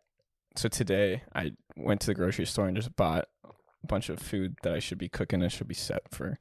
So 0.54 0.68
today 0.68 1.22
I 1.34 1.52
went 1.76 2.00
to 2.02 2.06
the 2.06 2.14
grocery 2.14 2.46
store 2.46 2.66
and 2.66 2.76
just 2.76 2.94
bought 2.96 3.26
a 3.44 3.86
bunch 3.86 4.08
of 4.08 4.18
food 4.18 4.56
that 4.62 4.72
I 4.72 4.78
should 4.78 4.98
be 4.98 5.08
cooking 5.08 5.42
and 5.42 5.52
should 5.52 5.68
be 5.68 5.74
set 5.74 6.02
for 6.10 6.38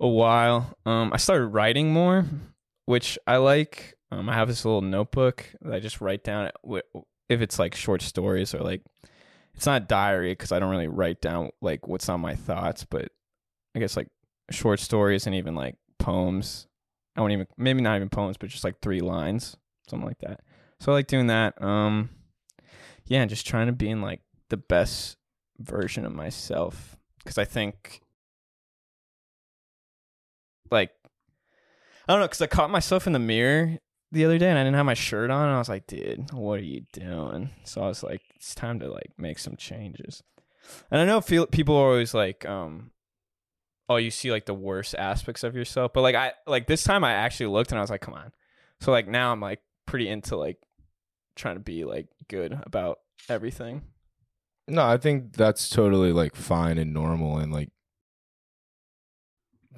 a 0.00 0.08
while. 0.08 0.76
Um, 0.84 1.12
I 1.12 1.16
started 1.18 1.46
writing 1.46 1.92
more, 1.92 2.24
which 2.86 3.18
I 3.26 3.36
like. 3.36 3.94
Um, 4.10 4.28
I 4.28 4.34
have 4.34 4.48
this 4.48 4.64
little 4.64 4.82
notebook 4.82 5.46
that 5.62 5.72
I 5.72 5.78
just 5.78 6.00
write 6.00 6.24
down 6.24 6.50
if 7.28 7.40
it's 7.40 7.58
like 7.60 7.76
short 7.76 8.02
stories 8.02 8.54
or 8.54 8.58
like 8.58 8.82
it's 9.54 9.66
not 9.66 9.88
diary 9.88 10.32
because 10.32 10.52
I 10.52 10.58
don't 10.58 10.70
really 10.70 10.88
write 10.88 11.20
down 11.20 11.50
like 11.60 11.86
what's 11.86 12.08
on 12.08 12.20
my 12.20 12.34
thoughts, 12.34 12.84
but 12.84 13.12
I 13.74 13.78
guess 13.78 13.96
like 13.96 14.08
short 14.50 14.80
stories 14.80 15.26
and 15.26 15.34
even 15.34 15.54
like 15.54 15.76
poems. 15.98 16.66
I 17.16 17.20
won't 17.20 17.32
even 17.32 17.46
maybe 17.56 17.80
not 17.80 17.96
even 17.96 18.08
poems, 18.08 18.36
but 18.36 18.48
just 18.48 18.64
like 18.64 18.80
three 18.80 19.00
lines, 19.00 19.56
something 19.88 20.06
like 20.06 20.18
that. 20.20 20.40
So 20.80 20.92
I 20.92 20.94
like 20.96 21.06
doing 21.06 21.28
that. 21.28 21.60
Um, 21.62 22.10
yeah, 23.06 23.20
and 23.20 23.30
just 23.30 23.46
trying 23.46 23.66
to 23.66 23.72
be 23.72 23.90
in 23.90 24.00
like 24.00 24.20
the 24.48 24.56
best 24.56 25.16
version 25.58 26.06
of 26.06 26.14
myself 26.14 26.96
because 27.18 27.38
I 27.38 27.44
think 27.44 28.00
like 30.70 30.90
I 32.08 32.12
don't 32.12 32.20
know 32.20 32.26
because 32.26 32.40
I 32.40 32.46
caught 32.46 32.70
myself 32.70 33.06
in 33.06 33.12
the 33.12 33.18
mirror 33.18 33.78
the 34.12 34.24
other 34.24 34.38
day 34.38 34.48
and 34.48 34.58
I 34.58 34.64
didn't 34.64 34.76
have 34.76 34.86
my 34.86 34.94
shirt 34.94 35.30
on 35.30 35.46
and 35.46 35.54
I 35.54 35.58
was 35.58 35.68
like, 35.68 35.86
dude, 35.86 36.32
what 36.32 36.58
are 36.58 36.64
you 36.64 36.82
doing? 36.92 37.50
So 37.64 37.82
I 37.82 37.86
was 37.86 38.02
like, 38.02 38.22
it's 38.34 38.54
time 38.54 38.80
to 38.80 38.90
like 38.90 39.12
make 39.16 39.38
some 39.38 39.56
changes. 39.56 40.22
And 40.90 41.00
I 41.00 41.04
know 41.04 41.20
feel, 41.20 41.46
people 41.46 41.76
are 41.76 41.88
always 41.90 42.12
like, 42.14 42.44
um, 42.48 42.90
oh, 43.90 43.96
you 43.96 44.10
see 44.10 44.30
like 44.30 44.46
the 44.46 44.54
worst 44.54 44.94
aspects 44.94 45.42
of 45.42 45.56
yourself, 45.56 45.92
but 45.92 46.02
like 46.02 46.14
I 46.14 46.32
like 46.46 46.68
this 46.68 46.84
time 46.84 47.02
I 47.02 47.12
actually 47.12 47.46
looked 47.46 47.72
and 47.72 47.78
I 47.78 47.82
was 47.82 47.90
like, 47.90 48.00
come 48.00 48.14
on. 48.14 48.32
So 48.80 48.92
like 48.92 49.08
now 49.08 49.32
I'm 49.32 49.40
like 49.40 49.60
pretty 49.84 50.08
into 50.08 50.36
like 50.36 50.58
trying 51.34 51.56
to 51.56 51.60
be 51.60 51.84
like 51.84 52.06
good 52.28 52.58
about 52.62 53.00
everything. 53.28 53.82
No, 54.68 54.86
I 54.86 54.96
think 54.96 55.32
that's 55.36 55.68
totally 55.68 56.12
like 56.12 56.36
fine 56.36 56.78
and 56.78 56.94
normal 56.94 57.38
and 57.38 57.52
like 57.52 57.70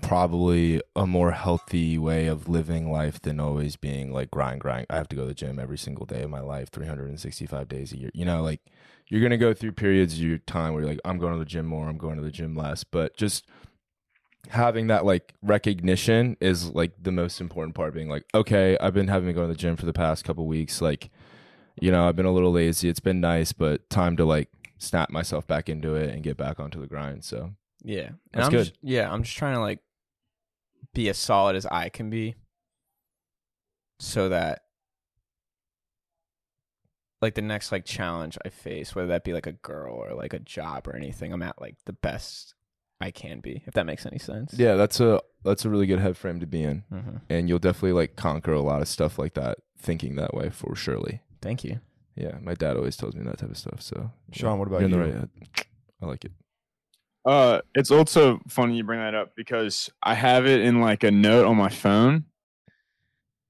probably 0.02 0.82
a 0.94 1.06
more 1.06 1.30
healthy 1.30 1.96
way 1.96 2.26
of 2.26 2.48
living 2.48 2.92
life 2.92 3.22
than 3.22 3.40
always 3.40 3.76
being 3.76 4.12
like 4.12 4.30
grind 4.30 4.60
grind. 4.60 4.86
I 4.90 4.96
have 4.96 5.08
to 5.08 5.16
go 5.16 5.22
to 5.22 5.28
the 5.28 5.34
gym 5.34 5.58
every 5.58 5.78
single 5.78 6.04
day 6.04 6.22
of 6.22 6.28
my 6.28 6.40
life, 6.40 6.68
365 6.70 7.66
days 7.66 7.92
a 7.92 7.96
year. 7.96 8.10
You 8.12 8.26
know, 8.26 8.42
like 8.42 8.60
you're 9.08 9.20
going 9.20 9.30
to 9.30 9.38
go 9.38 9.54
through 9.54 9.72
periods 9.72 10.14
of 10.14 10.20
your 10.20 10.38
time 10.38 10.74
where 10.74 10.82
you're 10.82 10.90
like 10.90 11.00
I'm 11.06 11.16
going 11.16 11.32
to 11.32 11.38
the 11.38 11.46
gym 11.46 11.64
more, 11.64 11.88
I'm 11.88 11.96
going 11.96 12.16
to 12.16 12.22
the 12.22 12.30
gym 12.30 12.54
less, 12.54 12.84
but 12.84 13.16
just 13.16 13.46
having 14.48 14.88
that 14.88 15.04
like 15.04 15.34
recognition 15.42 16.36
is 16.40 16.70
like 16.70 16.92
the 17.00 17.12
most 17.12 17.40
important 17.40 17.74
part 17.74 17.94
being 17.94 18.08
like 18.08 18.24
okay, 18.34 18.76
I've 18.80 18.94
been 18.94 19.08
having 19.08 19.28
to 19.28 19.32
go 19.32 19.42
to 19.42 19.48
the 19.48 19.54
gym 19.54 19.76
for 19.76 19.86
the 19.86 19.92
past 19.92 20.24
couple 20.24 20.46
weeks 20.46 20.80
like 20.80 21.10
you 21.80 21.90
know, 21.90 22.06
I've 22.06 22.16
been 22.16 22.26
a 22.26 22.32
little 22.32 22.52
lazy. 22.52 22.88
It's 22.88 23.00
been 23.00 23.20
nice, 23.20 23.52
but 23.52 23.88
time 23.88 24.16
to 24.18 24.24
like 24.24 24.48
snap 24.78 25.10
myself 25.10 25.46
back 25.46 25.68
into 25.68 25.94
it 25.94 26.10
and 26.10 26.22
get 26.22 26.36
back 26.36 26.60
onto 26.60 26.80
the 26.80 26.86
grind. 26.86 27.24
So 27.24 27.52
Yeah. 27.82 28.08
And 28.08 28.18
That's 28.32 28.46
I'm 28.46 28.52
good. 28.52 28.64
Just, 28.66 28.78
yeah, 28.82 29.10
I'm 29.10 29.22
just 29.22 29.36
trying 29.36 29.54
to 29.54 29.60
like 29.60 29.80
be 30.94 31.08
as 31.08 31.18
solid 31.18 31.56
as 31.56 31.66
I 31.66 31.88
can 31.88 32.10
be 32.10 32.34
so 33.98 34.28
that 34.28 34.62
like 37.22 37.34
the 37.34 37.42
next 37.42 37.70
like 37.70 37.84
challenge 37.84 38.36
I 38.44 38.48
face, 38.48 38.94
whether 38.94 39.08
that 39.08 39.24
be 39.24 39.32
like 39.32 39.46
a 39.46 39.52
girl 39.52 39.94
or 39.94 40.14
like 40.14 40.34
a 40.34 40.40
job 40.40 40.88
or 40.88 40.96
anything, 40.96 41.32
I'm 41.32 41.42
at 41.42 41.60
like 41.60 41.76
the 41.86 41.92
best 41.92 42.54
I 43.02 43.10
can 43.10 43.40
be, 43.40 43.62
if 43.66 43.74
that 43.74 43.84
makes 43.86 44.06
any 44.06 44.18
sense. 44.18 44.54
yeah, 44.56 44.74
that's 44.76 45.00
a 45.00 45.20
that's 45.44 45.64
a 45.64 45.70
really 45.70 45.86
good 45.86 45.98
head 45.98 46.16
frame 46.16 46.40
to 46.40 46.46
be 46.46 46.62
in, 46.62 46.84
hmm 46.88 47.16
and 47.28 47.48
you'll 47.48 47.58
definitely 47.58 47.92
like 47.92 48.16
conquer 48.16 48.52
a 48.52 48.60
lot 48.60 48.80
of 48.82 48.88
stuff 48.88 49.18
like 49.18 49.34
that 49.34 49.58
thinking 49.78 50.16
that 50.16 50.34
way 50.34 50.50
for 50.50 50.74
surely. 50.76 51.20
Thank 51.40 51.64
you. 51.64 51.80
Yeah, 52.14 52.38
my 52.40 52.54
dad 52.54 52.76
always 52.76 52.96
tells 52.96 53.14
me 53.16 53.24
that 53.24 53.38
type 53.38 53.50
of 53.50 53.56
stuff. 53.58 53.80
So 53.82 54.10
yeah, 54.28 54.38
Sean, 54.38 54.58
what 54.58 54.68
about 54.68 54.80
you're 54.80 54.86
in 54.86 54.90
the 54.92 54.98
right 54.98 55.14
head. 55.14 55.30
I 56.02 56.06
like 56.06 56.24
it. 56.24 56.32
Uh, 57.24 57.60
it's 57.74 57.90
also 57.90 58.40
funny 58.48 58.76
you 58.76 58.84
bring 58.84 58.98
that 59.00 59.14
up 59.14 59.32
because 59.36 59.90
I 60.02 60.14
have 60.14 60.46
it 60.46 60.60
in 60.60 60.80
like 60.80 61.04
a 61.04 61.10
note 61.10 61.46
on 61.46 61.56
my 61.56 61.68
phone, 61.68 62.24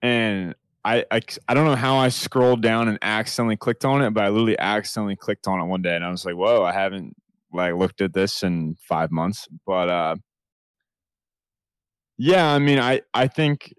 and 0.02 0.54
I, 0.84 1.04
I 1.10 1.20
I 1.48 1.54
don't 1.54 1.64
know 1.64 1.76
how 1.76 1.96
I 1.96 2.08
scrolled 2.08 2.62
down 2.62 2.88
and 2.88 2.98
accidentally 3.02 3.56
clicked 3.56 3.84
on 3.84 4.02
it, 4.02 4.10
but 4.10 4.24
I 4.24 4.28
literally 4.28 4.58
accidentally 4.58 5.16
clicked 5.16 5.46
on 5.46 5.60
it 5.60 5.64
one 5.64 5.82
day, 5.82 5.94
and 5.96 6.04
I 6.04 6.10
was 6.10 6.24
like, 6.24 6.34
"Whoa, 6.34 6.62
I 6.64 6.72
haven't 6.72 7.16
like 7.52 7.74
looked 7.74 8.00
at 8.00 8.14
this 8.14 8.42
in 8.42 8.76
five 8.88 9.10
months." 9.10 9.48
But 9.66 9.88
uh, 9.88 10.16
yeah, 12.18 12.46
I 12.52 12.58
mean, 12.58 12.78
I 12.78 13.02
I 13.14 13.26
think 13.26 13.72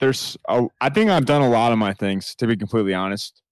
there's 0.00 0.36
a, 0.48 0.66
I 0.80 0.90
think 0.90 1.10
I've 1.10 1.26
done 1.26 1.42
a 1.42 1.48
lot 1.50 1.72
of 1.72 1.78
my 1.78 1.92
things 1.94 2.34
to 2.36 2.46
be 2.46 2.56
completely 2.56 2.94
honest, 2.94 3.42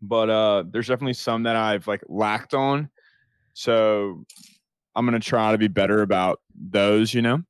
but 0.00 0.30
uh, 0.30 0.64
there's 0.70 0.88
definitely 0.88 1.14
some 1.14 1.44
that 1.44 1.56
I've 1.56 1.86
like 1.86 2.02
lacked 2.08 2.54
on. 2.54 2.90
So 3.54 4.24
I'm 4.96 5.06
gonna 5.06 5.20
try 5.20 5.52
to 5.52 5.58
be 5.58 5.68
better 5.68 6.02
about 6.02 6.40
those, 6.54 7.14
you 7.14 7.22
know. 7.22 7.42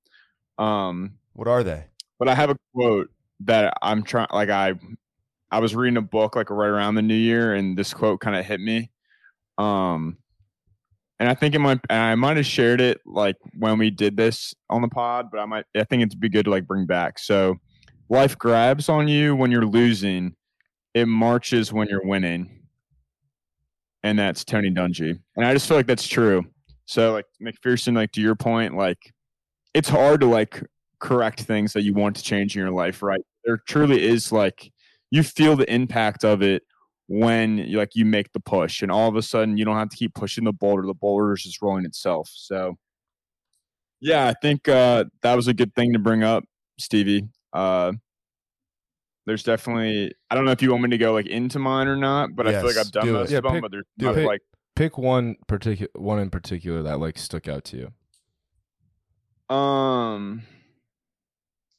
Um, 0.59 1.19
What 1.33 1.49
are 1.49 1.63
they? 1.63 1.87
but 2.19 2.29
I 2.29 2.35
have 2.35 2.51
a 2.51 2.57
quote 2.75 3.11
that 3.41 3.75
I'm 3.83 4.03
trying. 4.03 4.29
Like 4.33 4.51
I, 4.51 4.75
I 5.51 5.61
was 5.61 5.75
reading 5.75 5.97
a 5.97 6.03
book 6.03 6.37
like 6.37 6.51
right 6.51 6.69
around 6.69 6.95
the 6.97 7.03
new 7.03 7.15
year, 7.15 7.55
and 7.55 7.77
this 7.79 7.95
quote 7.95 8.21
kind 8.21 8.37
of 8.37 8.45
hit 8.45 8.61
me. 8.61 8.91
Um, 9.59 10.19
and 11.21 11.29
I 11.29 11.35
think 11.35 11.55
it 11.55 11.59
might. 11.59 11.81
I 11.91 12.15
might 12.15 12.37
have 12.37 12.47
shared 12.47 12.81
it 12.81 13.01
like 13.05 13.37
when 13.59 13.79
we 13.79 13.91
did 13.91 14.17
this 14.17 14.55
on 14.71 14.83
the 14.83 14.89
pod, 14.89 15.31
but 15.31 15.41
I 15.41 15.47
might. 15.47 15.65
I 15.77 15.85
think 15.85 16.03
it'd 16.03 16.21
be 16.21 16.29
good 16.29 16.45
to 16.45 16.51
like 16.51 16.67
bring 16.67 16.87
back. 16.87 17.19
So, 17.19 17.57
life 18.09 18.39
grabs 18.39 18.89
on 18.89 19.09
you 19.09 19.35
when 19.35 19.51
you're 19.51 19.67
losing. 19.67 20.35
It 20.95 21.07
marches 21.07 21.73
when 21.73 21.89
you're 21.89 22.05
winning. 22.05 22.63
And 24.03 24.19
that's 24.19 24.45
Tony 24.45 24.71
Dungy. 24.71 25.19
And 25.37 25.45
I 25.45 25.53
just 25.53 25.67
feel 25.67 25.77
like 25.77 25.87
that's 25.87 26.07
true. 26.07 26.45
So 26.87 27.13
like 27.13 27.27
McPherson, 27.43 27.95
like 27.95 28.13
to 28.13 28.21
your 28.21 28.35
point, 28.35 28.77
like 28.77 29.13
it's 29.75 29.89
hard 29.89 30.21
to 30.21 30.27
like 30.27 30.63
correct 31.01 31.43
things 31.43 31.73
that 31.75 31.83
you 31.83 31.93
want 31.93 32.17
to 32.17 32.23
change 32.23 32.57
in 32.57 32.63
your 32.63 32.71
life, 32.71 33.03
right? 33.03 33.21
There 33.45 33.61
truly 33.69 34.03
is 34.03 34.33
like 34.33 34.73
you 35.11 35.23
feel 35.23 35.57
the 35.57 35.71
impact 35.73 36.25
of 36.25 36.43
it 36.43 36.63
when 37.09 37.59
you 37.59 37.79
like 37.79 37.97
you 37.97 38.05
make 38.05 38.33
the 38.33 38.41
push 38.41 38.83
and 38.83 38.93
all 38.93 39.09
of 39.09 39.17
a 39.17 39.23
sudden 39.23 39.57
you 39.57 39.65
don't 39.65 39.77
have 39.77 39.89
to 39.89 39.97
keep 39.97 40.15
pushing 40.15 40.45
the 40.45 40.53
boulder. 40.53 40.87
The 40.87 40.95
boulder 40.95 41.33
is 41.33 41.43
just 41.43 41.61
rolling 41.61 41.85
itself. 41.85 42.31
So 42.33 42.77
yeah, 44.01 44.29
I 44.29 44.35
think 44.41 44.69
uh 44.69 45.05
that 45.23 45.35
was 45.35 45.49
a 45.49 45.55
good 45.55 45.75
thing 45.75 45.95
to 45.95 45.99
bring 45.99 46.23
up, 46.23 46.45
Stevie. 46.79 47.27
Uh 47.53 47.93
there's 49.27 49.43
definitely 49.43 50.13
I 50.31 50.35
don't 50.35 50.45
know 50.45 50.53
if 50.53 50.63
you 50.63 50.71
want 50.71 50.85
me 50.85 50.91
to 50.91 50.99
go 50.99 51.13
like 51.13 51.27
into 51.27 51.59
mine 51.59 51.89
or 51.89 51.97
not, 51.97 52.37
but 52.37 52.47
I 52.47 52.53
feel 52.53 52.67
like 52.67 52.77
I've 52.77 52.93
done 52.93 53.07
do 53.07 53.13
most 53.15 53.31
it. 53.31 53.33
Yeah, 53.33 53.39
of 53.39 53.45
them, 53.45 53.61
but 53.63 53.71
there's 53.71 53.87
do 53.99 54.07
not, 54.07 54.19
it. 54.19 54.27
like 54.27 54.43
Pick 54.77 54.97
one 54.97 55.35
particular 55.49 55.91
one 55.97 56.21
in 56.21 56.31
particular 56.31 56.85
that 56.85 57.01
like 57.01 57.19
stuck 57.19 57.49
out 57.49 57.65
to 57.65 57.91
you. 59.51 59.55
Um, 59.57 60.43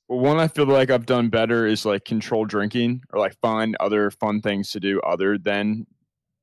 well, 0.10 0.20
one 0.20 0.38
I 0.38 0.48
feel 0.48 0.66
like 0.66 0.90
I've 0.90 1.06
done 1.06 1.30
better 1.30 1.66
is 1.68 1.86
like 1.86 2.04
control 2.04 2.46
drinking 2.46 3.04
or 3.14 3.20
like 3.20 3.38
find 3.42 3.78
other 3.80 4.12
fun 4.12 4.42
things 4.42 4.72
to 4.72 4.80
do 4.80 5.00
other 5.02 5.38
than 5.38 5.86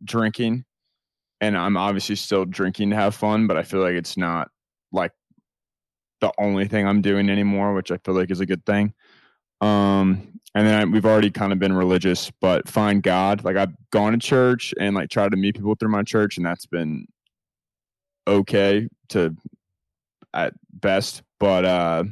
drinking. 0.04 0.64
And 1.40 1.58
I'm 1.58 1.76
obviously 1.76 2.14
still 2.14 2.44
drinking 2.44 2.90
to 2.90 2.96
have 2.96 3.14
fun, 3.14 3.46
but 3.46 3.56
I 3.58 3.62
feel 3.62 3.80
like 3.80 3.94
it's 3.94 4.16
not 4.16 4.48
like 4.92 5.12
the 6.20 6.32
only 6.38 6.66
thing 6.66 6.86
I'm 6.86 7.02
doing 7.02 7.28
anymore, 7.28 7.74
which 7.74 7.90
I 7.90 7.98
feel 7.98 8.14
like 8.14 8.30
is 8.30 8.40
a 8.40 8.46
good 8.46 8.64
thing. 8.64 8.94
Um, 9.60 10.40
and 10.54 10.66
then 10.66 10.80
I, 10.80 10.84
we've 10.84 11.04
already 11.04 11.30
kind 11.30 11.52
of 11.52 11.58
been 11.58 11.74
religious, 11.74 12.30
but 12.40 12.68
find 12.68 13.02
God. 13.02 13.44
Like 13.44 13.56
I've 13.56 13.74
gone 13.90 14.12
to 14.12 14.18
church 14.18 14.72
and 14.80 14.94
like 14.94 15.10
tried 15.10 15.32
to 15.32 15.36
meet 15.36 15.56
people 15.56 15.74
through 15.74 15.90
my 15.90 16.02
church, 16.02 16.36
and 16.36 16.46
that's 16.46 16.66
been 16.66 17.06
okay 18.26 18.88
to 19.08 19.36
at 20.34 20.52
best 20.72 21.22
but 21.38 21.64
uh 21.64 22.04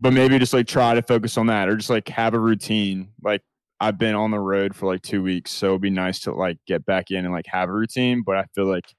but 0.00 0.12
maybe 0.12 0.38
just 0.38 0.52
like 0.52 0.66
try 0.66 0.94
to 0.94 1.02
focus 1.02 1.36
on 1.36 1.46
that 1.46 1.68
or 1.68 1.76
just 1.76 1.90
like 1.90 2.08
have 2.08 2.34
a 2.34 2.38
routine 2.38 3.10
like 3.22 3.42
I've 3.80 3.98
been 3.98 4.14
on 4.14 4.30
the 4.30 4.38
road 4.38 4.76
for 4.76 4.86
like 4.86 5.00
two 5.00 5.22
weeks, 5.22 5.50
so 5.50 5.68
it'd 5.68 5.80
be 5.80 5.90
nice 5.90 6.20
to 6.20 6.32
like 6.32 6.58
get 6.66 6.84
back 6.84 7.10
in 7.10 7.24
and 7.24 7.32
like 7.32 7.46
have 7.46 7.70
a 7.70 7.72
routine. 7.72 8.22
But 8.24 8.36
I 8.36 8.44
feel 8.54 8.66
like 8.66 8.94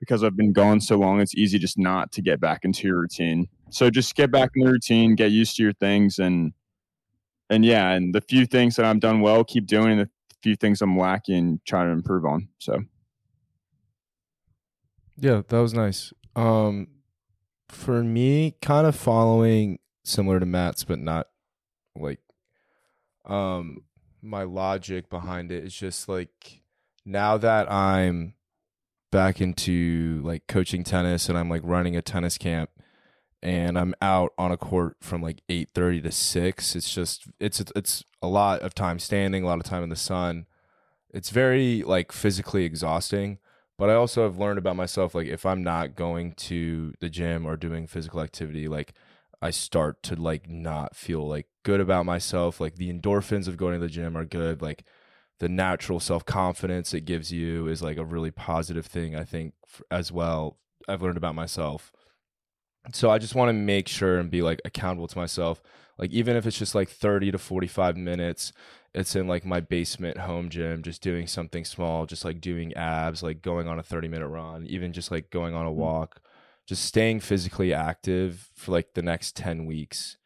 because 0.00 0.24
I've 0.24 0.36
been 0.36 0.54
gone 0.54 0.80
so 0.80 0.96
long, 0.96 1.20
it's 1.20 1.34
easy 1.34 1.58
just 1.58 1.78
not 1.78 2.10
to 2.12 2.22
get 2.22 2.40
back 2.40 2.64
into 2.64 2.88
your 2.88 2.98
routine. 2.98 3.46
So 3.70 3.90
just 3.90 4.14
get 4.14 4.30
back 4.30 4.50
in 4.56 4.64
the 4.64 4.72
routine, 4.72 5.14
get 5.14 5.32
used 5.32 5.56
to 5.56 5.62
your 5.62 5.74
things, 5.74 6.18
and 6.18 6.54
and 7.50 7.62
yeah, 7.62 7.90
and 7.90 8.14
the 8.14 8.22
few 8.22 8.46
things 8.46 8.76
that 8.76 8.86
I'm 8.86 8.98
done 8.98 9.20
well, 9.20 9.44
keep 9.44 9.66
doing. 9.66 9.98
The 9.98 10.08
few 10.42 10.56
things 10.56 10.80
I'm 10.80 10.98
lacking, 10.98 11.60
try 11.66 11.84
to 11.84 11.90
improve 11.90 12.24
on. 12.24 12.48
So 12.58 12.82
Yeah, 15.18 15.42
that 15.46 15.58
was 15.58 15.74
nice. 15.74 16.10
Um, 16.34 16.88
for 17.68 18.02
me, 18.02 18.56
kind 18.62 18.86
of 18.86 18.96
following 18.96 19.78
similar 20.04 20.40
to 20.40 20.46
Matt's, 20.46 20.84
but 20.84 20.98
not 20.98 21.28
like, 21.96 22.20
um, 23.24 23.84
my 24.22 24.44
logic 24.44 25.10
behind 25.10 25.50
it 25.50 25.64
is 25.64 25.74
just 25.74 26.08
like 26.08 26.62
now 27.04 27.36
that 27.36 27.70
I'm 27.70 28.34
back 29.10 29.40
into 29.40 30.22
like 30.24 30.46
coaching 30.46 30.84
tennis 30.84 31.28
and 31.28 31.36
I'm 31.36 31.50
like 31.50 31.62
running 31.64 31.96
a 31.96 32.02
tennis 32.02 32.38
camp 32.38 32.70
and 33.42 33.76
I'm 33.76 33.94
out 34.00 34.32
on 34.38 34.52
a 34.52 34.56
court 34.56 34.96
from 35.00 35.20
like 35.20 35.42
8:30 35.48 36.02
to 36.04 36.12
6 36.12 36.76
it's 36.76 36.94
just 36.94 37.24
it's 37.40 37.62
it's 37.74 38.04
a 38.22 38.28
lot 38.28 38.60
of 38.60 38.74
time 38.74 38.98
standing 38.98 39.42
a 39.42 39.46
lot 39.46 39.58
of 39.58 39.64
time 39.64 39.82
in 39.82 39.88
the 39.90 39.96
sun. 39.96 40.46
It's 41.12 41.30
very 41.30 41.82
like 41.82 42.12
physically 42.12 42.64
exhausting 42.64 43.38
but 43.76 43.90
I 43.90 43.94
also 43.94 44.22
have 44.22 44.38
learned 44.38 44.58
about 44.58 44.76
myself 44.76 45.14
like 45.14 45.26
if 45.26 45.44
I'm 45.44 45.62
not 45.62 45.96
going 45.96 46.32
to 46.34 46.94
the 47.00 47.10
gym 47.10 47.44
or 47.44 47.56
doing 47.56 47.86
physical 47.86 48.20
activity 48.20 48.68
like 48.68 48.94
I 49.42 49.50
start 49.50 50.02
to 50.04 50.16
like 50.16 50.48
not 50.48 50.96
feel 50.96 51.26
like 51.28 51.46
good 51.64 51.80
about 51.80 52.06
myself. 52.06 52.60
Like 52.60 52.76
the 52.76 52.92
endorphins 52.92 53.48
of 53.48 53.56
going 53.56 53.74
to 53.74 53.80
the 53.80 53.92
gym 53.92 54.16
are 54.16 54.24
good. 54.24 54.62
Like 54.62 54.84
the 55.40 55.48
natural 55.48 55.98
self-confidence 55.98 56.94
it 56.94 57.04
gives 57.04 57.32
you 57.32 57.66
is 57.66 57.82
like 57.82 57.96
a 57.96 58.04
really 58.04 58.30
positive 58.30 58.86
thing 58.86 59.16
I 59.16 59.24
think 59.24 59.54
as 59.90 60.12
well. 60.12 60.58
I've 60.88 61.02
learned 61.02 61.16
about 61.16 61.34
myself. 61.34 61.92
So 62.92 63.10
I 63.10 63.18
just 63.18 63.34
want 63.34 63.48
to 63.48 63.52
make 63.52 63.88
sure 63.88 64.18
and 64.18 64.30
be 64.30 64.42
like 64.42 64.60
accountable 64.64 65.08
to 65.08 65.18
myself. 65.18 65.60
Like 65.98 66.12
even 66.12 66.36
if 66.36 66.46
it's 66.46 66.58
just 66.58 66.74
like 66.74 66.88
30 66.88 67.32
to 67.32 67.38
45 67.38 67.96
minutes 67.96 68.52
it's 68.94 69.16
in 69.16 69.26
like 69.26 69.44
my 69.44 69.60
basement 69.60 70.18
home 70.18 70.48
gym 70.50 70.82
just 70.82 71.02
doing 71.02 71.26
something 71.26 71.64
small 71.64 72.06
just 72.06 72.24
like 72.24 72.40
doing 72.40 72.74
abs 72.74 73.22
like 73.22 73.42
going 73.42 73.66
on 73.66 73.78
a 73.78 73.82
30 73.82 74.08
minute 74.08 74.28
run 74.28 74.66
even 74.66 74.92
just 74.92 75.10
like 75.10 75.30
going 75.30 75.54
on 75.54 75.66
a 75.66 75.70
mm. 75.70 75.74
walk 75.74 76.20
just 76.72 76.86
staying 76.86 77.20
physically 77.20 77.74
active 77.74 78.50
for 78.54 78.72
like 78.72 78.94
the 78.94 79.02
next 79.02 79.36
10 79.36 79.66
weeks 79.66 80.16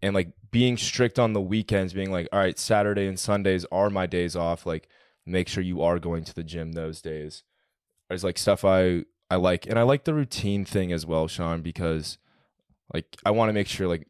and 0.00 0.14
like 0.14 0.32
being 0.52 0.76
strict 0.76 1.18
on 1.18 1.32
the 1.32 1.40
weekends 1.40 1.92
being 1.92 2.12
like 2.12 2.28
all 2.32 2.38
right 2.38 2.58
saturday 2.58 3.08
and 3.08 3.18
sundays 3.18 3.66
are 3.72 3.90
my 3.90 4.06
days 4.06 4.36
off 4.36 4.66
like 4.66 4.88
make 5.26 5.48
sure 5.48 5.64
you 5.64 5.82
are 5.82 5.98
going 5.98 6.22
to 6.22 6.34
the 6.34 6.44
gym 6.44 6.72
those 6.72 7.00
days. 7.00 7.42
There's 8.08 8.22
like 8.22 8.38
stuff 8.38 8.64
i 8.64 9.04
i 9.30 9.36
like 9.36 9.66
and 9.66 9.78
i 9.78 9.82
like 9.82 10.04
the 10.04 10.14
routine 10.14 10.64
thing 10.64 10.92
as 10.92 11.06
well 11.06 11.26
sean 11.26 11.62
because 11.62 12.18
like 12.92 13.06
i 13.24 13.30
want 13.30 13.48
to 13.48 13.54
make 13.54 13.66
sure 13.66 13.88
like 13.88 14.06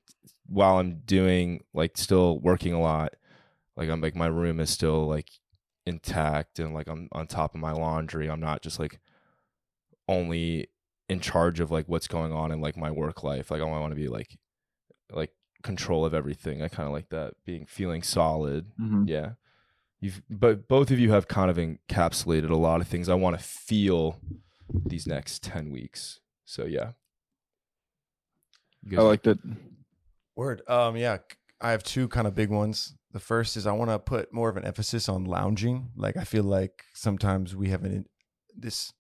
while 0.47 0.79
i'm 0.79 0.97
doing 1.07 1.63
like 1.73 1.97
still 1.97 2.41
working 2.41 2.75
a 2.75 2.81
lot 2.81 3.15
like 3.77 3.89
i'm 3.89 4.01
like 4.01 4.17
my 4.17 4.27
room 4.27 4.59
is 4.59 4.71
still 4.71 5.07
like 5.07 5.31
intact 5.87 6.59
and 6.59 6.75
like 6.75 6.89
i'm 6.89 7.09
on 7.13 7.27
top 7.27 7.55
of 7.55 7.61
my 7.61 7.73
laundry. 7.73 8.29
I'm 8.29 8.41
not 8.41 8.63
just 8.63 8.79
like 8.79 8.99
only 10.09 10.69
in 11.09 11.21
charge 11.21 11.61
of 11.61 11.71
like 11.71 11.87
what's 11.89 12.09
going 12.09 12.33
on 12.33 12.51
in 12.51 12.61
like 12.61 12.77
my 12.77 12.91
work 12.91 13.23
life 13.23 13.51
like 13.51 13.61
oh, 13.61 13.71
i 13.73 13.79
want 13.79 13.91
to 13.93 13.97
be 13.97 14.09
like 14.09 14.39
like 15.13 15.31
control 15.63 16.05
of 16.05 16.15
everything 16.15 16.63
i 16.63 16.69
kind 16.69 16.87
of 16.87 16.93
like 16.93 17.09
that 17.11 17.35
being 17.45 17.67
feeling 17.67 18.03
solid 18.03 18.67
Mhm. 18.81 19.09
yeah 19.09 19.33
you've 20.01 20.23
but 20.31 20.67
both 20.69 20.91
of 20.91 20.99
you 20.99 21.13
have 21.13 21.29
kind 21.29 21.51
of 21.51 21.57
encapsulated 21.57 22.51
a 22.51 22.57
lot 22.57 22.81
of 22.81 22.89
things 22.89 23.09
i 23.09 23.15
want 23.15 23.39
to 23.39 23.43
feel 23.45 24.19
these 24.87 25.07
next 25.07 25.43
10 25.43 25.71
weeks 25.71 26.21
so 26.45 26.65
yeah 26.65 26.93
I 28.87 28.91
guys- 28.97 29.03
like 29.05 29.23
that. 29.25 29.39
Word. 30.37 30.63
Um, 30.69 30.97
yeah, 30.97 31.19
I 31.61 31.71
have 31.71 31.83
two 31.85 32.09
kind 32.09 32.27
of 32.27 32.35
big 32.35 32.51
ones. 32.51 32.95
The 33.13 33.21
first 33.21 33.57
is 33.57 33.67
I 33.67 33.73
want 33.73 33.91
to 33.91 33.99
put 34.01 34.33
more 34.35 34.49
of 34.51 34.57
an 34.57 34.65
emphasis 34.65 35.09
on 35.09 35.25
lounging. 35.25 35.91
Like 35.97 36.17
I 36.17 36.25
feel 36.25 36.43
like 36.43 36.83
sometimes 36.93 37.55
we 37.55 37.69
have 37.71 37.85
an 37.85 38.05
this 38.57 38.93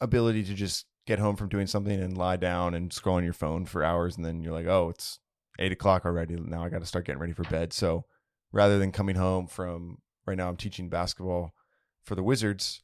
ability 0.00 0.42
to 0.44 0.54
just 0.54 0.84
get 1.06 1.18
home 1.18 1.36
from 1.36 1.48
doing 1.48 1.66
something 1.66 2.00
and 2.00 2.16
lie 2.16 2.36
down 2.36 2.74
and 2.74 2.92
scroll 2.92 3.16
on 3.16 3.24
your 3.24 3.32
phone 3.32 3.66
for 3.66 3.84
hours, 3.84 4.16
and 4.16 4.24
then 4.24 4.42
you're 4.42 4.52
like, 4.52 4.66
oh, 4.66 4.90
it's 4.90 5.18
eight 5.58 5.72
o'clock 5.72 6.04
already. 6.04 6.36
Now 6.36 6.64
I 6.64 6.68
got 6.68 6.80
to 6.80 6.86
start 6.86 7.04
getting 7.04 7.20
ready 7.20 7.32
for 7.32 7.44
bed. 7.44 7.72
So 7.72 8.04
rather 8.52 8.78
than 8.78 8.92
coming 8.92 9.16
home 9.16 9.46
from 9.46 9.98
right 10.26 10.36
now, 10.36 10.48
I'm 10.48 10.56
teaching 10.56 10.88
basketball 10.88 11.54
for 12.02 12.14
the 12.14 12.22
Wizards. 12.22 12.82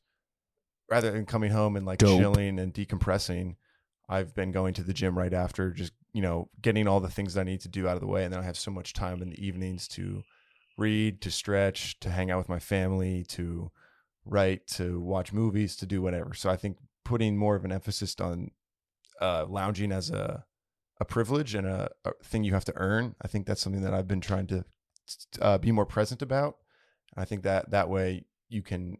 Rather 0.91 1.13
than 1.13 1.25
coming 1.25 1.53
home 1.53 1.77
and 1.77 1.87
like 1.87 2.01
Dope. 2.01 2.19
chilling 2.19 2.59
and 2.59 2.75
decompressing, 2.75 3.55
I've 4.09 4.35
been 4.35 4.51
going 4.51 4.75
to 4.75 4.83
the 4.83 4.93
gym 4.93 5.17
right 5.17 5.33
after, 5.33 5.71
just 5.71 5.93
you 6.13 6.21
know, 6.21 6.49
getting 6.61 6.89
all 6.89 6.99
the 6.99 7.09
things 7.09 7.35
that 7.35 7.43
I 7.43 7.45
need 7.45 7.61
to 7.61 7.69
do 7.69 7.87
out 7.87 7.95
of 7.95 8.01
the 8.01 8.09
way, 8.09 8.25
and 8.25 8.33
then 8.33 8.41
I 8.41 8.45
have 8.45 8.59
so 8.59 8.73
much 8.73 8.93
time 8.93 9.23
in 9.23 9.31
the 9.31 9.47
evenings 9.47 9.87
to 9.89 10.25
read, 10.77 11.21
to 11.21 11.31
stretch, 11.31 12.01
to 12.01 12.11
hang 12.11 12.31
out 12.31 12.39
with 12.39 12.49
my 12.49 12.59
family, 12.59 13.25
to 13.29 13.71
write, 14.25 14.67
to 14.67 15.01
watch 15.01 15.33
movies, 15.33 15.77
to 15.77 15.87
do 15.87 16.03
whatever. 16.03 16.35
So 16.35 16.51
I 16.51 16.57
think 16.57 16.79
putting 17.11 17.37
more 17.37 17.57
of 17.57 17.65
an 17.65 17.73
emphasis 17.73 18.15
on 18.21 18.53
uh, 19.21 19.45
lounging 19.49 19.91
as 19.91 20.11
a 20.11 20.45
a 21.01 21.05
privilege 21.05 21.57
and 21.57 21.67
a, 21.67 21.91
a 22.05 22.13
thing 22.23 22.45
you 22.45 22.53
have 22.53 22.65
to 22.67 22.77
earn. 22.77 23.17
I 23.21 23.27
think 23.27 23.47
that's 23.47 23.61
something 23.61 23.83
that 23.83 23.95
I've 23.95 24.07
been 24.07 24.21
trying 24.21 24.47
to 24.49 24.65
uh, 25.41 25.59
be 25.59 25.73
more 25.73 25.87
present 25.87 26.23
about. 26.23 26.59
I 27.17 27.25
think 27.25 27.43
that 27.43 27.71
that 27.71 27.89
way 27.89 28.27
you 28.49 28.63
can. 28.63 28.99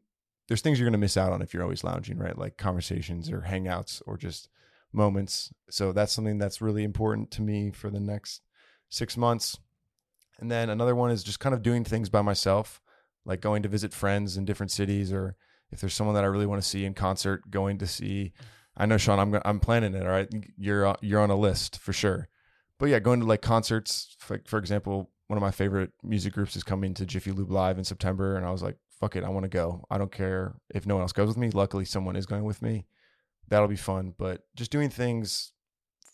There's 0.49 0.61
things 0.61 0.81
you're 0.81 0.89
going 0.89 1.01
to 1.01 1.07
miss 1.07 1.17
out 1.17 1.33
on 1.33 1.41
if 1.41 1.55
you're 1.55 1.63
always 1.63 1.85
lounging, 1.85 2.19
right? 2.19 2.37
Like 2.37 2.57
conversations 2.57 3.31
or 3.31 3.43
hangouts 3.43 4.03
or 4.07 4.17
just 4.17 4.49
moments. 4.93 5.53
So 5.69 5.93
that's 5.93 6.13
something 6.13 6.39
that's 6.39 6.61
really 6.61 6.83
important 6.83 7.31
to 7.33 7.43
me 7.43 7.71
for 7.71 7.91
the 7.91 8.01
next 8.01 8.41
six 8.89 9.17
months. 9.17 9.57
And 10.41 10.51
then 10.51 10.69
another 10.69 10.97
one 10.97 11.13
is 11.13 11.23
just 11.23 11.39
kind 11.39 11.55
of 11.55 11.63
doing 11.63 11.85
things 11.85 12.09
by 12.09 12.23
myself, 12.23 12.81
like 13.25 13.41
going 13.41 13.63
to 13.63 13.69
visit 13.69 13.95
friends 13.95 14.37
in 14.37 14.45
different 14.45 14.73
cities, 14.73 15.13
or 15.13 15.37
if 15.73 15.81
there's 15.81 15.95
someone 15.95 16.15
that 16.15 16.25
I 16.25 16.29
really 16.29 16.47
want 16.47 16.63
to 16.63 16.69
see 16.69 16.85
in 16.85 16.95
concert, 16.95 17.51
going 17.51 17.79
to 17.79 17.87
see. 17.87 18.33
I 18.77 18.87
know 18.87 18.97
Sean, 18.97 19.19
I'm 19.19 19.41
I'm 19.45 19.61
planning 19.61 19.95
it. 19.95 20.03
All 20.03 20.09
right, 20.13 20.29
you're 20.57 20.87
on- 20.87 20.97
you're 21.01 21.21
on 21.21 21.31
a 21.31 21.37
list 21.37 21.79
for 21.79 21.93
sure. 21.93 22.29
But 22.79 22.87
yeah, 22.87 22.99
going 22.99 23.21
to 23.21 23.27
like 23.27 23.43
concerts. 23.43 24.17
For, 24.19 24.41
for 24.47 24.59
example, 24.59 25.11
one 25.27 25.37
of 25.37 25.43
my 25.43 25.51
favorite 25.51 25.93
music 26.03 26.33
groups 26.33 26.57
is 26.57 26.65
coming 26.65 26.95
to 26.95 27.05
Jiffy 27.07 27.31
Lube 27.31 27.51
Live 27.51 27.79
in 27.79 27.85
September, 27.85 28.37
and 28.37 28.47
I 28.47 28.51
was 28.51 28.63
like, 28.63 28.77
"Fuck 29.01 29.17
it, 29.17 29.25
I 29.25 29.29
want 29.29 29.45
to 29.45 29.49
go. 29.51 29.85
I 29.91 29.99
don't 29.99 30.13
care 30.13 30.55
if 30.75 30.87
no 30.87 30.95
one 30.95 31.03
else 31.03 31.13
goes 31.13 31.29
with 31.29 31.37
me. 31.37 31.51
Luckily, 31.51 31.85
someone 31.85 32.17
is 32.17 32.27
going 32.27 32.45
with 32.45 32.63
me. 32.63 32.87
That'll 33.49 33.69
be 33.69 33.77
fun." 33.77 34.15
But 34.17 34.45
just 34.57 34.71
doing 34.71 34.89
things 34.89 35.53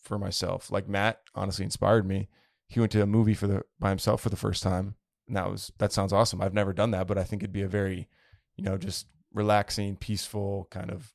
for 0.03 0.19
myself, 0.19 0.71
like 0.71 0.88
Matt, 0.88 1.21
honestly 1.35 1.64
inspired 1.64 2.07
me. 2.07 2.29
He 2.69 2.81
went 2.81 2.92
to 2.92 3.03
a 3.03 3.07
movie 3.07 3.35
for 3.35 3.47
the 3.47 3.62
by 3.79 3.90
himself 3.90 4.21
for 4.21 4.31
the 4.31 4.37
first 4.37 4.62
time, 4.62 4.97
and 5.29 5.37
that 5.37 5.49
was 5.51 5.73
that 5.79 5.92
sounds 5.92 6.12
awesome. 6.12 6.40
I've 6.42 6.55
never 6.55 6.73
done 6.73 6.90
that, 6.90 7.07
but 7.07 7.16
I 7.19 7.23
think 7.25 7.42
it'd 7.42 7.53
be 7.53 7.62
a 7.62 7.69
very, 7.69 8.09
you 8.57 8.64
know, 8.64 8.77
just 8.77 9.07
relaxing, 9.37 9.94
peaceful, 9.96 10.66
kind 10.70 10.90
of 10.90 11.12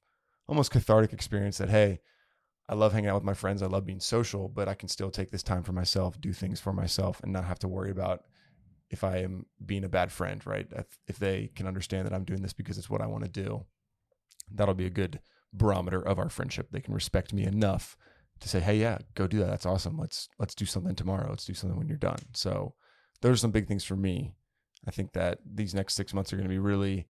almost 0.48 0.72
cathartic 0.72 1.12
experience. 1.12 1.58
That 1.58 1.70
hey, 1.70 2.00
I 2.70 2.76
love 2.76 2.94
hanging 2.94 3.10
out 3.10 3.16
with 3.16 3.24
my 3.26 3.34
friends. 3.34 3.62
I 3.62 3.66
love 3.66 3.86
being 3.86 4.00
social, 4.00 4.48
but 4.48 4.70
I 4.70 4.76
can 4.76 4.88
still 4.88 5.10
take 5.10 5.32
this 5.32 5.44
time 5.44 5.64
for 5.64 5.74
myself, 5.74 6.22
do 6.22 6.32
things 6.32 6.62
for 6.62 6.72
myself, 6.72 7.20
and 7.22 7.34
not 7.34 7.44
have 7.46 7.60
to 7.60 7.68
worry 7.68 7.92
about 7.92 8.24
if 8.90 9.04
I 9.04 9.18
am 9.18 9.46
being 9.66 9.84
a 9.84 9.90
bad 9.90 10.12
friend, 10.12 10.46
right? 10.46 10.68
If, 11.08 11.18
they 11.18 11.50
can 11.56 11.66
understand 11.66 12.06
that 12.06 12.14
I'm 12.14 12.26
doing 12.26 12.42
this 12.42 12.54
because 12.54 12.78
it's 12.78 12.90
what 12.90 13.02
I 13.02 13.08
want 13.08 13.24
to 13.24 13.30
do, 13.30 13.66
that'll 14.54 14.76
be 14.76 14.86
a 14.86 14.92
good 14.92 15.20
barometer 15.54 16.06
of 16.06 16.20
our 16.20 16.30
friendship. 16.30 16.68
They 16.72 16.82
can 16.82 16.94
respect 16.94 17.34
me 17.34 17.44
enough 17.44 17.98
to 18.42 18.50
say, 18.50 18.60
"Hey, 18.60 18.80
yeah, 18.80 19.00
go 19.16 19.28
do 19.28 19.40
that. 19.40 19.48
That's 19.48 19.66
awesome. 19.66 19.98
Let's 19.98 20.30
let's 20.40 20.56
do 20.56 20.66
something 20.66 20.96
tomorrow. 20.96 21.30
Let's 21.30 21.46
do 21.46 21.54
something 21.54 21.78
when 21.78 21.88
you're 21.88 21.98
done." 21.98 22.20
So, 22.34 22.76
those 23.22 23.34
are 23.34 23.38
some 23.38 23.52
big 23.52 23.68
things 23.68 23.84
for 23.84 23.96
me. 23.96 24.34
I 24.88 24.92
think 24.92 25.14
that 25.14 25.40
these 25.46 25.76
next 25.76 25.94
6 25.94 26.14
months 26.14 26.34
are 26.34 26.38
going 26.38 26.50
to 26.50 26.54
be 26.54 26.60
really 26.60 27.08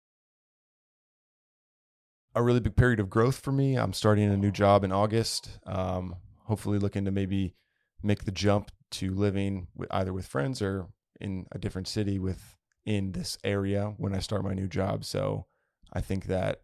a 2.36 2.44
really 2.44 2.60
big 2.60 2.76
period 2.76 3.00
of 3.00 3.10
growth 3.10 3.40
for 3.40 3.52
me. 3.52 3.76
I'm 3.76 3.94
starting 3.94 4.30
a 4.30 4.38
new 4.38 4.52
job 4.52 4.84
in 4.84 4.92
August. 4.92 5.58
Um, 5.66 6.18
hopefully, 6.44 6.78
looking 6.78 7.06
to 7.06 7.12
maybe 7.12 7.56
make 8.04 8.26
the 8.26 8.32
jump 8.32 8.72
to 8.92 9.14
living 9.14 9.68
with, 9.74 9.90
either 9.92 10.14
with 10.14 10.28
friends 10.28 10.62
or 10.62 10.88
in 11.20 11.48
a 11.52 11.58
different 11.58 11.88
city 11.88 12.20
with 12.20 12.56
in 12.86 13.14
this 13.14 13.38
area 13.44 13.94
when 13.98 14.14
I 14.14 14.20
start 14.20 14.44
my 14.44 14.54
new 14.54 14.68
job. 14.68 15.06
So 15.06 15.46
I 15.94 16.02
think 16.02 16.26
that 16.26 16.62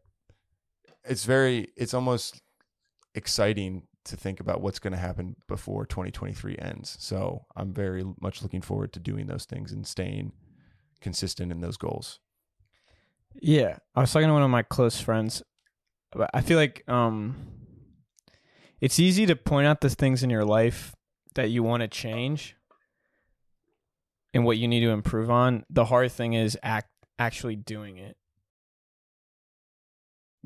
it's 1.03 1.24
very, 1.24 1.69
it's 1.76 1.93
almost 1.93 2.41
exciting 3.15 3.88
to 4.03 4.15
think 4.15 4.39
about 4.39 4.61
what's 4.61 4.80
going 4.80 4.93
to 4.93 4.99
happen 4.99 5.36
before 5.47 5.86
2023 5.86 6.57
ends. 6.59 6.97
So 6.99 7.45
I'm 7.55 7.74
very 7.74 8.03
much 8.22 8.43
looking 8.43 8.61
forward 8.61 8.93
to 8.93 8.99
doing 8.99 9.28
those 9.28 9.45
things 9.45 9.72
and 9.72 9.86
staying 9.88 10.34
consistent 10.99 11.51
in 11.51 11.61
those 11.61 11.78
goals. 11.78 12.19
Yeah, 13.39 13.78
I 13.95 14.01
was 14.01 14.11
talking 14.11 14.28
to 14.28 14.34
one 14.34 14.43
of 14.43 14.49
my 14.49 14.63
close 14.63 14.99
friends. 14.99 15.41
I 16.34 16.41
feel 16.41 16.57
like 16.57 16.84
um, 16.89 17.36
it's 18.80 18.99
easy 18.99 19.26
to 19.26 19.36
point 19.36 19.68
out 19.68 19.82
the 19.82 19.89
things 19.89 20.24
in 20.24 20.30
your 20.30 20.45
life 20.45 20.95
that 21.36 21.49
you 21.49 21.64
want 21.64 21.82
to 21.82 21.88
change, 21.88 22.55
and 24.34 24.45
what 24.45 24.57
you 24.57 24.68
need 24.68 24.82
to 24.82 24.89
improve 24.89 25.30
on. 25.30 25.66
The 25.70 25.86
hard 25.86 26.12
thing 26.12 26.34
is 26.34 26.57
act 26.64 26.89
actually 27.20 27.55
doing 27.55 27.97
it. 27.97 28.18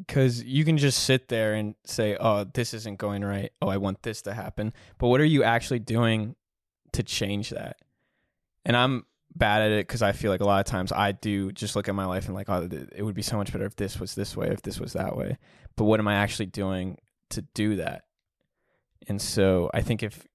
Cuz 0.08 0.44
you 0.44 0.66
can 0.66 0.78
just 0.78 1.04
sit 1.04 1.30
there 1.30 1.54
and 1.54 1.76
say, 1.86 2.18
"Oh, 2.20 2.44
this 2.44 2.74
isn't 2.74 2.98
going 2.98 3.24
right. 3.24 3.52
Oh, 3.62 3.70
I 3.70 3.78
want 3.78 4.04
this 4.04 4.22
to 4.24 4.34
happen." 4.34 4.74
But 4.98 5.08
what 5.08 5.22
are 5.22 5.26
you 5.26 5.44
actually 5.44 5.80
doing 5.80 6.36
to 6.92 7.02
change 7.02 7.52
that? 7.52 7.78
And 8.66 8.76
I'm 8.76 9.06
bad 9.36 9.62
at 9.62 9.72
it 9.72 9.88
cuz 9.88 10.02
I 10.02 10.12
feel 10.14 10.32
like 10.32 10.42
a 10.42 10.46
lot 10.46 10.60
of 10.60 10.66
times 10.66 10.92
I 10.92 11.12
do 11.12 11.52
just 11.52 11.76
look 11.76 11.90
at 11.90 11.96
my 11.96 12.06
life 12.06 12.26
and 12.26 12.36
like, 12.36 12.50
"Oh, 12.50 12.68
it 12.72 13.04
would 13.04 13.16
be 13.16 13.22
so 13.22 13.38
much 13.38 13.52
better 13.52 13.66
if 13.66 13.76
this 13.76 14.00
was 14.00 14.16
this 14.16 14.36
way, 14.38 14.48
if 14.50 14.62
this 14.62 14.80
was 14.80 14.94
that 14.94 15.16
way." 15.16 15.38
But 15.76 15.86
what 15.86 16.00
am 16.00 16.08
I 16.08 16.16
actually 16.16 16.48
doing 16.48 16.98
to 17.32 17.42
do 17.42 17.76
that? 17.78 18.04
And 19.08 19.22
so 19.22 19.70
I 19.74 19.82
think 19.82 20.02
if 20.04 20.26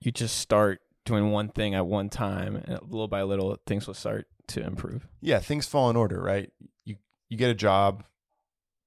you 0.00 0.10
just 0.12 0.38
start 0.38 0.80
doing 1.04 1.30
one 1.30 1.48
thing 1.48 1.74
at 1.74 1.86
one 1.86 2.08
time, 2.08 2.56
and 2.56 2.80
little 2.82 3.08
by 3.08 3.22
little, 3.22 3.56
things 3.66 3.86
will 3.86 3.94
start 3.94 4.26
to 4.48 4.62
improve. 4.64 5.08
yeah, 5.20 5.38
things 5.40 5.66
fall 5.66 5.90
in 5.90 5.96
order, 5.96 6.20
right? 6.20 6.52
You 6.84 6.96
you 7.28 7.36
get 7.36 7.50
a 7.50 7.54
job, 7.54 8.04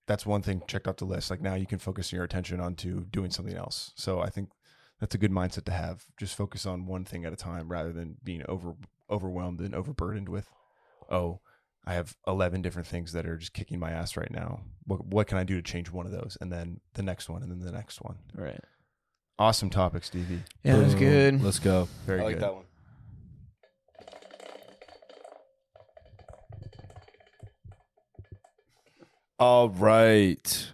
that's 0.07 0.25
one 0.25 0.41
thing 0.41 0.61
checked 0.67 0.87
off 0.87 0.97
the 0.97 1.05
list. 1.05 1.29
Like 1.29 1.41
now 1.41 1.55
you 1.55 1.65
can 1.65 1.79
focus 1.79 2.11
your 2.11 2.23
attention 2.23 2.59
onto 2.59 3.05
doing 3.05 3.31
something 3.31 3.55
else. 3.55 3.91
So 3.95 4.21
I 4.21 4.29
think 4.29 4.49
that's 4.99 5.15
a 5.15 5.17
good 5.17 5.31
mindset 5.31 5.65
to 5.65 5.71
have. 5.71 6.05
Just 6.17 6.35
focus 6.35 6.65
on 6.65 6.85
one 6.85 7.05
thing 7.05 7.25
at 7.25 7.33
a 7.33 7.37
time 7.37 7.69
rather 7.69 7.93
than 7.93 8.17
being 8.23 8.43
over 8.49 8.75
overwhelmed 9.10 9.60
and 9.62 9.74
overburdened 9.74 10.30
with, 10.30 10.49
oh, 11.10 11.39
I 11.86 11.93
have 11.93 12.16
eleven 12.28 12.62
different 12.62 12.88
things 12.88 13.14
that 13.14 13.26
are 13.26 13.38
just 13.38 13.53
kicking 13.53 13.80
my 13.80 13.91
ass 13.91 14.16
right 14.18 14.32
now. 14.32 14.62
What 14.86 15.05
what 15.05 15.28
can 15.28 15.38
I 15.38 15.43
do 15.43 15.55
to 15.55 15.62
change 15.62 15.91
one 15.91 16.05
of 16.05 16.12
those? 16.12 16.38
And 16.39 16.51
then 16.51 16.82
the 16.93 17.03
next 17.03 17.30
one, 17.30 17.41
and 17.41 17.51
then 17.51 17.60
the 17.60 17.72
next 17.72 18.01
one. 18.01 18.18
Right. 18.36 18.60
Awesome 19.39 19.70
topic, 19.70 20.03
Stevie. 20.03 20.43
Yeah, 20.64 20.76
that's 20.76 20.93
Boom. 20.93 20.99
good. 20.99 21.41
Let's 21.43 21.60
go. 21.60 21.88
Very 22.05 22.20
I 22.20 22.24
like 22.24 22.36
good. 22.36 22.43
that 22.43 22.55
one. 22.55 22.66
All 29.39 29.70
right. 29.70 30.72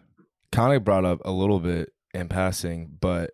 Kind 0.51 0.73
of 0.73 0.83
brought 0.83 1.05
up 1.05 1.21
a 1.23 1.31
little 1.31 1.59
bit 1.59 1.93
in 2.15 2.27
passing, 2.27 2.97
but 2.99 3.29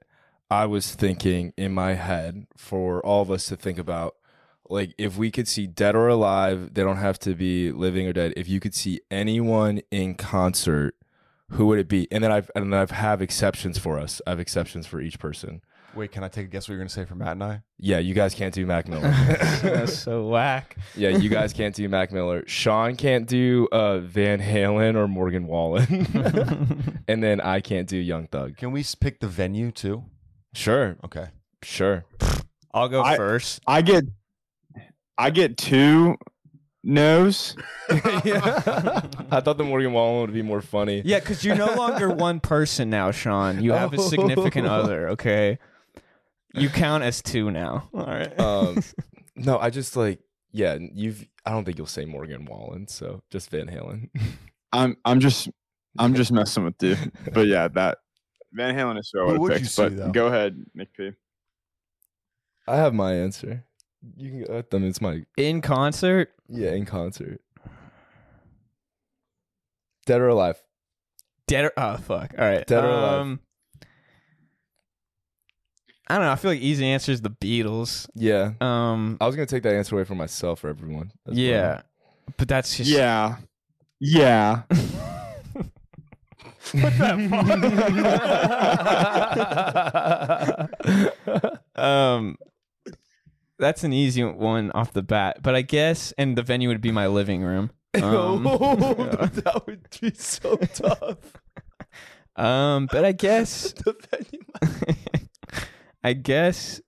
I 0.49 0.65
was 0.65 0.93
thinking 0.93 1.53
in 1.55 1.71
my 1.71 1.93
head 1.93 2.47
for 2.57 2.99
all 3.05 3.21
of 3.21 3.31
us 3.31 3.45
to 3.45 3.55
think 3.55 3.79
about 3.79 4.15
like 4.71 4.93
if 4.97 5.17
we 5.17 5.29
could 5.31 5.47
see 5.47 5.67
dead 5.67 5.95
or 5.95 6.07
alive, 6.07 6.73
they 6.73 6.81
don't 6.83 6.97
have 6.97 7.19
to 7.19 7.35
be 7.35 7.71
living 7.71 8.07
or 8.07 8.13
dead. 8.13 8.33
If 8.37 8.47
you 8.49 8.59
could 8.59 8.73
see 8.73 9.01
anyone 9.11 9.81
in 9.91 10.15
concert, 10.15 10.95
who 11.51 11.65
would 11.67 11.79
it 11.79 11.87
be? 11.87 12.07
And 12.11 12.23
then 12.23 12.31
I've 12.31 12.49
and 12.55 12.71
then 12.73 12.79
I've 12.79 12.91
have 12.91 13.21
exceptions 13.21 13.77
for 13.77 13.99
us. 13.99 14.21
I 14.25 14.31
have 14.31 14.39
exceptions 14.39 14.87
for 14.87 15.01
each 15.01 15.19
person. 15.19 15.61
Wait, 15.93 16.09
can 16.13 16.23
I 16.23 16.29
take 16.29 16.45
a 16.45 16.47
guess 16.47 16.69
what 16.69 16.73
you're 16.73 16.77
going 16.79 16.87
to 16.87 16.93
say 16.93 17.03
for 17.03 17.15
Matt 17.15 17.33
and 17.33 17.43
I? 17.43 17.61
Yeah, 17.77 17.97
you 17.99 18.13
guys 18.13 18.33
can't 18.33 18.53
do 18.53 18.65
Mac 18.65 18.87
Miller. 18.87 19.01
that's 19.61 19.97
so 19.97 20.25
whack. 20.25 20.77
yeah, 20.95 21.09
you 21.09 21.27
guys 21.27 21.51
can't 21.51 21.75
do 21.75 21.89
Mac 21.89 22.13
Miller. 22.13 22.45
Sean 22.47 22.95
can't 22.95 23.27
do 23.27 23.67
uh, 23.73 23.97
Van 23.99 24.39
Halen 24.39 24.95
or 24.95 25.09
Morgan 25.09 25.47
Wallen. 25.47 25.83
and 27.09 27.21
then 27.21 27.41
I 27.41 27.59
can't 27.59 27.89
do 27.89 27.97
Young 27.97 28.27
Thug. 28.27 28.55
Can 28.55 28.71
we 28.71 28.85
pick 29.01 29.19
the 29.19 29.27
venue 29.27 29.69
too? 29.71 30.05
Sure, 30.53 30.95
Okay. 31.03 31.27
sure. 31.61 32.05
I'll 32.73 32.87
go 32.87 33.01
I- 33.01 33.17
first. 33.17 33.59
I 33.67 33.81
get 33.81 34.05
I 35.21 35.29
get 35.29 35.57
two 35.57 36.17
no's. 36.83 37.55
I 37.89 39.39
thought 39.43 39.57
the 39.57 39.63
Morgan 39.63 39.93
Wallen 39.93 40.21
would 40.21 40.33
be 40.33 40.41
more 40.41 40.61
funny. 40.61 41.01
Yeah, 41.05 41.19
because 41.19 41.43
you're 41.45 41.55
no 41.55 41.73
longer 41.75 42.09
one 42.13 42.39
person 42.39 42.89
now, 42.89 43.11
Sean. 43.11 43.63
You 43.63 43.73
have 43.73 43.93
a 43.93 43.99
significant 43.99 44.67
Oh. 44.67 44.71
other. 44.71 45.09
Okay, 45.09 45.59
you 46.55 46.69
count 46.69 47.03
as 47.03 47.21
two 47.21 47.51
now. 47.51 47.89
All 47.93 48.05
right. 48.05 48.33
Um, 48.39 48.81
no, 49.35 49.57
I 49.59 49.69
just 49.69 49.95
like 49.95 50.19
yeah. 50.51 50.77
You've. 50.93 51.25
I 51.45 51.51
don't 51.51 51.65
think 51.65 51.77
you'll 51.77 51.87
say 51.87 52.05
Morgan 52.05 52.45
Wallen, 52.45 52.87
so 52.87 53.21
just 53.31 53.49
Van 53.49 53.67
Halen. 53.67 54.09
I'm 54.73 54.97
I'm 55.05 55.19
just 55.19 55.49
I'm 55.97 56.13
just 56.15 56.31
messing 56.31 56.63
with 56.65 56.81
you. 56.81 56.95
But 57.33 57.47
yeah, 57.47 57.67
that 57.69 57.97
Van 58.53 58.75
Halen 58.75 58.99
is 58.99 59.09
who 59.13 59.21
I 59.21 59.25
would 59.31 59.39
would 59.41 59.51
have 59.53 59.61
you 59.61 59.65
picked. 59.65 59.73
say, 59.75 59.83
But 59.89 59.97
though? 59.97 60.11
go 60.11 60.27
ahead, 60.27 60.63
Nick 60.75 60.93
P. 60.95 61.11
I 62.67 62.75
have 62.77 62.93
my 62.93 63.13
answer. 63.13 63.65
You 64.17 64.29
can 64.29 64.43
go 64.45 64.57
at 64.57 64.69
them. 64.71 64.83
It's 64.83 64.99
my 65.01 65.23
In 65.37 65.61
concert, 65.61 66.29
yeah 66.49 66.71
in 66.71 66.85
concert. 66.85 67.39
Dead 70.05 70.19
or 70.21 70.27
alive? 70.29 70.61
dead 71.47 71.65
or 71.65 71.73
oh 71.77 71.97
fuck. 71.97 72.33
All 72.37 72.45
right. 72.45 72.65
Dead 72.65 72.83
or 72.83 72.89
alive? 72.89 73.21
um, 73.21 73.39
I 76.07 76.15
don't 76.15 76.23
know. 76.25 76.31
I 76.31 76.35
feel 76.35 76.51
like 76.51 76.61
easy 76.61 76.85
answer 76.85 77.11
is 77.11 77.21
the 77.21 77.29
Beatles. 77.29 78.07
Yeah. 78.15 78.53
Um, 78.59 79.17
I 79.21 79.27
was 79.27 79.35
gonna 79.35 79.45
take 79.45 79.61
that 79.63 79.75
answer 79.75 79.95
away 79.95 80.03
from 80.05 80.17
myself 80.17 80.59
for 80.61 80.69
everyone. 80.69 81.11
as 81.27 81.33
well. 81.33 81.37
yeah, 81.37 81.81
but 82.37 82.47
that's 82.47 82.75
just 82.77 82.89
Yeah. 82.89 83.35
Yeah. 83.99 84.63
um 91.75 92.37
that's 93.61 93.83
an 93.85 93.93
easy 93.93 94.23
one 94.23 94.71
off 94.71 94.91
the 94.91 95.01
bat 95.01 95.37
but 95.41 95.55
i 95.55 95.61
guess 95.61 96.11
and 96.17 96.37
the 96.37 96.43
venue 96.43 96.67
would 96.67 96.81
be 96.81 96.91
my 96.91 97.07
living 97.07 97.41
room. 97.43 97.71
Um, 97.93 98.43
that 98.43 99.63
would 99.67 99.85
be 99.99 100.13
so 100.15 100.55
tough. 100.57 101.17
um 102.37 102.87
but 102.91 103.03
i 103.05 103.11
guess 103.11 103.73
The 103.73 103.93
venue- 104.09 104.85
i 106.03 106.13
guess 106.13 106.79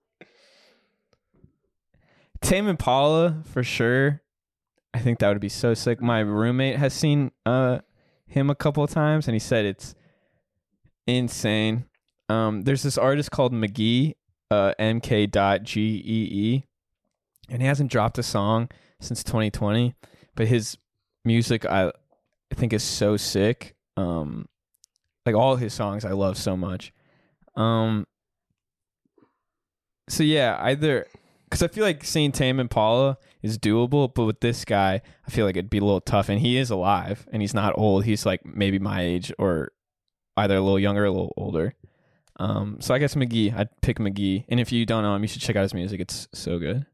tame 2.41 2.67
impala 2.67 3.41
for 3.45 3.63
sure. 3.63 4.21
I 4.93 4.99
think 4.99 5.19
that 5.19 5.29
would 5.29 5.41
be 5.41 5.49
so 5.49 5.73
sick. 5.73 6.01
My 6.01 6.19
roommate 6.19 6.77
has 6.77 6.93
seen 6.93 7.31
uh 7.45 7.79
him 8.27 8.49
a 8.49 8.55
couple 8.55 8.83
of 8.83 8.89
times 8.89 9.27
and 9.27 9.35
he 9.35 9.39
said 9.39 9.65
it's 9.65 9.95
insane. 11.07 11.85
Um 12.29 12.61
there's 12.61 12.83
this 12.83 12.97
artist 12.97 13.31
called 13.31 13.51
Mk.gee 13.53 14.15
uh 14.53 14.73
mk 14.79 15.31
dot 15.31 15.63
g 15.63 16.01
e 16.05 16.19
e. 16.31 16.63
And 17.49 17.61
he 17.61 17.67
hasn't 17.67 17.91
dropped 17.91 18.17
a 18.17 18.23
song 18.23 18.69
since 18.99 19.23
2020 19.23 19.95
but 20.35 20.47
his 20.47 20.77
music 21.25 21.65
i 21.65 21.91
think 22.53 22.73
is 22.73 22.83
so 22.83 23.17
sick. 23.17 23.75
Um 23.97 24.47
like 25.25 25.35
all 25.35 25.55
his 25.55 25.73
songs 25.73 26.05
i 26.05 26.11
love 26.11 26.37
so 26.37 26.55
much. 26.55 26.93
Um 27.55 28.05
so 30.09 30.23
yeah 30.23 30.57
either 30.61 31.07
because 31.45 31.63
i 31.63 31.67
feel 31.67 31.85
like 31.85 32.03
seeing 32.03 32.31
tame 32.31 32.59
impala 32.59 33.17
is 33.41 33.57
doable 33.57 34.13
but 34.13 34.25
with 34.25 34.41
this 34.41 34.65
guy 34.65 35.01
i 35.25 35.31
feel 35.31 35.45
like 35.45 35.55
it'd 35.55 35.69
be 35.69 35.77
a 35.77 35.83
little 35.83 36.01
tough. 36.01 36.29
And 36.29 36.39
he 36.39 36.57
is 36.57 36.69
alive 36.69 37.27
and 37.31 37.41
he's 37.41 37.53
not 37.53 37.77
old. 37.77 38.05
He's 38.05 38.25
like 38.25 38.45
maybe 38.45 38.79
my 38.79 39.01
age 39.01 39.33
or 39.37 39.71
either 40.37 40.55
a 40.57 40.61
little 40.61 40.79
younger 40.79 41.03
or 41.03 41.07
a 41.07 41.11
little 41.11 41.33
older 41.37 41.75
um 42.37 42.77
so 42.79 42.93
i 42.93 42.97
guess 42.97 43.15
Mk.gee 43.15 43.51
i'd 43.51 43.69
pick 43.81 43.97
Mk.gee 43.99 44.45
and 44.49 44.59
if 44.59 44.71
you 44.71 44.85
don't 44.85 45.03
know 45.03 45.15
him 45.15 45.21
you 45.21 45.27
should 45.27 45.41
check 45.41 45.55
out 45.55 45.61
his 45.61 45.73
music 45.73 45.99
it's 45.99 46.27
so 46.33 46.59
good 46.59 46.85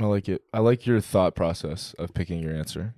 I 0.00 0.04
like 0.06 0.28
it. 0.28 0.42
I 0.52 0.60
like 0.60 0.86
your 0.86 1.00
thought 1.00 1.34
process 1.34 1.94
of 1.98 2.14
picking 2.14 2.40
your 2.40 2.54
answer. 2.54 2.94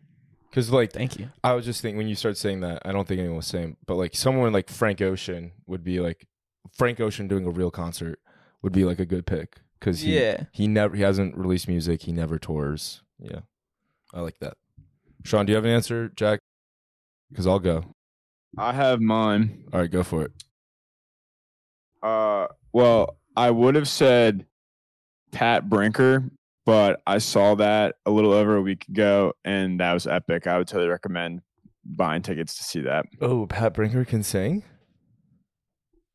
Because 0.48 0.70
like 0.70 0.92
thank 0.92 1.18
you 1.18 1.30
I 1.44 1.52
was 1.52 1.66
just 1.66 1.82
thinking 1.82 1.98
when 1.98 2.08
you 2.08 2.14
started 2.14 2.36
saying 2.36 2.60
that, 2.60 2.82
I 2.84 2.92
don't 2.92 3.06
think 3.06 3.18
anyone 3.18 3.36
was 3.36 3.46
saying, 3.46 3.76
but 3.86 3.96
like 3.96 4.14
someone 4.14 4.52
like 4.52 4.70
Frank 4.70 5.02
Ocean 5.02 5.52
would 5.66 5.84
be 5.84 6.00
like 6.00 6.26
Frank 6.72 7.00
Ocean 7.00 7.28
doing 7.28 7.46
a 7.46 7.50
real 7.50 7.70
concert 7.70 8.20
would 8.62 8.72
be 8.72 8.84
like 8.84 8.98
a 8.98 9.04
good 9.04 9.26
pick 9.26 9.60
because 9.78 10.00
he 10.00 10.18
yeah 10.18 10.44
he 10.52 10.66
never 10.66 10.96
he 10.96 11.02
hasn't 11.02 11.36
released 11.36 11.68
music, 11.68 12.02
he 12.02 12.12
never 12.12 12.38
tours. 12.38 13.02
Yeah, 13.18 13.40
I 14.14 14.20
like 14.20 14.38
that. 14.38 14.56
Sean, 15.24 15.44
do 15.44 15.50
you 15.52 15.56
have 15.56 15.64
an 15.64 15.72
answer, 15.72 16.08
Jack? 16.08 16.40
Because 17.30 17.46
I'll 17.46 17.58
go. 17.58 17.84
I 18.56 18.72
have 18.72 19.00
mine. 19.00 19.64
All 19.72 19.80
right, 19.80 19.90
go 19.90 20.02
for 20.02 20.22
it. 20.22 20.32
Uh, 22.02 22.46
well, 22.72 23.16
I 23.36 23.50
would 23.50 23.74
have 23.74 23.88
said 23.88 24.46
Pat 25.32 25.68
Brinker, 25.68 26.24
but 26.64 27.00
I 27.06 27.18
saw 27.18 27.54
that 27.56 27.96
a 28.06 28.10
little 28.10 28.32
over 28.32 28.56
a 28.56 28.62
week 28.62 28.86
ago, 28.88 29.32
and 29.44 29.80
that 29.80 29.92
was 29.92 30.06
epic. 30.06 30.46
I 30.46 30.58
would 30.58 30.68
totally 30.68 30.88
recommend 30.88 31.42
buying 31.84 32.22
tickets 32.22 32.56
to 32.56 32.64
see 32.64 32.80
that. 32.82 33.06
Oh, 33.20 33.46
Pat 33.46 33.74
Brinker 33.74 34.04
can 34.04 34.22
sing. 34.22 34.62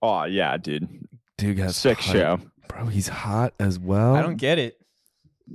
Oh 0.02 0.24
yeah, 0.24 0.58
dude, 0.58 0.88
Dude, 1.38 1.60
has 1.60 1.76
sick 1.76 2.00
hype. 2.00 2.16
show. 2.16 2.40
bro. 2.68 2.86
He's 2.88 3.08
hot 3.08 3.54
as 3.60 3.78
well. 3.80 4.16
i 4.16 4.22
don't 4.22 4.38
get 4.38 4.58
it 4.58 4.76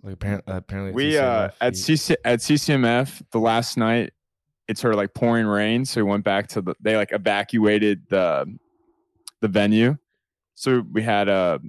like 0.03 0.15
apparently. 0.15 0.55
apparently 0.55 0.93
We 0.93 1.13
the 1.13 1.25
uh 1.25 1.51
at 1.61 1.75
he- 1.75 1.81
CC 1.95 2.17
at 2.25 2.39
CCMF 2.41 3.23
the 3.33 3.41
last 3.41 3.77
night, 3.77 4.13
it 4.69 4.79
started 4.79 4.97
like 4.99 5.15
pouring 5.15 5.47
rain, 5.47 5.85
so 5.85 6.05
we 6.05 6.09
went 6.11 6.23
back 6.25 6.49
to 6.49 6.61
the. 6.61 6.75
They 6.81 6.97
like 6.97 7.13
evacuated 7.13 8.03
the 8.09 8.57
the 9.41 9.49
venue, 9.49 9.97
so 10.57 10.83
we 10.91 11.03
had 11.03 11.29
a 11.29 11.61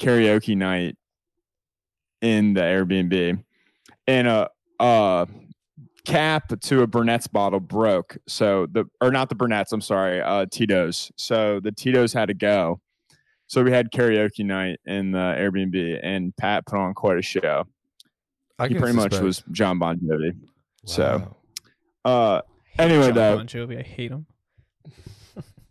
karaoke 0.00 0.56
night 0.56 0.96
in 2.20 2.54
the 2.54 2.62
Airbnb, 2.62 3.44
and 4.08 4.26
a 4.26 4.50
uh 4.80 5.26
cap 6.04 6.52
to 6.60 6.82
a 6.82 6.86
Burnett's 6.86 7.26
bottle 7.26 7.60
broke. 7.60 8.16
So 8.26 8.66
the 8.66 8.86
or 9.00 9.12
not 9.12 9.28
the 9.28 9.34
Burnett's, 9.36 9.70
I'm 9.72 9.80
sorry, 9.80 10.20
uh 10.20 10.46
Tito's. 10.50 11.12
So 11.16 11.60
the 11.60 11.70
Tito's 11.70 12.12
had 12.12 12.26
to 12.26 12.34
go. 12.34 12.80
So 13.46 13.62
we 13.62 13.70
had 13.70 13.92
karaoke 13.92 14.44
night 14.44 14.80
in 14.86 15.12
the 15.12 15.18
Airbnb, 15.18 16.00
and 16.02 16.36
Pat 16.36 16.66
put 16.66 16.78
on 16.78 16.94
quite 16.94 17.18
a 17.18 17.22
show. 17.22 17.64
I 18.58 18.66
he 18.66 18.74
can 18.74 18.82
pretty 18.82 18.96
much 18.96 19.20
was 19.20 19.44
John 19.52 19.78
Bon 19.78 19.98
Jovi. 19.98 20.36
So, 20.84 21.36
uh, 22.04 22.40
Anyway, 22.78 23.06
John 23.06 23.14
though. 23.14 23.36
Bon 23.36 23.46
Jovi, 23.46 23.78
I 23.78 23.82
hate 23.82 24.10
him. 24.10 24.26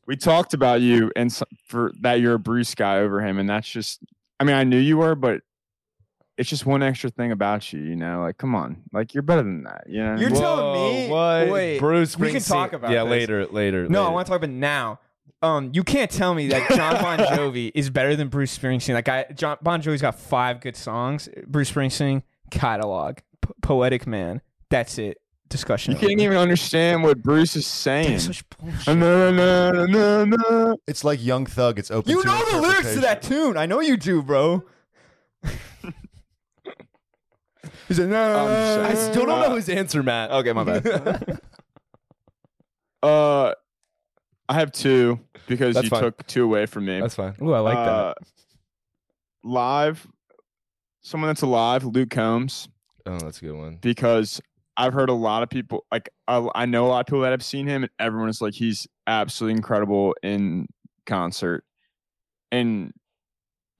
We 0.07 0.15
talked 0.15 0.53
about 0.53 0.81
you 0.81 1.11
and 1.15 1.31
s- 1.31 1.43
for 1.67 1.91
that 2.01 2.19
you're 2.19 2.35
a 2.35 2.39
Bruce 2.39 2.75
guy 2.75 2.97
over 2.99 3.21
him, 3.21 3.37
and 3.39 3.49
that's 3.49 3.69
just. 3.69 4.01
I 4.39 4.43
mean, 4.43 4.55
I 4.55 4.63
knew 4.65 4.77
you 4.77 4.97
were, 4.97 5.15
but 5.15 5.41
it's 6.37 6.49
just 6.49 6.65
one 6.65 6.83
extra 6.83 7.09
thing 7.09 7.31
about 7.31 7.71
you. 7.71 7.79
You 7.79 7.95
know, 7.95 8.21
like 8.21 8.37
come 8.37 8.53
on, 8.55 8.83
like 8.91 9.13
you're 9.13 9.23
better 9.23 9.43
than 9.43 9.63
that. 9.63 9.85
You 9.87 10.03
know, 10.03 10.15
You're 10.17 10.29
telling 10.31 10.93
me- 11.05 11.09
What? 11.09 11.47
wait, 11.49 11.79
Bruce 11.79 12.17
we 12.19 12.31
can 12.31 12.41
talk 12.41 12.73
about 12.73 12.91
Yeah, 12.91 13.03
this. 13.03 13.11
later, 13.11 13.45
later. 13.47 13.87
No, 13.87 14.05
I 14.05 14.09
want 14.09 14.27
to 14.27 14.31
talk 14.31 14.39
about 14.43 14.49
now. 14.53 14.99
Um, 15.41 15.71
you 15.73 15.83
can't 15.83 16.09
tell 16.09 16.33
me 16.33 16.47
that 16.47 16.69
John 16.71 17.01
Bon 17.01 17.17
Jovi 17.37 17.71
is 17.75 17.89
better 17.89 18.15
than 18.15 18.29
Bruce 18.29 18.57
Springsteen. 18.57 18.93
That 18.93 19.05
guy, 19.05 19.25
John 19.35 19.57
Bon 19.61 19.81
Jovi's 19.81 20.01
got 20.01 20.19
five 20.19 20.59
good 20.59 20.75
songs. 20.75 21.29
Bruce 21.47 21.71
Springsteen 21.71 22.23
catalog, 22.51 23.17
P- 23.41 23.53
poetic 23.61 24.05
man. 24.07 24.41
That's 24.69 24.97
it. 24.97 25.17
Discussion. 25.49 25.93
you 25.93 25.99
can't 25.99 26.19
even 26.19 26.37
understand 26.37 27.03
what 27.03 27.21
Bruce 27.21 27.55
is 27.55 27.67
saying. 27.67 28.11
That's 28.13 28.25
such 28.25 28.43
bullshit. 28.49 28.97
No, 28.97 29.31
no, 29.31 29.85
no, 29.85 30.25
no, 30.25 30.25
no. 30.25 30.77
It's 30.87 31.03
like 31.03 31.23
Young 31.23 31.45
Thug. 31.45 31.77
It's 31.79 31.91
open. 31.91 32.11
You 32.11 32.21
to 32.23 32.27
know 32.27 32.43
the 32.51 32.61
lyrics 32.61 32.93
to 32.95 32.99
that 33.01 33.21
tune. 33.21 33.55
I 33.55 33.65
know 33.67 33.79
you 33.79 33.95
do, 33.95 34.21
bro. 34.23 34.63
He's 37.87 37.99
like, 37.99 38.09
no, 38.09 38.35
I'm 38.37 38.47
just 38.47 38.79
I 38.79 38.93
saying. 38.95 39.11
still 39.13 39.25
don't 39.27 39.39
know 39.41 39.51
Uh, 39.53 39.55
his 39.55 39.69
answer, 39.69 40.01
Matt. 40.01 40.31
Okay, 40.31 40.53
my 40.53 40.63
bad. 40.63 41.39
Uh, 43.03 43.53
I 44.49 44.55
have 44.55 44.71
two 44.71 45.19
because 45.45 45.75
That's 45.75 45.83
you 45.83 45.89
fine. 45.91 46.01
took 46.01 46.25
two 46.25 46.43
away 46.43 46.65
from 46.65 46.85
me. 46.85 46.99
That's 46.99 47.13
fine. 47.13 47.35
Ooh, 47.39 47.53
I 47.53 47.59
like 47.59 47.75
that. 47.75 47.87
Uh, 47.87 48.13
Live, 49.43 50.07
someone 51.03 51.29
that's 51.29 51.43
alive, 51.43 51.83
Luke 51.85 52.09
Combs, 52.09 52.67
Oh, 53.05 53.19
that's 53.19 53.37
a 53.37 53.41
good 53.45 53.55
one. 53.55 53.77
because 53.79 54.41
I've 54.77 54.93
heard 54.93 55.09
a 55.09 55.13
lot 55.13 55.43
of 55.43 55.49
people 55.49 55.85
like 55.91 56.09
I, 56.27 56.47
I 56.53 56.65
know 56.65 56.85
a 56.85 56.89
lot 56.89 56.99
of 57.01 57.05
people 57.07 57.21
that 57.21 57.31
have 57.31 57.43
seen 57.43 57.67
him, 57.67 57.83
and 57.83 57.91
everyone 57.99 58.29
is 58.29 58.41
like 58.41 58.53
he's 58.53 58.87
absolutely 59.07 59.57
incredible 59.57 60.15
in 60.21 60.67
concert, 61.05 61.63
and 62.51 62.93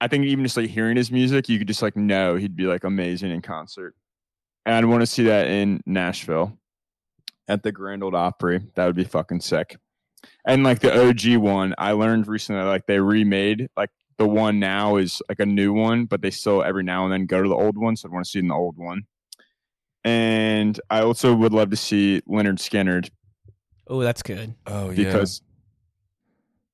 I 0.00 0.08
think 0.08 0.24
even 0.26 0.44
just 0.44 0.56
like 0.56 0.70
hearing 0.70 0.96
his 0.96 1.10
music, 1.10 1.48
you 1.48 1.58
could 1.58 1.68
just 1.68 1.82
like 1.82 1.96
know 1.96 2.36
he'd 2.36 2.56
be 2.56 2.64
like 2.64 2.84
amazing 2.84 3.30
in 3.30 3.42
concert, 3.42 3.94
and 4.64 4.74
I'd 4.74 4.84
want 4.84 5.02
to 5.02 5.06
see 5.06 5.24
that 5.24 5.48
in 5.48 5.80
Nashville 5.86 6.58
at 7.48 7.62
the 7.62 7.72
Grand 7.72 8.02
Old 8.02 8.14
Opry. 8.14 8.60
That 8.74 8.86
would 8.86 8.96
be 8.96 9.04
fucking 9.04 9.40
sick. 9.40 9.76
And 10.46 10.64
like 10.64 10.80
the 10.80 11.08
OG 11.08 11.36
one, 11.36 11.74
I 11.78 11.92
learned 11.92 12.26
recently 12.26 12.62
like 12.62 12.86
they 12.86 13.00
remade 13.00 13.68
like 13.76 13.90
the 14.18 14.26
one 14.26 14.58
now 14.58 14.96
is 14.96 15.20
like 15.28 15.40
a 15.40 15.46
new 15.46 15.72
one, 15.72 16.06
but 16.06 16.22
they 16.22 16.30
still 16.30 16.62
every 16.62 16.82
now 16.82 17.04
and 17.04 17.12
then 17.12 17.26
go 17.26 17.42
to 17.42 17.48
the 17.48 17.54
old 17.54 17.76
one. 17.76 17.96
So 17.96 18.08
I 18.08 18.12
want 18.12 18.24
to 18.24 18.30
see 18.30 18.38
in 18.38 18.48
the 18.48 18.54
old 18.54 18.76
one. 18.78 19.02
And 20.06 20.80
I 20.88 21.00
also 21.02 21.34
would 21.34 21.52
love 21.52 21.70
to 21.70 21.76
see 21.76 22.22
Lynyrd 22.28 22.58
Skynyrd 22.58 23.10
oh, 23.88 24.00
that's 24.02 24.22
good. 24.22 24.54
Oh 24.66 24.90
yeah. 24.90 25.04
because, 25.04 25.42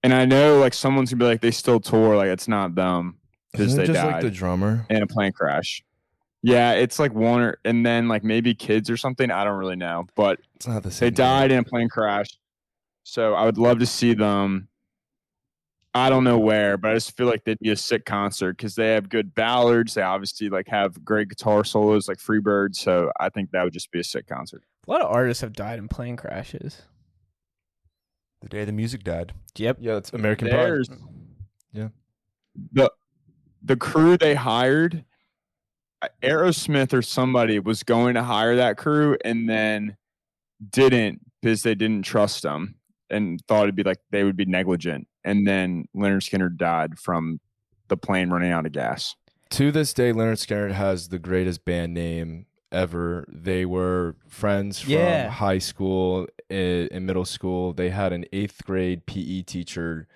and 0.02 0.12
I 0.12 0.26
know 0.26 0.58
like 0.58 0.74
someone's 0.74 1.10
gonna 1.10 1.18
be 1.20 1.24
like 1.24 1.40
they 1.40 1.50
still 1.50 1.80
tour, 1.80 2.14
like 2.16 2.28
it's 2.28 2.46
not 2.46 2.74
them 2.74 3.16
because 3.52 3.74
they 3.74 3.86
just 3.86 3.96
died 3.96 4.12
like 4.12 4.22
the 4.22 4.30
drummer? 4.30 4.86
in 4.90 5.02
a 5.02 5.06
plane 5.06 5.32
crash. 5.32 5.82
Yeah, 6.42 6.72
it's 6.72 6.98
like 6.98 7.14
one 7.14 7.40
or 7.40 7.58
and 7.64 7.86
then 7.86 8.08
like 8.08 8.22
maybe 8.22 8.54
kids 8.54 8.90
or 8.90 8.96
something. 8.96 9.30
I 9.30 9.44
don't 9.44 9.58
really 9.58 9.76
know, 9.76 10.04
but 10.14 10.38
It's 10.56 10.66
not 10.66 10.82
the 10.82 10.90
same. 10.90 11.06
they 11.06 11.10
died 11.10 11.52
in 11.52 11.60
a 11.60 11.64
plane 11.64 11.88
crash. 11.88 12.26
So 13.04 13.34
I 13.34 13.44
would 13.44 13.58
love 13.58 13.78
to 13.78 13.86
see 13.86 14.14
them. 14.14 14.68
I 15.94 16.08
don't 16.08 16.24
know 16.24 16.38
where, 16.38 16.78
but 16.78 16.92
I 16.92 16.94
just 16.94 17.16
feel 17.16 17.26
like 17.26 17.44
they'd 17.44 17.58
be 17.58 17.70
a 17.70 17.76
sick 17.76 18.06
concert 18.06 18.56
because 18.56 18.74
they 18.74 18.94
have 18.94 19.10
good 19.10 19.34
ballads. 19.34 19.94
They 19.94 20.02
obviously 20.02 20.48
like 20.48 20.66
have 20.68 21.04
great 21.04 21.28
guitar 21.28 21.64
solos 21.64 22.08
like 22.08 22.16
Freebird. 22.18 22.74
So 22.74 23.12
I 23.20 23.28
think 23.28 23.50
that 23.50 23.62
would 23.62 23.74
just 23.74 23.90
be 23.92 24.00
a 24.00 24.04
sick 24.04 24.26
concert. 24.26 24.62
A 24.88 24.90
lot 24.90 25.02
of 25.02 25.14
artists 25.14 25.42
have 25.42 25.52
died 25.52 25.78
in 25.78 25.88
plane 25.88 26.16
crashes. 26.16 26.82
The 28.40 28.48
day 28.48 28.64
the 28.64 28.72
music 28.72 29.04
died. 29.04 29.32
Yep. 29.56 29.78
Yeah, 29.80 29.96
it's 29.96 30.12
American 30.12 30.48
Pie. 30.48 30.96
Yeah. 31.72 31.88
the 32.72 32.90
the 33.62 33.76
crew 33.76 34.16
they 34.16 34.34
hired. 34.34 35.04
uh, 36.00 36.08
Aerosmith 36.22 36.92
or 36.92 37.02
somebody 37.02 37.58
was 37.58 37.82
going 37.82 38.14
to 38.14 38.22
hire 38.22 38.56
that 38.56 38.76
crew 38.78 39.16
and 39.24 39.48
then 39.48 39.96
didn't 40.70 41.20
because 41.40 41.62
they 41.62 41.74
didn't 41.74 42.02
trust 42.04 42.42
them 42.42 42.76
and 43.10 43.40
thought 43.46 43.64
it'd 43.64 43.76
be 43.76 43.82
like 43.84 43.98
they 44.10 44.24
would 44.24 44.36
be 44.36 44.46
negligent. 44.46 45.06
And 45.24 45.46
then 45.46 45.86
Lynyrd 45.94 46.22
Skynyrd 46.28 46.56
died 46.56 46.98
from 46.98 47.40
the 47.88 47.96
plane 47.96 48.30
running 48.30 48.50
out 48.52 48.66
of 48.66 48.72
gas. 48.72 49.14
To 49.50 49.70
this 49.70 49.92
day, 49.92 50.12
Lynyrd 50.12 50.44
Skynyrd 50.44 50.72
has 50.72 51.08
the 51.08 51.18
greatest 51.18 51.64
band 51.64 51.94
name 51.94 52.46
ever. 52.70 53.26
They 53.28 53.64
were 53.66 54.16
friends 54.28 54.80
from 54.80 54.92
Yeah. 54.92 55.28
high 55.28 55.58
school 55.58 56.26
in, 56.48 56.88
in 56.88 57.06
middle 57.06 57.24
school. 57.26 57.72
They 57.72 57.90
had 57.90 58.12
an 58.12 58.24
eighth 58.32 58.64
grade 58.64 59.04
PE 59.06 59.42
teacher 59.42 60.08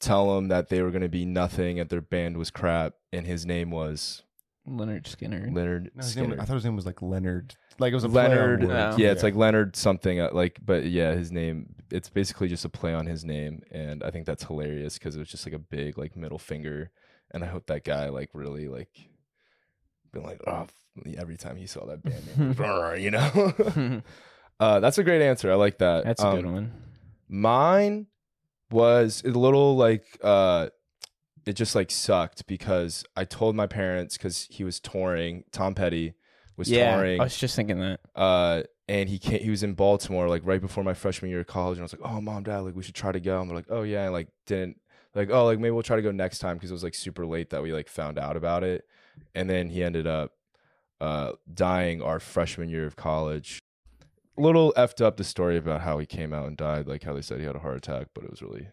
tell 0.00 0.34
them 0.34 0.48
that 0.48 0.68
they 0.68 0.80
were 0.80 0.90
going 0.90 1.02
to 1.02 1.08
be 1.08 1.24
nothing 1.24 1.78
and 1.80 1.90
their 1.90 2.00
band 2.00 2.36
was 2.38 2.50
crap, 2.50 2.94
and 3.12 3.26
his 3.26 3.44
name 3.44 3.70
was 3.70 4.22
Leonard 4.66 5.06
Skinner. 5.06 5.50
Leonard 5.52 5.90
No, 5.94 6.02
his 6.02 6.16
name, 6.16 6.26
Skinner. 6.26 6.40
I 6.40 6.44
thought 6.44 6.54
his 6.54 6.64
name 6.64 6.76
was 6.76 6.86
like 6.86 7.02
Leonard. 7.02 7.56
Like 7.78 7.92
it 7.92 7.94
was 7.94 8.04
a 8.04 8.08
play 8.08 8.24
on 8.24 8.30
Leonard, 8.30 8.64
words. 8.64 8.98
yeah, 8.98 9.10
it's 9.12 9.22
like 9.22 9.34
Leonard 9.36 9.76
something. 9.76 10.20
uh, 10.20 10.30
Like, 10.32 10.58
but 10.64 10.84
yeah, 10.86 11.14
his 11.14 11.30
name. 11.32 11.74
It's 11.90 12.08
basically 12.10 12.48
just 12.48 12.64
a 12.64 12.68
play 12.68 12.92
on 12.92 13.06
his 13.06 13.24
name, 13.24 13.62
and 13.70 14.02
I 14.02 14.10
think 14.10 14.26
that's 14.26 14.44
hilarious 14.44 14.98
because 14.98 15.16
it 15.16 15.18
was 15.20 15.28
just 15.28 15.46
like 15.46 15.54
a 15.54 15.58
big 15.58 15.96
like 15.96 16.16
middle 16.16 16.38
finger, 16.38 16.90
and 17.30 17.42
I 17.44 17.46
hope 17.46 17.66
that 17.68 17.84
guy 17.84 18.08
like 18.08 18.30
really 18.34 18.68
like 18.68 18.90
been 20.12 20.22
like 20.22 20.40
oh 20.46 20.62
f- 20.62 20.72
every 21.16 21.36
time 21.36 21.56
he 21.56 21.66
saw 21.66 21.86
that 21.86 22.02
band 22.02 22.36
name, 22.36 22.52
"Brr," 22.52 22.96
you 22.96 23.10
know. 23.10 24.02
uh, 24.60 24.80
that's 24.80 24.98
a 24.98 25.04
great 25.04 25.22
answer. 25.22 25.50
I 25.50 25.54
like 25.54 25.78
that. 25.78 26.04
That's 26.04 26.22
a 26.22 26.26
Um, 26.28 26.36
good 26.36 26.46
one. 26.50 26.72
Mine 27.28 28.06
was 28.70 29.22
a 29.24 29.28
little 29.30 29.76
like 29.76 30.04
uh 30.22 30.68
it 31.46 31.54
just 31.54 31.74
like 31.74 31.90
sucked 31.90 32.46
because 32.46 33.04
I 33.16 33.24
told 33.24 33.56
my 33.56 33.66
parents 33.66 34.18
because 34.18 34.46
he 34.50 34.64
was 34.64 34.80
touring. 34.80 35.44
Tom 35.52 35.74
Petty 35.74 36.14
was 36.58 36.70
Yeah, 36.70 36.96
touring 36.96 37.20
I 37.20 37.24
was 37.24 37.36
just 37.36 37.56
thinking 37.56 37.78
that. 37.80 38.00
uh, 38.14 38.62
and 38.88 39.08
he 39.08 39.18
came, 39.18 39.40
he 39.40 39.50
was 39.50 39.62
in 39.62 39.74
Baltimore 39.74 40.28
like 40.28 40.42
right 40.44 40.60
before 40.60 40.82
my 40.84 40.94
freshman 40.94 41.30
year 41.30 41.40
of 41.40 41.46
college, 41.46 41.78
and 41.78 41.82
I 41.82 41.84
was 41.84 41.92
like, 41.92 42.02
"Oh, 42.10 42.20
mom, 42.20 42.42
dad, 42.42 42.58
like 42.60 42.74
we 42.74 42.82
should 42.82 42.94
try 42.94 43.12
to 43.12 43.20
go." 43.20 43.40
And 43.40 43.48
they're 43.48 43.56
like, 43.56 43.70
"Oh 43.70 43.82
yeah," 43.82 44.04
and 44.04 44.12
like 44.12 44.28
didn't 44.46 44.80
like, 45.14 45.30
"Oh, 45.30 45.44
like 45.46 45.58
maybe 45.58 45.70
we'll 45.70 45.82
try 45.82 45.96
to 45.96 46.02
go 46.02 46.10
next 46.12 46.38
time" 46.40 46.56
because 46.56 46.70
it 46.70 46.74
was 46.74 46.84
like 46.84 46.94
super 46.94 47.24
late 47.26 47.50
that 47.50 47.62
we 47.62 47.72
like 47.72 47.88
found 47.88 48.18
out 48.18 48.36
about 48.36 48.64
it, 48.64 48.84
and 49.34 49.48
then 49.48 49.68
he 49.70 49.82
ended 49.84 50.06
up 50.06 50.32
uh 51.00 51.32
dying 51.52 52.02
our 52.02 52.18
freshman 52.18 52.68
year 52.68 52.86
of 52.86 52.96
college. 52.96 53.58
A 54.36 54.40
little 54.40 54.72
effed 54.76 55.00
up 55.04 55.16
the 55.16 55.24
story 55.24 55.56
about 55.56 55.80
how 55.82 55.98
he 55.98 56.06
came 56.06 56.32
out 56.32 56.46
and 56.46 56.56
died, 56.56 56.86
like 56.86 57.02
how 57.04 57.12
they 57.14 57.22
said 57.22 57.40
he 57.40 57.46
had 57.46 57.56
a 57.56 57.60
heart 57.60 57.76
attack, 57.76 58.08
but 58.14 58.24
it 58.24 58.30
was 58.30 58.40
really 58.42 58.68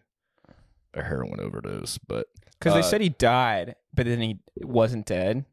a 0.94 1.02
heroin 1.02 1.40
overdose. 1.40 1.98
But 1.98 2.28
Because 2.58 2.72
Uh, 2.72 2.76
they 2.76 2.82
said 2.82 3.00
he 3.00 3.08
died, 3.10 3.74
but 3.92 4.06
then 4.06 4.20
he 4.20 4.38
wasn't 4.62 5.06
dead, 5.06 5.44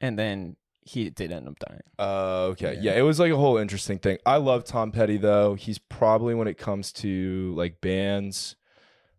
and 0.00 0.18
then 0.18 0.56
he 0.88 1.10
did 1.10 1.32
end 1.32 1.48
up 1.48 1.58
dying. 1.58 1.80
Uh, 1.98 2.44
okay. 2.52 2.78
Yeah. 2.80 2.94
it 2.94 3.02
was 3.02 3.18
like 3.18 3.32
a 3.32 3.36
whole 3.36 3.56
interesting 3.56 3.98
thing. 3.98 4.18
I 4.24 4.36
love 4.36 4.64
Tom 4.64 4.92
Petty 4.92 5.16
though. 5.16 5.54
He's 5.54 5.78
probably 5.78 6.32
when 6.32 6.46
it 6.46 6.58
comes 6.58 6.92
to 6.94 7.52
like 7.56 7.80
bands, 7.80 8.54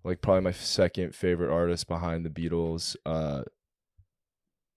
like 0.05 0.21
probably 0.21 0.41
my 0.41 0.53
second 0.53 1.13
favorite 1.13 1.53
artist 1.53 1.87
behind 1.89 2.25
the 2.25 2.29
Beatles. 2.29 2.95
Uh 3.05 3.43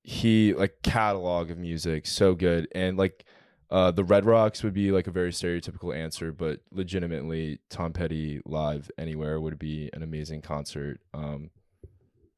he 0.03 0.53
like 0.55 0.83
catalog 0.83 1.51
of 1.51 1.59
music 1.59 2.07
so 2.07 2.35
good 2.35 2.67
and 2.75 2.97
like 2.97 3.25
uh 3.71 3.93
the 3.93 4.03
Red 4.03 4.25
Rocks 4.25 4.65
would 4.65 4.75
be 4.75 4.91
like 4.91 5.07
a 5.07 5.13
very 5.13 5.31
stereotypical 5.31 5.95
answer, 5.97 6.33
but 6.33 6.59
legitimately 6.73 7.61
Tom 7.69 7.93
Petty 7.93 8.41
live 8.45 8.91
anywhere 8.99 9.41
would 9.41 9.61
be 9.61 9.91
an 9.93 10.03
amazing 10.03 10.43
concert. 10.43 11.01
Um 11.15 11.51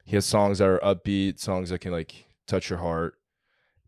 he 0.04 0.14
has 0.16 0.26
songs 0.26 0.58
that 0.58 0.68
are 0.68 0.80
upbeat, 0.80 1.38
songs 1.38 1.70
that 1.70 1.78
can 1.78 1.92
like 1.92 2.26
touch 2.46 2.68
your 2.68 2.80
heart. 2.80 3.14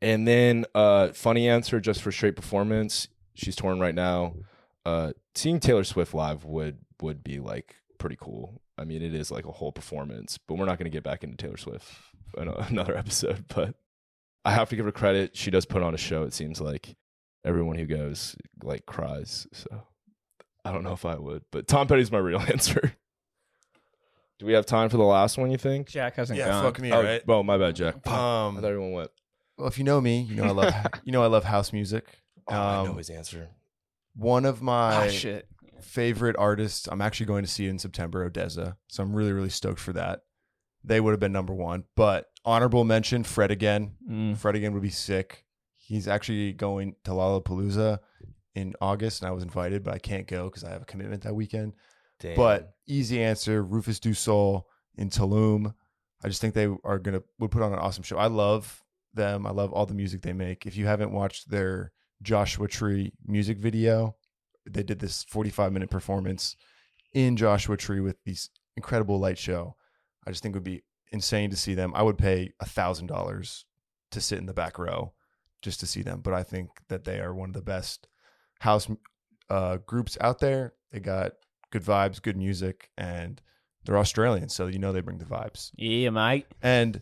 And 0.02 0.26
then 0.26 0.66
uh 0.74 1.08
funny 1.12 1.48
answer 1.48 1.80
just 1.80 2.02
for 2.02 2.12
straight 2.12 2.36
performance. 2.36 3.08
She's 3.34 3.56
torn 3.56 3.80
right 3.80 3.94
now. 3.94 4.34
Uh 4.84 5.12
seeing 5.34 5.60
Taylor 5.60 5.84
Swift 5.84 6.14
live 6.14 6.44
would 6.44 6.78
would 7.00 7.24
be 7.24 7.38
like 7.38 7.76
pretty 7.98 8.16
cool. 8.20 8.60
I 8.76 8.84
mean, 8.84 9.02
it 9.02 9.14
is 9.14 9.30
like 9.30 9.46
a 9.46 9.52
whole 9.52 9.72
performance, 9.72 10.38
but 10.38 10.56
we're 10.56 10.66
not 10.66 10.78
going 10.78 10.90
to 10.90 10.94
get 10.94 11.04
back 11.04 11.22
into 11.22 11.36
Taylor 11.36 11.56
Swift 11.56 11.86
in 12.36 12.48
another 12.48 12.96
episode, 12.96 13.44
but 13.54 13.74
I 14.44 14.52
have 14.52 14.68
to 14.70 14.76
give 14.76 14.84
her 14.84 14.92
credit. 14.92 15.36
She 15.36 15.50
does 15.50 15.64
put 15.64 15.82
on 15.82 15.94
a 15.94 15.98
show. 15.98 16.24
It 16.24 16.34
seems 16.34 16.60
like 16.60 16.96
everyone 17.44 17.76
who 17.76 17.86
goes 17.86 18.36
like 18.62 18.86
cries. 18.86 19.46
So 19.52 19.82
I 20.64 20.72
don't 20.72 20.82
know 20.82 20.92
if 20.92 21.04
I 21.04 21.16
would, 21.16 21.44
but 21.50 21.68
Tom 21.68 21.86
Petty's 21.86 22.12
my 22.12 22.18
real 22.18 22.40
answer. 22.48 22.94
Do 24.38 24.46
we 24.46 24.54
have 24.54 24.66
time 24.66 24.88
for 24.88 24.96
the 24.96 25.04
last 25.04 25.38
one, 25.38 25.50
you 25.50 25.56
think? 25.56 25.88
Jack 25.88 26.16
hasn't 26.16 26.38
yeah, 26.38 26.48
gone. 26.48 26.64
fuck 26.64 26.80
me, 26.80 26.92
oh, 26.92 27.02
right? 27.02 27.22
oh, 27.28 27.42
my 27.44 27.56
bad, 27.56 27.76
Jack. 27.76 28.06
Um, 28.08 28.58
I 28.58 28.60
thought 28.60 28.66
everyone 28.66 28.92
went. 28.92 29.10
Well, 29.56 29.68
if 29.68 29.78
you 29.78 29.84
know 29.84 30.00
me, 30.00 30.22
you 30.22 30.34
know 30.36 30.44
I 30.44 30.50
love 30.50 30.74
you 31.04 31.12
know 31.12 31.22
I 31.22 31.26
love 31.26 31.44
house 31.44 31.72
music. 31.72 32.06
Oh, 32.48 32.54
I 32.54 32.84
know 32.84 32.90
Um, 32.92 32.98
his 32.98 33.10
answer. 33.10 33.48
One 34.16 34.44
of 34.44 34.62
my 34.62 35.06
Ah, 35.06 35.08
shit. 35.08 35.48
favorite 35.80 36.36
artists. 36.38 36.86
I'm 36.90 37.00
actually 37.00 37.26
going 37.26 37.44
to 37.44 37.50
see 37.50 37.66
it 37.66 37.70
in 37.70 37.78
September, 37.78 38.28
ODESZA. 38.28 38.76
So 38.88 39.02
I'm 39.02 39.14
really, 39.14 39.32
really 39.32 39.48
stoked 39.50 39.80
for 39.80 39.92
that. 39.94 40.20
they 40.86 41.00
would 41.00 41.12
have 41.12 41.20
been 41.20 41.32
number 41.32 41.54
one. 41.54 41.84
But 41.96 42.26
honorable 42.44 42.84
mention, 42.84 43.24
Fred 43.24 43.50
again. 43.50 43.92
Mm. 44.08 44.36
Fred 44.36 44.54
again 44.54 44.74
would 44.74 44.82
be 44.82 44.90
sick. 44.90 45.44
He's 45.78 46.06
actually 46.06 46.52
going 46.52 46.94
to 47.04 47.12
Lollapalooza 47.12 48.00
in 48.54 48.74
August, 48.82 49.22
and 49.22 49.28
I 49.28 49.32
was 49.32 49.42
invited, 49.42 49.82
but 49.82 49.94
I 49.94 49.98
can't 49.98 50.26
go 50.26 50.44
because 50.44 50.62
I 50.62 50.70
have 50.70 50.82
a 50.82 50.86
commitment 50.86 51.22
that 51.22 51.34
weekend. 51.34 51.72
Damn. 52.20 52.36
But 52.36 52.74
easy 52.86 53.22
answer, 53.22 53.62
Rufus 53.64 53.98
Du 53.98 54.12
Sol 54.14 54.66
in 54.96 55.08
Tulum. 55.08 55.74
I 56.22 56.28
just 56.28 56.40
think 56.42 56.52
they 56.54 56.68
are 56.84 56.98
gonna 56.98 57.22
would 57.38 57.50
put 57.50 57.62
on 57.62 57.72
an 57.72 57.78
awesome 57.78 58.02
show. 58.04 58.18
I 58.18 58.26
love 58.26 58.83
them. 59.14 59.46
I 59.46 59.50
love 59.50 59.72
all 59.72 59.86
the 59.86 59.94
music 59.94 60.22
they 60.22 60.32
make. 60.32 60.66
If 60.66 60.76
you 60.76 60.86
haven't 60.86 61.12
watched 61.12 61.50
their 61.50 61.92
Joshua 62.22 62.68
Tree 62.68 63.12
music 63.26 63.58
video, 63.58 64.16
they 64.68 64.82
did 64.82 64.98
this 64.98 65.24
45 65.24 65.72
minute 65.72 65.90
performance 65.90 66.56
in 67.12 67.36
Joshua 67.36 67.76
Tree 67.76 68.00
with 68.00 68.16
these 68.24 68.50
incredible 68.76 69.18
light 69.18 69.38
show. 69.38 69.76
I 70.26 70.30
just 70.30 70.42
think 70.42 70.54
it 70.54 70.58
would 70.58 70.64
be 70.64 70.84
insane 71.12 71.50
to 71.50 71.56
see 71.56 71.74
them. 71.74 71.92
I 71.94 72.02
would 72.02 72.18
pay 72.18 72.52
a 72.60 72.66
thousand 72.66 73.06
dollars 73.06 73.64
to 74.10 74.20
sit 74.20 74.38
in 74.38 74.46
the 74.46 74.54
back 74.54 74.78
row 74.78 75.12
just 75.62 75.80
to 75.80 75.86
see 75.86 76.02
them. 76.02 76.20
But 76.20 76.34
I 76.34 76.42
think 76.42 76.70
that 76.88 77.04
they 77.04 77.20
are 77.20 77.34
one 77.34 77.50
of 77.50 77.54
the 77.54 77.62
best 77.62 78.08
house 78.60 78.88
uh, 79.50 79.78
groups 79.86 80.16
out 80.20 80.38
there. 80.38 80.74
They 80.92 81.00
got 81.00 81.32
good 81.70 81.82
vibes, 81.82 82.22
good 82.22 82.36
music, 82.36 82.90
and 82.96 83.40
they're 83.84 83.98
Australian, 83.98 84.48
so 84.48 84.66
you 84.66 84.78
know 84.78 84.92
they 84.92 85.00
bring 85.00 85.18
the 85.18 85.24
vibes. 85.24 85.70
Yeah, 85.76 86.10
mate. 86.10 86.46
And 86.62 87.00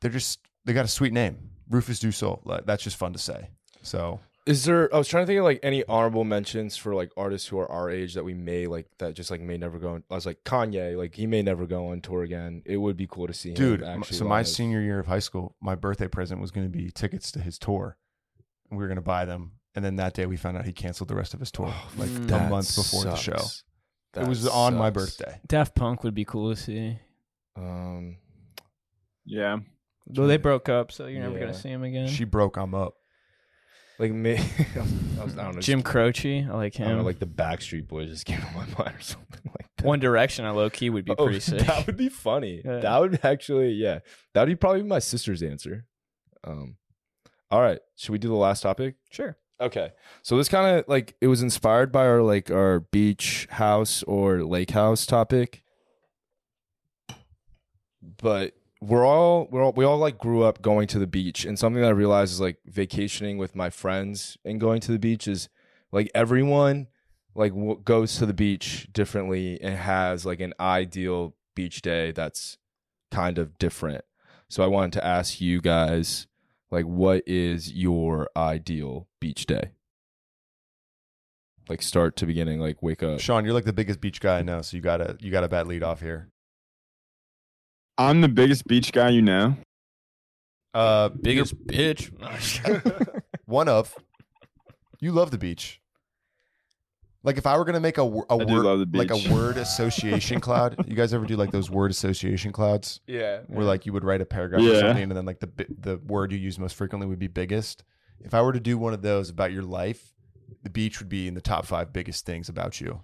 they're 0.00 0.10
just 0.10 0.40
they 0.64 0.72
got 0.72 0.84
a 0.84 0.88
sweet 0.88 1.12
name, 1.12 1.50
Rufus 1.68 1.98
Du 1.98 2.10
Like, 2.44 2.66
that's 2.66 2.82
just 2.82 2.96
fun 2.96 3.12
to 3.12 3.18
say. 3.18 3.50
So 3.82 4.20
Is 4.46 4.64
there? 4.64 4.92
I 4.94 4.98
was 4.98 5.08
trying 5.08 5.24
to 5.24 5.26
think 5.26 5.38
of 5.38 5.44
like 5.44 5.60
any 5.62 5.84
honorable 5.86 6.24
mentions 6.24 6.76
for 6.76 6.94
like 6.94 7.10
artists 7.16 7.48
who 7.48 7.58
are 7.58 7.70
our 7.70 7.90
age 7.90 8.14
that 8.14 8.24
we 8.24 8.34
may 8.34 8.66
like 8.66 8.86
that 8.98 9.14
just 9.14 9.30
like 9.30 9.40
may 9.40 9.56
never 9.56 9.78
go. 9.78 9.94
On, 9.94 10.04
I 10.10 10.14
was 10.14 10.26
like 10.26 10.42
Kanye, 10.44 10.96
like 10.96 11.14
he 11.14 11.26
may 11.26 11.42
never 11.42 11.66
go 11.66 11.88
on 11.88 12.00
tour 12.00 12.22
again. 12.22 12.62
It 12.64 12.76
would 12.76 12.96
be 12.96 13.06
cool 13.08 13.26
to 13.26 13.32
see 13.32 13.54
dude 13.54 13.82
m- 13.82 13.98
actually 14.00 14.16
so 14.18 14.24
my 14.24 14.38
live. 14.38 14.48
senior 14.48 14.80
year 14.80 14.98
of 15.00 15.06
high 15.06 15.18
school 15.20 15.56
my 15.60 15.74
birthday 15.74 16.08
present 16.08 16.40
was 16.40 16.50
going 16.50 16.70
to 16.70 16.76
be 16.76 16.90
tickets 16.90 17.30
to 17.32 17.40
his 17.40 17.58
tour 17.58 17.96
we 18.70 18.78
were 18.78 18.86
going 18.86 18.96
to 18.96 19.02
buy 19.02 19.24
them 19.24 19.52
and 19.74 19.84
then 19.84 19.96
that 19.96 20.14
day 20.14 20.26
we 20.26 20.36
found 20.36 20.56
out 20.56 20.64
he 20.64 20.72
canceled 20.72 21.08
the 21.08 21.14
rest 21.14 21.34
of 21.34 21.40
his 21.40 21.50
tour 21.50 21.68
Oh, 21.72 21.90
like 21.98 22.08
a 22.10 22.48
month 22.48 22.74
before 22.76 23.04
the 23.04 23.14
show 23.16 23.36
sucks. 23.36 23.64
it 24.16 24.26
was 24.26 24.46
on 24.48 24.76
my 24.76 24.90
birthday 24.90 25.40
Daft 25.46 25.74
Punk 25.74 26.02
would 26.04 26.14
be 26.14 26.24
cool 26.24 26.54
to 26.54 26.60
see. 26.60 26.98
Um, 27.56 28.16
Yeah. 29.24 29.58
Though 30.06 30.26
they 30.26 30.36
broke 30.36 30.68
up, 30.68 30.90
so 30.92 31.06
you're 31.06 31.20
never 31.22 31.34
Yeah. 31.34 31.40
gonna 31.40 31.54
see 31.54 31.68
him 31.70 31.82
again. 31.84 32.08
she 32.08 32.24
broke 32.24 32.56
i'm 32.56 32.74
up 32.74 32.94
like 33.98 34.10
me, 34.12 34.36
I, 35.18 35.22
was, 35.24 35.38
I 35.38 35.44
don't 35.44 35.54
know. 35.54 35.60
Jim 35.60 35.80
Croce, 35.82 36.44
I 36.44 36.48
like 36.54 36.74
I 36.80 36.84
don't 36.84 36.92
him. 36.92 36.98
know, 36.98 37.04
like 37.04 37.20
the 37.20 37.26
Backstreet 37.26 37.86
Boys 37.86 38.08
just 38.08 38.24
came 38.26 38.38
to 38.40 38.46
my 38.46 38.64
mind 38.78 38.96
or 38.96 39.00
something 39.00 39.42
like 39.46 39.68
that. 39.76 39.86
One 39.86 40.00
Direction, 40.00 40.44
I 40.44 40.50
low 40.50 40.70
key 40.70 40.90
would 40.90 41.04
be 41.04 41.12
Oh, 41.16 41.24
pretty 41.26 41.38
sick. 41.40 41.60
That 41.60 41.86
would 41.86 41.96
be 41.96 42.08
funny. 42.08 42.62
Yeah. 42.64 42.78
That 42.80 42.98
would 43.00 43.20
actually, 43.24 43.72
yeah, 43.72 44.00
that 44.34 44.40
would 44.40 44.48
be 44.48 44.56
probably 44.56 44.82
my 44.82 44.98
sister's 44.98 45.40
answer. 45.42 45.84
Um, 46.42 46.76
all 47.50 47.60
right, 47.60 47.78
should 47.96 48.10
we 48.12 48.18
do 48.18 48.28
the 48.28 48.34
last 48.34 48.62
topic? 48.62 48.96
Sure. 49.10 49.36
Okay, 49.60 49.92
so 50.22 50.36
this 50.36 50.48
kind 50.48 50.78
of 50.78 50.84
like 50.88 51.14
it 51.20 51.28
was 51.28 51.40
inspired 51.42 51.92
by 51.92 52.04
our 52.06 52.22
like 52.22 52.50
our 52.50 52.80
beach 52.80 53.46
house 53.50 54.02
or 54.04 54.42
lake 54.42 54.70
house 54.70 55.06
topic, 55.06 55.62
but 58.20 58.54
we're 58.82 59.06
all 59.06 59.46
we're 59.52 59.62
all 59.62 59.72
we 59.76 59.84
all 59.84 59.96
like 59.96 60.18
grew 60.18 60.42
up 60.42 60.60
going 60.60 60.88
to 60.88 60.98
the 60.98 61.06
beach, 61.06 61.44
and 61.44 61.56
something 61.56 61.80
that 61.80 61.88
I 61.88 61.92
realized 61.92 62.32
is 62.32 62.40
like 62.40 62.58
vacationing 62.66 63.38
with 63.38 63.54
my 63.54 63.70
friends 63.70 64.36
and 64.44 64.60
going 64.60 64.80
to 64.80 64.90
the 64.92 64.98
beach 64.98 65.28
is 65.28 65.48
like 65.92 66.10
everyone 66.14 66.88
like 67.36 67.52
w- 67.52 67.80
goes 67.84 68.16
to 68.16 68.26
the 68.26 68.34
beach 68.34 68.88
differently 68.92 69.60
and 69.62 69.76
has 69.76 70.26
like 70.26 70.40
an 70.40 70.52
ideal 70.58 71.36
beach 71.54 71.80
day 71.80 72.10
that's 72.10 72.58
kind 73.12 73.38
of 73.38 73.56
different. 73.56 74.04
So 74.48 74.64
I 74.64 74.66
wanted 74.66 74.94
to 74.94 75.06
ask 75.06 75.40
you 75.40 75.60
guys 75.60 76.26
like 76.72 76.84
what 76.84 77.22
is 77.24 77.72
your 77.72 78.28
ideal 78.36 79.06
beach 79.20 79.46
day? 79.46 79.74
Like 81.68 81.82
start 81.82 82.16
to 82.16 82.26
beginning, 82.26 82.58
like 82.58 82.82
wake 82.82 83.04
up. 83.04 83.20
sean 83.20 83.44
you're 83.44 83.54
like 83.54 83.64
the 83.64 83.72
biggest 83.72 84.00
beach 84.00 84.20
guy 84.20 84.40
i 84.40 84.42
know 84.42 84.60
so 84.60 84.76
you 84.76 84.82
got 84.82 85.00
a 85.00 85.16
you 85.20 85.30
got 85.30 85.44
a 85.44 85.48
bad 85.48 85.68
lead 85.68 85.84
off 85.84 86.00
here 86.00 86.32
I'm 88.08 88.20
the 88.20 88.28
biggest 88.28 88.66
beach 88.66 88.92
guy 88.92 89.10
you 89.10 89.22
know. 89.22 89.56
uh 90.74 91.08
Biggest 91.10 91.54
bitch. 91.66 92.10
one 93.46 93.68
of 93.68 93.94
you 95.00 95.12
love 95.12 95.30
the 95.30 95.38
beach 95.38 95.80
like 97.24 97.36
if 97.36 97.46
i 97.46 97.56
were 97.56 97.64
going 97.64 97.74
to 97.74 97.80
make 97.80 97.98
a, 97.98 98.04
wo- 98.04 98.24
a 98.30 98.34
I 98.36 98.44
do 98.44 98.54
word 98.64 98.94
like 98.96 99.10
a 99.10 99.32
word 99.32 99.56
association 99.66 100.40
cloud 100.40 100.76
you 100.88 100.94
guys 100.96 101.12
ever 101.12 101.26
do 101.26 101.36
like 101.36 101.50
those 101.50 101.70
word 101.70 101.90
association 101.90 102.52
clouds 102.52 103.00
Yeah. 103.06 103.40
where 103.48 103.64
like 103.64 103.84
you 103.86 103.92
would 103.92 104.04
write 104.04 104.20
a 104.20 104.24
paragraph 104.24 104.62
or 104.62 104.78
something 104.78 105.02
and 105.04 105.12
then 105.16 105.24
like 105.26 105.40
the 105.40 105.50
the 105.78 105.96
word 105.98 106.32
you 106.32 106.38
use 106.38 106.58
most 106.58 106.74
frequently 106.76 107.06
would 107.06 107.18
be 107.18 107.28
biggest. 107.28 107.84
If 108.20 108.32
I 108.34 108.40
were 108.42 108.52
to 108.52 108.60
do 108.60 108.78
one 108.78 108.94
of 108.94 109.02
those 109.02 109.28
about 109.30 109.50
your 109.52 109.64
life, 109.64 110.14
the 110.62 110.70
beach 110.70 111.00
would 111.00 111.08
be 111.08 111.26
in 111.26 111.34
the 111.34 111.40
top 111.40 111.66
five 111.66 111.92
biggest 111.92 112.24
things 112.24 112.48
about 112.48 112.80
you. 112.80 113.00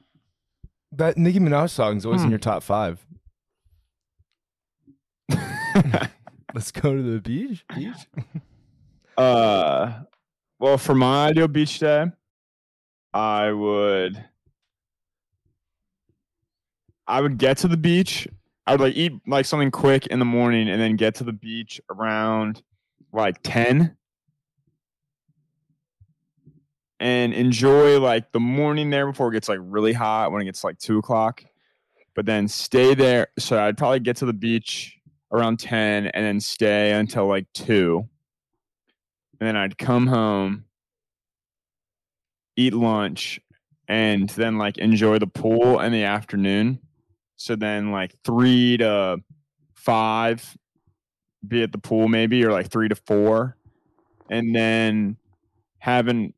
That 0.92 1.18
Nicki 1.18 1.40
Minaj 1.40 1.70
song 1.70 1.96
is 1.96 2.06
always 2.06 2.22
in 2.22 2.28
Hmm. 2.28 2.32
your 2.32 2.38
top 2.38 2.62
five. 2.62 3.04
Let's 6.54 6.70
go 6.70 6.94
to 6.94 7.02
the 7.02 7.20
beach. 7.20 7.64
Beach. 7.74 8.06
Uh, 9.16 10.04
well, 10.60 10.78
for 10.78 10.94
my 10.94 11.26
ideal 11.26 11.48
beach 11.48 11.80
day, 11.80 12.06
I 13.12 13.50
would, 13.50 14.24
I 17.04 17.20
would 17.20 17.36
get 17.36 17.56
to 17.58 17.68
the 17.68 17.76
beach. 17.76 18.28
I 18.64 18.72
would 18.74 18.80
like 18.80 18.94
eat 18.94 19.14
like 19.26 19.44
something 19.44 19.72
quick 19.72 20.06
in 20.06 20.20
the 20.20 20.24
morning, 20.24 20.68
and 20.68 20.80
then 20.80 20.94
get 20.94 21.16
to 21.16 21.24
the 21.24 21.32
beach 21.32 21.80
around 21.90 22.62
like 23.12 23.42
ten, 23.42 23.96
and 27.00 27.34
enjoy 27.34 27.98
like 27.98 28.30
the 28.30 28.38
morning 28.38 28.90
there 28.90 29.06
before 29.08 29.30
it 29.30 29.32
gets 29.32 29.48
like 29.48 29.58
really 29.60 29.92
hot 29.92 30.30
when 30.30 30.42
it 30.42 30.44
gets 30.44 30.62
like 30.62 30.78
two 30.78 30.98
o'clock. 30.98 31.44
But 32.14 32.24
then 32.24 32.46
stay 32.46 32.94
there. 32.94 33.28
So 33.36 33.60
I'd 33.60 33.76
probably 33.76 33.98
get 33.98 34.16
to 34.18 34.26
the 34.26 34.32
beach 34.32 34.97
around 35.32 35.58
ten, 35.58 36.06
and 36.06 36.24
then 36.24 36.40
stay 36.40 36.92
until 36.92 37.26
like 37.26 37.46
two 37.54 38.08
and 39.40 39.46
then 39.46 39.56
I'd 39.56 39.78
come 39.78 40.06
home, 40.06 40.64
eat 42.56 42.74
lunch, 42.74 43.40
and 43.86 44.28
then 44.30 44.58
like 44.58 44.78
enjoy 44.78 45.18
the 45.18 45.26
pool 45.26 45.80
in 45.80 45.92
the 45.92 46.04
afternoon. 46.04 46.80
So 47.36 47.54
then 47.54 47.92
like 47.92 48.14
three 48.24 48.76
to 48.78 49.18
five, 49.74 50.56
be 51.46 51.62
at 51.62 51.72
the 51.72 51.78
pool 51.78 52.08
maybe, 52.08 52.44
or 52.44 52.50
like 52.50 52.70
three 52.70 52.88
to 52.88 52.96
four, 52.96 53.56
and 54.28 54.54
then 54.54 55.16
having 55.78 56.34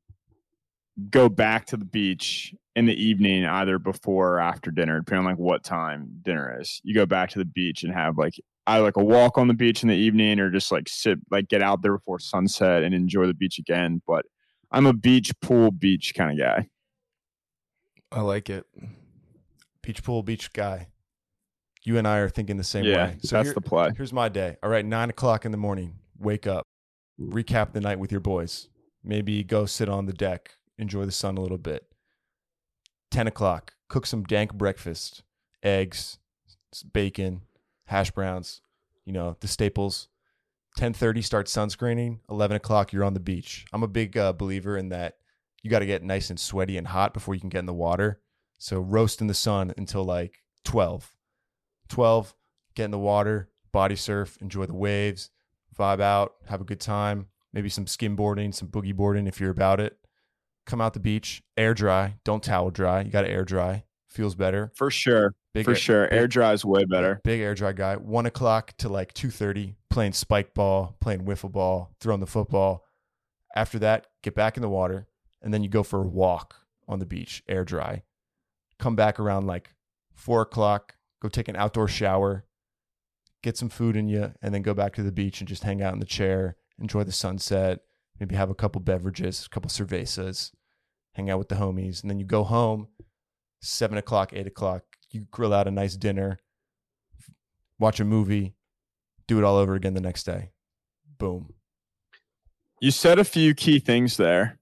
go 1.08 1.30
back 1.30 1.64
to 1.66 1.78
the 1.78 1.86
beach 1.86 2.54
in 2.76 2.84
the 2.84 3.02
evening, 3.02 3.46
either 3.46 3.78
before 3.78 4.34
or 4.34 4.40
after 4.40 4.70
dinner, 4.70 5.00
depending 5.00 5.26
on 5.26 5.32
like 5.32 5.38
what 5.38 5.64
time 5.64 6.20
dinner 6.22 6.60
is. 6.60 6.82
You 6.84 6.94
go 6.94 7.06
back 7.06 7.30
to 7.30 7.38
the 7.38 7.46
beach 7.46 7.82
and 7.82 7.94
have 7.94 8.18
like 8.18 8.34
either 8.66 8.84
like 8.84 8.96
a 8.96 9.04
walk 9.04 9.38
on 9.38 9.48
the 9.48 9.54
beach 9.54 9.82
in 9.82 9.88
the 9.88 9.96
evening 9.96 10.38
or 10.40 10.50
just 10.50 10.70
like 10.70 10.88
sit 10.88 11.18
like 11.30 11.48
get 11.48 11.62
out 11.62 11.82
there 11.82 11.96
before 11.96 12.18
sunset 12.18 12.82
and 12.82 12.94
enjoy 12.94 13.26
the 13.26 13.34
beach 13.34 13.58
again. 13.58 14.02
But 14.06 14.26
I'm 14.70 14.86
a 14.86 14.92
beach 14.92 15.32
pool 15.40 15.70
beach 15.70 16.12
kind 16.16 16.32
of 16.32 16.38
guy. 16.38 16.68
I 18.12 18.20
like 18.22 18.50
it. 18.50 18.66
Beach 19.82 20.02
pool, 20.02 20.22
beach 20.22 20.52
guy. 20.52 20.88
You 21.82 21.96
and 21.96 22.06
I 22.06 22.18
are 22.18 22.28
thinking 22.28 22.56
the 22.56 22.64
same 22.64 22.84
yeah, 22.84 23.06
way. 23.06 23.16
So 23.22 23.36
that's 23.36 23.48
here- 23.48 23.54
the 23.54 23.60
play. 23.60 23.90
here's 23.96 24.12
my 24.12 24.28
day. 24.28 24.56
All 24.62 24.70
right, 24.70 24.84
nine 24.84 25.10
o'clock 25.10 25.44
in 25.44 25.52
the 25.52 25.58
morning. 25.58 25.94
Wake 26.18 26.46
up. 26.46 26.66
Recap 27.18 27.72
the 27.72 27.80
night 27.80 27.98
with 27.98 28.10
your 28.10 28.20
boys. 28.20 28.68
Maybe 29.02 29.42
go 29.42 29.64
sit 29.66 29.88
on 29.88 30.06
the 30.06 30.12
deck, 30.12 30.56
enjoy 30.78 31.06
the 31.06 31.12
sun 31.12 31.38
a 31.38 31.40
little 31.40 31.58
bit. 31.58 31.86
Ten 33.10 33.26
o'clock. 33.26 33.74
Cook 33.88 34.06
some 34.06 34.24
dank 34.24 34.54
breakfast. 34.54 35.22
Eggs, 35.62 36.18
bacon, 36.92 37.42
hash 37.90 38.10
browns. 38.10 38.60
You 39.04 39.12
know 39.12 39.36
the 39.40 39.48
staples. 39.48 40.08
Ten 40.76 40.92
thirty. 40.92 41.22
Start 41.22 41.46
sunscreening. 41.46 42.20
Eleven 42.30 42.56
o'clock. 42.56 42.92
You're 42.92 43.04
on 43.04 43.14
the 43.14 43.20
beach. 43.20 43.66
I'm 43.72 43.82
a 43.82 43.88
big 43.88 44.16
uh, 44.16 44.32
believer 44.32 44.76
in 44.76 44.88
that. 44.90 45.16
You 45.62 45.70
got 45.70 45.80
to 45.80 45.86
get 45.86 46.02
nice 46.02 46.30
and 46.30 46.40
sweaty 46.40 46.78
and 46.78 46.86
hot 46.86 47.12
before 47.12 47.34
you 47.34 47.40
can 47.40 47.50
get 47.50 47.58
in 47.58 47.66
the 47.66 47.74
water. 47.74 48.20
So 48.58 48.80
roast 48.80 49.20
in 49.20 49.26
the 49.26 49.34
sun 49.34 49.74
until 49.76 50.04
like 50.04 50.42
twelve. 50.64 51.12
12, 51.90 52.34
get 52.76 52.84
in 52.84 52.90
the 52.92 52.98
water, 52.98 53.50
body 53.72 53.96
surf, 53.96 54.38
enjoy 54.40 54.64
the 54.64 54.74
waves, 54.74 55.30
vibe 55.76 56.00
out, 56.00 56.34
have 56.46 56.60
a 56.60 56.64
good 56.64 56.80
time. 56.80 57.26
Maybe 57.52 57.68
some 57.68 57.86
skimboarding, 57.86 58.54
some 58.54 58.68
boogie 58.68 58.94
boarding 58.94 59.26
if 59.26 59.40
you're 59.40 59.50
about 59.50 59.80
it. 59.80 59.98
Come 60.66 60.80
out 60.80 60.94
the 60.94 61.00
beach, 61.00 61.42
air 61.56 61.74
dry, 61.74 62.14
don't 62.24 62.44
towel 62.44 62.70
dry. 62.70 63.02
You 63.02 63.10
got 63.10 63.22
to 63.22 63.28
air 63.28 63.44
dry, 63.44 63.84
feels 64.08 64.36
better. 64.36 64.70
For 64.76 64.88
sure. 64.90 65.34
Big 65.52 65.64
For 65.64 65.72
air- 65.72 65.76
sure. 65.76 66.04
big- 66.08 66.18
Air 66.18 66.28
dry 66.28 66.52
is 66.52 66.64
way 66.64 66.84
better. 66.84 67.20
Big 67.24 67.40
air 67.40 67.54
dry 67.54 67.72
guy. 67.72 67.96
One 67.96 68.26
o'clock 68.26 68.76
to 68.78 68.88
like 68.88 69.12
two 69.12 69.30
thirty, 69.30 69.76
playing 69.88 70.12
spike 70.12 70.54
ball, 70.54 70.96
playing 71.00 71.24
wiffle 71.24 71.50
ball, 71.50 71.94
throwing 72.00 72.20
the 72.20 72.26
football. 72.26 72.84
After 73.56 73.78
that, 73.80 74.06
get 74.22 74.34
back 74.36 74.56
in 74.56 74.62
the 74.62 74.68
water, 74.68 75.08
and 75.42 75.52
then 75.52 75.62
you 75.64 75.68
go 75.68 75.82
for 75.82 76.02
a 76.02 76.06
walk 76.08 76.54
on 76.86 77.00
the 77.00 77.06
beach, 77.06 77.42
air 77.48 77.64
dry. 77.64 78.02
Come 78.78 78.94
back 78.94 79.18
around 79.18 79.46
like 79.46 79.74
four 80.14 80.40
o'clock, 80.42 80.94
go 81.20 81.28
take 81.28 81.48
an 81.48 81.56
outdoor 81.56 81.88
shower, 81.88 82.44
get 83.42 83.56
some 83.56 83.68
food 83.68 83.96
in 83.96 84.06
you, 84.08 84.32
and 84.40 84.54
then 84.54 84.62
go 84.62 84.72
back 84.74 84.94
to 84.94 85.02
the 85.02 85.10
beach 85.12 85.40
and 85.40 85.48
just 85.48 85.64
hang 85.64 85.82
out 85.82 85.92
in 85.94 85.98
the 85.98 86.06
chair, 86.06 86.56
enjoy 86.78 87.02
the 87.02 87.10
sunset, 87.12 87.80
maybe 88.20 88.36
have 88.36 88.50
a 88.50 88.54
couple 88.54 88.80
beverages, 88.80 89.46
a 89.46 89.48
couple 89.48 89.68
cervezas, 89.68 90.52
hang 91.14 91.28
out 91.28 91.38
with 91.38 91.48
the 91.48 91.56
homies, 91.56 92.02
and 92.02 92.10
then 92.10 92.20
you 92.20 92.24
go 92.26 92.44
home. 92.44 92.86
Seven 93.62 93.98
o'clock, 93.98 94.32
eight 94.32 94.46
o'clock, 94.46 94.84
you 95.12 95.26
grill 95.30 95.52
out 95.52 95.68
a 95.68 95.70
nice 95.70 95.96
dinner, 95.96 96.40
watch 97.78 98.00
a 98.00 98.04
movie, 98.04 98.54
do 99.26 99.38
it 99.38 99.44
all 99.44 99.56
over 99.56 99.74
again 99.74 99.94
the 99.94 100.00
next 100.00 100.24
day. 100.24 100.50
Boom. 101.18 101.54
You 102.80 102.90
said 102.90 103.18
a 103.18 103.24
few 103.24 103.54
key 103.54 103.78
things 103.78 104.16
there. 104.16 104.58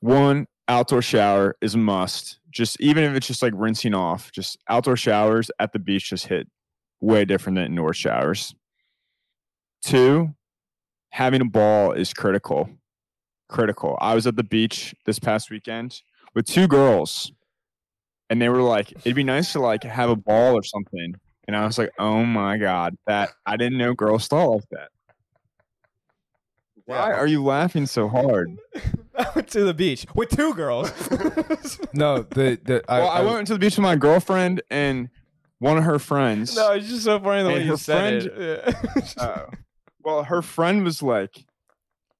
One, 0.00 0.46
outdoor 0.68 1.02
shower 1.02 1.56
is 1.60 1.74
a 1.74 1.78
must. 1.78 2.38
Just 2.50 2.80
even 2.80 3.04
if 3.04 3.14
it's 3.14 3.26
just 3.26 3.42
like 3.42 3.52
rinsing 3.56 3.94
off, 3.94 4.32
just 4.32 4.58
outdoor 4.68 4.96
showers 4.96 5.50
at 5.58 5.72
the 5.72 5.78
beach 5.78 6.10
just 6.10 6.26
hit 6.26 6.48
way 7.00 7.24
different 7.24 7.56
than 7.56 7.66
indoor 7.66 7.94
showers. 7.94 8.54
Two, 9.84 10.34
having 11.10 11.40
a 11.40 11.44
ball 11.44 11.92
is 11.92 12.12
critical. 12.12 12.68
Critical. 13.48 13.96
I 14.00 14.14
was 14.14 14.26
at 14.26 14.36
the 14.36 14.42
beach 14.42 14.94
this 15.06 15.18
past 15.18 15.50
weekend 15.50 16.02
with 16.34 16.46
two 16.46 16.68
girls, 16.68 17.32
and 18.30 18.40
they 18.40 18.48
were 18.48 18.62
like, 18.62 18.92
"It'd 19.04 19.14
be 19.14 19.24
nice 19.24 19.52
to 19.52 19.60
like 19.60 19.84
have 19.84 20.10
a 20.10 20.16
ball 20.16 20.54
or 20.54 20.62
something." 20.62 21.14
And 21.46 21.56
I 21.56 21.64
was 21.64 21.78
like, 21.78 21.90
"Oh 21.98 22.24
my 22.24 22.58
god, 22.58 22.96
that 23.06 23.30
I 23.46 23.56
didn't 23.56 23.78
know 23.78 23.94
girls 23.94 24.28
thought 24.28 24.50
like 24.50 24.68
that." 24.70 24.88
Why 26.84 27.12
are 27.12 27.26
you 27.26 27.44
laughing 27.44 27.84
so 27.86 28.08
hard? 28.08 28.56
I 29.18 29.26
went 29.34 29.48
to 29.48 29.64
the 29.64 29.74
beach 29.74 30.06
with 30.14 30.30
two 30.30 30.54
girls. 30.54 30.90
No, 31.92 32.18
the 32.22 32.58
the 32.64 32.84
I, 32.88 33.00
well, 33.00 33.08
I, 33.08 33.20
went 33.22 33.46
to 33.48 33.52
the 33.54 33.58
beach 33.58 33.76
with 33.76 33.82
my 33.82 33.96
girlfriend 33.96 34.62
and 34.70 35.08
one 35.58 35.76
of 35.76 35.84
her 35.84 35.98
friends. 35.98 36.54
no, 36.54 36.72
it's 36.72 36.88
just 36.88 37.04
so 37.04 37.18
funny 37.18 37.42
the 37.42 37.48
And 37.48 37.56
way 37.58 37.64
you 37.64 37.70
her 37.72 37.76
said 37.76 38.22
friend- 38.24 38.40
it. 38.40 39.14
Yeah. 39.16 39.22
Uh, 39.22 39.46
well, 40.04 40.22
her 40.24 40.40
friend 40.42 40.84
was 40.84 41.02
like, 41.02 41.44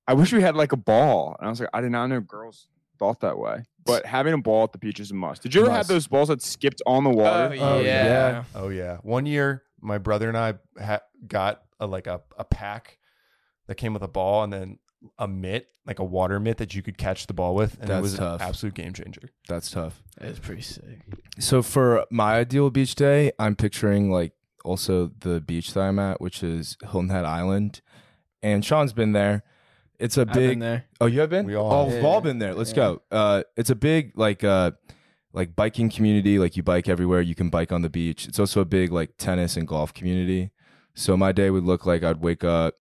"I 0.07 0.15
wish 0.15 0.33
we 0.33 0.43
had 0.43 0.57
like 0.57 0.73
a 0.73 0.77
ball," 0.77 1.37
and 1.39 1.47
I 1.47 1.51
was 1.51 1.61
like, 1.61 1.69
"I 1.73 1.81
did 1.81 1.93
not 1.93 2.07
know 2.09 2.21
girls 2.21 2.67
thought 2.99 3.21
that 3.21 3.39
way." 3.39 3.63
But 3.89 4.07
having 4.07 4.35
a 4.35 4.39
ball 4.39 4.65
at 4.65 4.73
the 4.73 4.79
beach 4.79 5.01
is 5.01 5.11
a 5.11 5.15
must. 5.15 5.43
Did 5.43 5.55
you 5.55 5.63
ever 5.63 5.71
have 5.71 5.89
those 5.89 6.07
balls 6.07 6.29
that 6.29 6.43
skipped 6.43 6.81
on 6.87 7.03
the 7.05 7.11
water? 7.11 7.55
Oh, 7.59 7.77
Oh, 7.77 7.81
yeah. 7.81 8.05
yeah. 8.05 8.45
Oh 8.55 8.69
yeah. 8.69 8.99
One 9.03 9.27
year, 9.27 9.63
my 9.81 9.99
brother 9.99 10.29
and 10.29 10.37
I 10.39 10.55
ha- 10.81 11.01
got 11.27 11.63
a, 11.81 11.87
like 11.87 12.07
a, 12.07 12.21
a 12.37 12.45
pack 12.45 12.99
that 13.67 13.75
came 13.77 13.93
with 13.95 14.03
a 14.03 14.09
ball 14.09 14.45
and 14.45 14.53
then 14.53 14.79
a 15.19 15.27
mitt, 15.29 15.69
like 15.87 15.99
a 16.01 16.05
water 16.05 16.39
mitt 16.41 16.57
that 16.59 16.75
you 16.75 16.83
could 16.83 16.99
catch 16.99 17.27
the 17.29 17.35
ball 17.35 17.55
with, 17.55 17.79
and 17.81 17.89
it 17.91 18.01
was 18.03 18.17
tough. 18.17 18.41
an 18.41 18.49
absolute 18.49 18.75
game 18.75 18.93
changer. 18.93 19.31
that's 19.49 19.71
tough. 19.71 20.03
It's 20.21 20.39
pretty 20.39 20.63
sick. 20.63 21.01
So 21.39 21.63
for 21.63 22.05
my 22.11 22.35
ideal 22.35 22.71
beach 22.71 22.95
day, 22.97 23.31
I'm 23.39 23.55
picturing 23.57 24.11
like 24.11 24.33
also 24.65 25.13
the 25.21 25.41
beach 25.41 25.73
that 25.75 25.81
I'm 25.81 25.99
at, 26.01 26.21
which 26.21 26.43
is 26.43 26.77
Hilton 26.83 27.11
Head 27.11 27.25
Island, 27.25 27.81
and 28.43 28.65
Sean's 28.65 28.93
been 28.93 29.13
there. 29.13 29.45
It's 29.99 30.17
a 30.17 30.23
I've 30.23 30.29
been 30.33 30.35
big. 30.51 30.61
there. 30.61 30.85
Oh, 31.01 31.07
you 31.07 31.21
have 31.21 31.31
been? 31.31 31.47
We 31.47 31.55
all 31.55 31.73
Oh, 31.73 31.85
have. 31.85 31.93
we've 31.95 32.03
Yeah. 32.03 32.09
all 32.09 32.21
been 32.21 32.39
there. 32.39 32.55
Let's 32.55 32.71
Yeah. 32.71 32.77
go. 32.77 33.03
Uh, 33.11 33.43
it's 33.57 33.71
a 33.71 33.75
big 33.75 34.13
like 34.17 34.45
uh, 34.45 34.73
like 35.33 35.57
biking 35.57 35.91
community. 35.91 36.39
Like 36.39 36.57
you 36.57 36.63
bike 36.63 36.89
everywhere. 36.89 37.21
You 37.21 37.35
can 37.35 37.51
bike 37.51 37.73
on 37.73 37.83
the 37.83 37.91
beach. 37.91 38.27
It's 38.29 38.39
also 38.39 38.61
a 38.61 38.65
big 38.65 38.93
like 38.93 39.17
tennis 39.19 39.57
and 39.57 39.67
golf 39.67 39.93
community. 39.93 40.51
So 40.95 41.17
my 41.17 41.33
day 41.33 41.51
would 41.51 41.65
look 41.65 41.87
like 41.87 42.03
I'd 42.03 42.21
wake 42.21 42.43
up, 42.45 42.75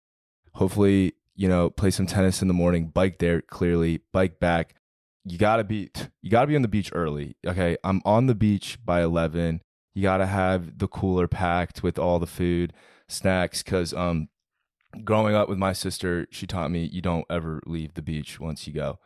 hopefully 0.55 1.13
you 1.35 1.49
know 1.49 1.69
play 1.71 1.91
some 1.91 2.07
tennis 2.07 2.41
in 2.43 2.49
the 2.49 2.55
morning, 2.55 2.89
bike 2.89 3.19
there 3.19 3.41
clearly, 3.43 4.01
bike 4.13 4.39
back. 4.39 4.75
You 5.25 5.39
gotta 5.39 5.65
be 5.65 5.91
you 6.23 6.31
gotta 6.31 6.47
be 6.47 6.57
on 6.57 6.63
the 6.63 6.69
beach 6.69 6.91
early. 6.95 7.37
Okay, 7.47 7.77
I'm 7.85 8.01
on 8.05 8.27
the 8.27 8.35
beach 8.35 8.79
by 8.85 9.03
eleven. 9.03 9.61
You 9.95 10.03
gotta 10.03 10.27
have 10.27 10.79
the 10.79 10.89
cooler 10.89 11.27
packed 11.27 11.83
with 11.83 11.99
all 11.99 12.19
the 12.19 12.27
food, 12.27 12.73
snacks, 13.09 13.63
because 13.63 13.95
um 13.95 14.29
growing 15.05 15.35
up 15.35 15.49
with 15.49 15.59
my 15.59 15.73
sister, 15.73 16.27
she 16.31 16.47
taught 16.47 16.71
me 16.71 16.85
you 16.85 17.01
don't 17.01 17.25
ever 17.31 17.63
leave 17.67 17.95
the 17.95 18.03
beach 18.03 18.41
once 18.41 18.67
you 18.67 18.73
go. 18.73 18.99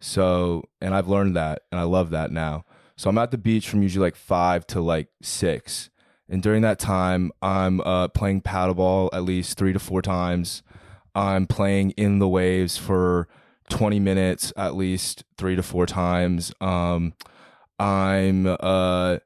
So, 0.00 0.64
and 0.80 0.94
I've 0.94 1.08
learned 1.08 1.36
that 1.36 1.62
and 1.70 1.80
I 1.80 1.84
love 1.84 2.10
that 2.10 2.30
now. 2.30 2.64
So 2.96 3.10
I'm 3.10 3.18
at 3.18 3.30
the 3.30 3.38
beach 3.38 3.68
from 3.68 3.82
usually 3.82 4.06
like 4.06 4.16
five 4.16 4.66
to 4.68 4.80
like 4.80 5.08
six. 5.22 5.90
And 6.28 6.42
during 6.42 6.62
that 6.62 6.78
time, 6.78 7.30
I'm 7.40 7.80
uh, 7.82 8.08
playing 8.08 8.42
paddleball 8.42 9.10
at 9.12 9.22
least 9.22 9.58
three 9.58 9.72
to 9.72 9.78
four 9.78 10.02
times. 10.02 10.62
I'm 11.14 11.46
playing 11.46 11.90
in 11.92 12.18
the 12.18 12.28
waves 12.28 12.76
for 12.76 13.28
20 13.70 14.00
minutes 14.00 14.52
at 14.56 14.74
least 14.74 15.24
three 15.36 15.56
to 15.56 15.62
four 15.62 15.86
times. 15.86 16.52
Um, 16.60 17.14
I'm 17.78 18.46
uh, 18.46 19.18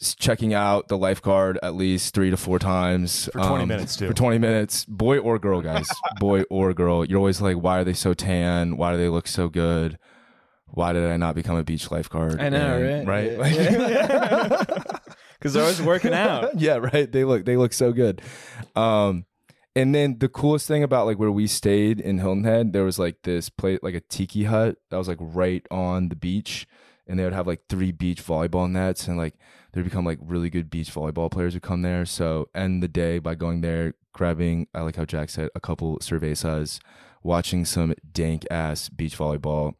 checking 0.00 0.52
out 0.52 0.88
the 0.88 0.98
lifeguard 0.98 1.58
at 1.62 1.74
least 1.74 2.14
three 2.14 2.30
to 2.30 2.36
four 2.36 2.58
times 2.58 3.26
For 3.32 3.38
20 3.38 3.62
um, 3.62 3.68
minutes, 3.68 3.96
too. 3.96 4.08
For 4.08 4.14
20 4.14 4.38
minutes, 4.38 4.84
boy 4.84 5.18
or 5.18 5.38
girl, 5.38 5.60
guys, 5.62 5.88
boy 6.20 6.42
or 6.50 6.74
girl. 6.74 7.04
You're 7.04 7.18
always 7.18 7.40
like, 7.40 7.56
why 7.56 7.78
are 7.78 7.84
they 7.84 7.94
so 7.94 8.12
tan? 8.14 8.76
Why 8.76 8.92
do 8.92 8.98
they 8.98 9.08
look 9.08 9.26
so 9.26 9.48
good? 9.48 9.98
Why 10.66 10.92
did 10.92 11.04
I 11.08 11.16
not 11.16 11.36
become 11.36 11.56
a 11.56 11.62
beach 11.62 11.90
lifeguard? 11.90 12.40
I 12.40 12.48
know, 12.48 12.82
And- 12.82 13.06
right? 13.08 13.38
Right? 13.38 13.52
Yeah. 13.52 14.64
Because 15.38 15.52
they're 15.52 15.62
always 15.62 15.80
working 15.80 16.12
out. 16.12 16.50
yeah, 16.58 16.76
right. 16.76 17.10
They 17.10 17.24
look 17.24 17.44
they 17.44 17.56
look 17.56 17.72
so 17.72 17.92
good. 17.92 18.20
Um, 18.74 19.24
and 19.76 19.94
then 19.94 20.18
the 20.18 20.28
coolest 20.28 20.66
thing 20.66 20.82
about 20.82 21.06
like 21.06 21.18
where 21.18 21.30
we 21.30 21.46
stayed 21.46 22.00
in 22.00 22.18
Hilton 22.18 22.44
Head, 22.44 22.72
there 22.72 22.84
was 22.84 22.98
like 22.98 23.22
this 23.22 23.48
place 23.50 23.78
like 23.82 23.94
a 23.94 24.00
tiki 24.00 24.44
hut 24.44 24.76
that 24.90 24.96
was 24.96 25.08
like 25.08 25.18
right 25.20 25.64
on 25.70 26.08
the 26.08 26.16
beach, 26.16 26.66
and 27.06 27.18
they 27.18 27.24
would 27.24 27.32
have 27.32 27.46
like 27.46 27.62
three 27.68 27.92
beach 27.92 28.24
volleyball 28.24 28.70
nets, 28.70 29.06
and 29.06 29.16
like 29.16 29.34
there'd 29.74 29.84
become 29.84 30.04
like 30.04 30.18
really 30.22 30.50
good 30.50 30.70
beach 30.70 30.92
volleyball 30.94 31.30
players 31.30 31.52
who 31.52 31.60
come 31.60 31.82
there. 31.82 32.06
So 32.06 32.48
end 32.54 32.82
the 32.82 32.88
day 32.88 33.18
by 33.18 33.34
going 33.34 33.60
there, 33.60 33.94
grabbing 34.12 34.68
I 34.72 34.80
like 34.82 34.96
how 34.96 35.04
Jack 35.04 35.30
said 35.30 35.50
a 35.54 35.60
couple 35.60 35.98
cervezas, 35.98 36.78
watching 37.22 37.64
some 37.64 37.94
dank 38.12 38.46
ass 38.50 38.88
beach 38.88 39.18
volleyball, 39.18 39.74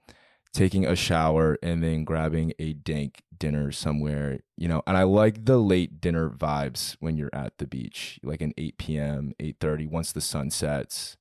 taking 0.53 0.84
a 0.84 0.97
shower, 0.97 1.59
and 1.62 1.82
then 1.82 2.05
grabbing 2.05 2.53
a 2.59 2.72
dank 2.72 3.22
dinner 3.38 3.70
somewhere, 3.70 4.40
you 4.57 4.66
know. 4.66 4.82
And 4.86 4.97
I 4.97 5.05
like 5.05 5.45
the 5.45 5.59
late 5.59 6.01
dinner 6.01 6.28
vibes 6.28 6.97
when 6.99 7.16
you're 7.16 7.34
at 7.34 7.59
the 7.59 7.66
beach, 7.66 8.18
like 8.24 8.40
an 8.40 8.53
8 8.59 8.78
p.m., 8.78 9.32
8:30 9.40 9.88
once 9.88 10.12
the 10.12 10.20
sun 10.20 10.51
sets. 10.51 11.16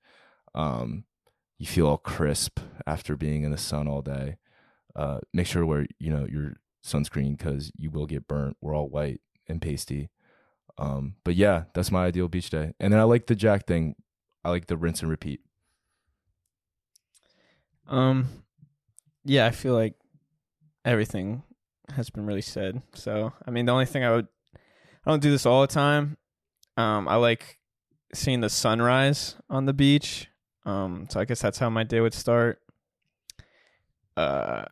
Um, 0.55 1.03
you 1.59 1.67
feel 1.67 1.87
all 1.87 1.97
crisp 1.97 2.59
after 2.87 3.15
being 3.15 3.43
in 3.43 3.51
the 3.51 3.57
sun 3.57 3.87
all 3.87 4.01
day. 4.01 4.37
Uh, 4.95 5.19
make 5.31 5.47
sure 5.47 5.61
to 5.61 5.65
wear, 5.67 5.85
you 5.99 6.11
know, 6.11 6.27
your 6.29 6.57
sunscreen 6.83 7.37
because 7.37 7.71
you 7.77 7.89
will 7.89 8.05
get 8.05 8.27
burnt. 8.27 8.57
We're 8.61 8.75
all 8.75 8.89
white 8.89 9.21
and 9.47 9.61
pasty. 9.61 10.09
Um, 10.77 11.15
but 11.23 11.35
yeah, 11.35 11.65
that's 11.73 11.91
my 11.91 12.05
ideal 12.05 12.27
beach 12.27 12.49
day. 12.49 12.73
And 12.79 12.91
then 12.91 12.99
I 12.99 13.03
like 13.03 13.27
the 13.27 13.35
Jack 13.35 13.67
thing. 13.67 13.95
I 14.43 14.49
like 14.49 14.67
the 14.67 14.77
rinse 14.77 15.01
and 15.01 15.09
repeat. 15.09 15.41
Um, 17.87 18.27
yeah, 19.23 19.45
I 19.45 19.51
feel 19.51 19.73
like 19.73 19.95
everything 20.83 21.43
has 21.95 22.09
been 22.09 22.25
really 22.25 22.41
said. 22.41 22.81
So, 22.93 23.33
I 23.45 23.51
mean, 23.51 23.65
the 23.65 23.71
only 23.71 23.85
thing 23.85 24.03
I 24.03 24.11
would, 24.11 24.27
I 25.05 25.09
don't 25.11 25.21
do 25.21 25.31
this 25.31 25.45
all 25.45 25.61
the 25.61 25.67
time. 25.67 26.17
Um, 26.75 27.07
I 27.07 27.15
like 27.15 27.59
seeing 28.13 28.41
the 28.41 28.49
sunrise 28.49 29.35
on 29.49 29.65
the 29.65 29.73
beach. 29.73 30.27
Um, 30.65 31.07
so 31.09 31.19
I 31.19 31.25
guess 31.25 31.41
that's 31.41 31.59
how 31.59 31.69
my 31.69 31.83
day 31.83 31.99
would 31.99 32.13
start. 32.13 32.59
Uh, 34.15 34.65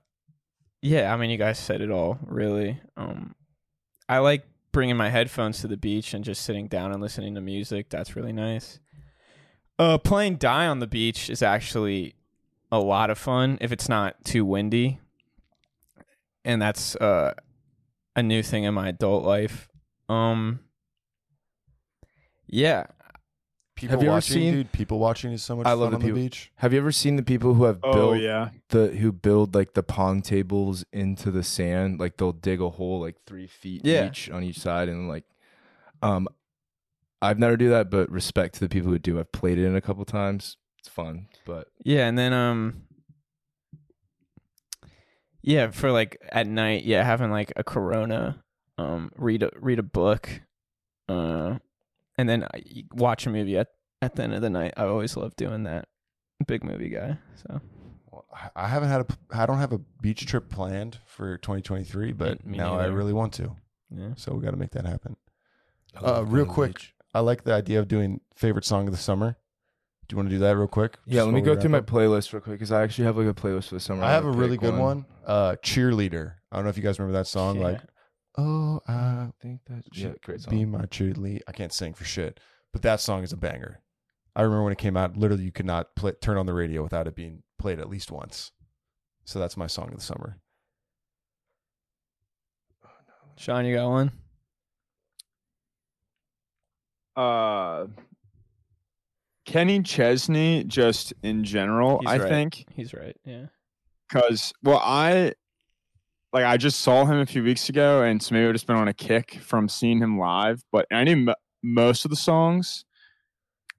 yeah, 0.82 1.14
I 1.14 1.18
mean, 1.18 1.30
you 1.30 1.38
guys 1.38 1.60
said 1.60 1.82
it 1.82 1.92
all, 1.92 2.18
really. 2.26 2.82
Um, 2.98 3.36
I 4.10 4.18
like 4.20 4.46
bringing 4.72 4.98
my 4.98 5.10
headphones 5.10 5.60
to 5.62 5.68
the 5.68 5.78
beach 5.78 6.14
and 6.14 6.24
just 6.24 6.44
sitting 6.44 6.68
down 6.68 6.92
and 6.92 7.02
listening 7.02 7.36
to 7.36 7.42
music. 7.42 7.90
That's 7.90 8.16
really 8.16 8.34
nice. 8.34 8.80
Uh, 9.78 9.98
playing 9.98 10.36
die 10.36 10.68
on 10.68 10.80
the 10.80 10.88
beach 10.88 11.30
is 11.30 11.42
actually 11.42 12.16
a 12.72 12.80
lot 12.80 13.10
of 13.10 13.18
fun 13.18 13.58
if 13.62 13.72
it's 13.72 13.90
not 13.90 14.24
too 14.24 14.46
windy. 14.46 15.00
And 16.44 16.62
that's 16.62 16.96
uh, 16.96 17.34
a 18.16 18.24
new 18.24 18.42
thing 18.42 18.64
in 18.64 18.74
my 18.74 18.90
adult 18.90 19.24
life. 19.24 19.70
Um, 20.10 20.62
yeah, 22.48 22.88
People 23.82 23.98
Have 23.98 24.04
you 24.04 24.12
ever 24.12 24.22
seen- 24.22 24.54
dude? 24.54 24.72
People 24.72 25.00
watching 25.00 25.32
is 25.34 25.42
so 25.44 25.56
much 25.56 25.66
I 25.66 25.72
fun 25.72 25.80
love 25.80 25.90
the 25.92 25.96
on 25.98 26.04
the 26.04 26.12
beach. 26.12 26.52
Have 26.58 26.72
you 26.74 26.80
ever 26.80 26.92
seen 26.92 27.16
the 27.16 27.24
people 27.24 27.56
who 27.56 27.64
have 27.66 27.80
Oh 27.84 27.94
built 27.94 28.20
yeah. 28.22 28.50
the 28.70 28.88
who 28.90 29.12
build 29.12 29.56
like 29.56 29.74
the 29.74 29.82
pong 29.84 30.22
tables 30.22 30.86
into 30.94 31.32
the 31.32 31.44
sand 31.44 32.00
like 32.00 32.18
they'll 32.18 32.32
dig 32.32 32.62
a 32.62 32.70
hole 32.70 33.02
like 33.02 33.16
three 33.26 33.48
feet 33.48 33.82
Yeah. 33.84 34.08
each 34.08 34.30
on 34.30 34.44
each 34.44 34.60
side 34.60 34.88
and 34.88 35.08
like 35.10 35.24
um 36.04 36.28
i've 37.22 37.40
never 37.40 37.58
do 37.58 37.70
that 37.70 37.90
but 37.90 38.10
respect 38.12 38.54
to 38.56 38.60
the 38.62 38.70
people 38.70 38.92
who 38.92 39.00
do 39.00 39.20
i've 39.20 39.32
played 39.32 39.58
it 39.58 39.66
in 39.66 39.76
a 39.76 39.82
couple 39.82 40.06
times 40.06 40.58
it's 40.80 40.88
fun 40.90 41.28
but 41.46 41.68
yeah, 41.84 42.08
and 42.08 42.18
then 42.18 42.34
um, 42.34 42.84
yeah, 45.42 45.72
for 45.72 45.92
like 45.92 46.18
at 46.32 46.46
night, 46.48 46.84
yeah, 46.84 47.04
having 47.04 47.32
like 47.32 47.52
a 47.56 47.64
Corona, 47.64 48.44
um, 48.78 49.12
read 49.16 49.42
a 49.44 49.50
read 49.60 49.80
a 49.80 49.84
book, 49.84 50.42
uh, 51.10 51.58
and 52.22 52.30
then 52.30 52.46
I- 52.54 52.84
watch 52.94 53.26
a 53.26 53.30
movie 53.30 53.58
at 53.58 53.68
at 54.02 54.16
the 54.16 54.24
end 54.24 54.34
of 54.34 54.42
the 54.42 54.50
night. 54.50 54.74
I 54.78 54.84
always 54.86 55.18
love 55.18 55.36
doing 55.36 55.64
that. 55.64 55.88
Big 56.48 56.64
movie 56.64 56.90
guy, 56.90 57.18
so 57.36 57.60
Well, 58.12 58.26
I- 58.34 58.64
I 58.66 58.68
haven't 58.68 58.90
had 58.90 59.02
a. 59.02 59.06
I 59.32 59.46
don't 59.46 59.58
have 59.60 59.74
a 59.74 59.80
beach 60.02 60.26
trip 60.26 60.50
planned 60.50 61.00
for 61.06 61.38
2023, 61.38 62.12
but 62.14 62.44
Me- 62.46 62.54
me 62.54 62.58
now 62.58 62.78
I 62.80 62.86
really 62.88 63.14
want 63.14 63.34
to. 63.34 63.56
yeah. 63.90 64.14
So 64.16 64.34
we 64.34 64.42
got 64.44 64.52
to 64.52 64.58
make 64.58 64.72
that 64.72 64.86
happen. 64.86 65.16
Uh, 65.96 66.24
real 66.26 66.26
going 66.26 66.26
to 66.28 66.36
the 66.46 66.46
quick, 66.54 66.74
beach. 66.76 66.96
I 67.14 67.20
like 67.20 67.44
the 67.44 67.54
idea 67.54 67.80
of 67.80 67.88
doing 67.88 68.22
favorite 68.36 68.66
song 68.66 68.88
of 68.88 68.94
the 68.94 69.00
summer. 69.00 69.38
Do 70.08 70.14
you 70.14 70.18
want 70.18 70.30
to 70.30 70.36
do 70.36 70.40
that 70.40 70.58
real 70.58 70.68
quick? 70.68 70.98
Yeah, 71.06 71.24
let 71.24 71.34
me 71.34 71.42
go 71.42 71.54
we 71.54 71.62
through 71.62 71.70
my 71.70 71.78
up? 71.78 71.86
playlist 71.86 72.34
real 72.34 72.42
quick 72.42 72.56
because 72.56 72.72
I 72.72 72.82
actually 72.84 73.06
have 73.06 73.18
like 73.18 73.28
a 73.28 73.34
playlist 73.34 73.68
for 73.70 73.76
the 73.76 73.80
summer. 73.80 74.04
I 74.04 74.12
have 74.12 74.26
a 74.26 74.30
I'm 74.30 74.36
really 74.36 74.58
pick 74.58 74.72
good 74.72 74.78
one. 74.80 75.06
Uh, 75.26 75.56
cheerleader. 75.64 76.34
I 76.52 76.56
don't 76.58 76.66
know 76.66 76.70
if 76.70 76.76
you 76.78 76.84
guys 76.84 77.00
remember 77.00 77.18
that 77.20 77.28
song. 77.28 77.58
Yeah. 77.58 77.64
Like, 77.64 77.82
oh, 78.38 78.82
I 78.88 78.94
I 78.94 79.32
think 79.42 79.62
that 79.66 79.84
yeah, 79.94 80.10
should 80.10 80.22
great 80.22 80.48
be 80.50 80.62
song. 80.62 80.72
my 80.72 80.86
cheerleader. 80.86 81.42
I 81.48 81.52
can't 81.52 81.74
sing 81.74 81.94
for 81.94 82.04
shit, 82.06 82.40
but 82.72 82.82
that 82.84 83.00
song 83.00 83.24
is 83.24 83.34
a 83.34 83.38
banger. 83.38 83.82
I 84.36 84.42
remember 84.44 84.64
when 84.64 84.74
it 84.74 84.78
came 84.78 84.96
out. 84.98 85.18
Literally, 85.18 85.44
you 85.44 85.52
could 85.52 85.66
not 85.66 85.96
play, 85.96 86.14
turn 86.22 86.38
on 86.38 86.46
the 86.46 86.54
radio 86.54 86.84
without 86.84 87.08
it 87.08 87.16
being 87.16 87.44
played 87.60 87.80
at 87.80 87.90
least 87.90 88.12
once. 88.12 88.52
So 89.26 89.40
that's 89.40 89.58
my 89.58 89.68
song 89.68 89.90
of 89.90 89.96
the 89.96 90.02
summer. 90.02 90.38
Sean, 93.38 93.66
you 93.66 93.76
got 93.76 93.90
one? 93.90 94.12
Uh, 97.16 97.88
Kenny 99.46 99.82
Chesney, 99.82 100.64
just 100.64 101.14
in 101.24 101.44
general, 101.44 102.00
He's 102.00 102.10
I 102.10 102.18
right. 102.18 102.30
think, 102.30 102.66
He's 102.74 102.94
right. 102.94 103.18
Yeah. 103.26 103.48
because 104.08 104.54
well, 104.64 104.82
I 104.84 105.34
like 106.34 106.46
I 106.46 106.58
just 106.58 106.82
saw 106.82 107.06
him 107.06 107.18
a 107.20 107.26
few 107.26 107.44
weeks 107.44 107.70
ago, 107.70 108.04
and 108.04 108.22
so 108.22 108.34
maybe 108.36 108.48
I've 108.48 108.54
just 108.54 108.68
been 108.68 108.76
on 108.76 108.88
a 108.88 108.94
kick 108.94 109.40
from 109.42 109.68
seeing 109.70 110.00
him 110.00 110.18
live. 110.20 110.64
But 110.72 110.86
I 110.92 111.04
knew 111.04 111.30
m- 111.30 111.36
most 111.64 112.06
of 112.06 112.10
the 112.12 112.18
songs, 112.18 112.86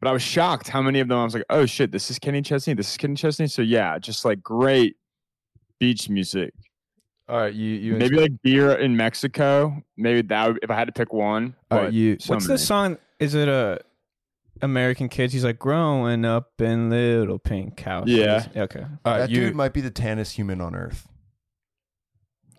but 0.00 0.08
I 0.08 0.12
was 0.12 0.22
shocked 0.22 0.68
how 0.68 0.82
many 0.82 1.00
of 1.00 1.08
them 1.08 1.18
I 1.18 1.24
was 1.24 1.34
like, 1.34 1.44
"Oh 1.50 1.66
shit, 1.66 1.92
this 1.92 2.10
is 2.10 2.18
Kenny 2.18 2.42
Chesney. 2.42 2.74
This 2.74 2.90
is 2.90 2.96
Kenny 2.96 3.14
Chesney." 3.14 3.46
So 3.46 3.62
yeah, 3.62 3.98
just 3.98 4.24
like 4.24 4.42
great 4.42 4.96
beach 5.80 6.08
music. 6.08 6.52
All 7.28 7.38
right, 7.38 7.54
you 7.54 7.70
you 7.70 7.94
Maybe 7.94 8.16
like 8.16 8.32
beer 8.42 8.72
in 8.72 8.96
Mexico. 8.96 9.82
Maybe 9.96 10.22
that 10.22 10.48
would, 10.48 10.58
if 10.62 10.70
I 10.70 10.74
had 10.74 10.86
to 10.88 10.92
pick 10.92 11.12
one. 11.12 11.54
All 11.70 11.78
But 11.78 11.82
right, 11.84 11.92
you- 11.92 12.16
so 12.20 12.34
What's 12.34 12.46
many. 12.46 12.54
the 12.54 12.58
song? 12.64 12.98
Is 13.20 13.34
it 13.34 13.48
a 13.48 13.80
American 14.60 15.08
Kids? 15.08 15.32
He's 15.32 15.44
like 15.44 15.58
growing 15.58 16.24
up 16.24 16.50
in 16.60 16.90
little 16.90 17.38
pink 17.38 17.80
houses. 17.80 18.14
Yeah. 18.14 18.44
Okay. 18.54 18.84
all 19.04 19.18
that 19.18 19.30
you 19.30 19.40
dude 19.46 19.54
might 19.56 19.72
be 19.72 19.80
the 19.80 19.90
tannest 19.90 20.34
human 20.36 20.60
on 20.60 20.74
earth, 20.74 21.08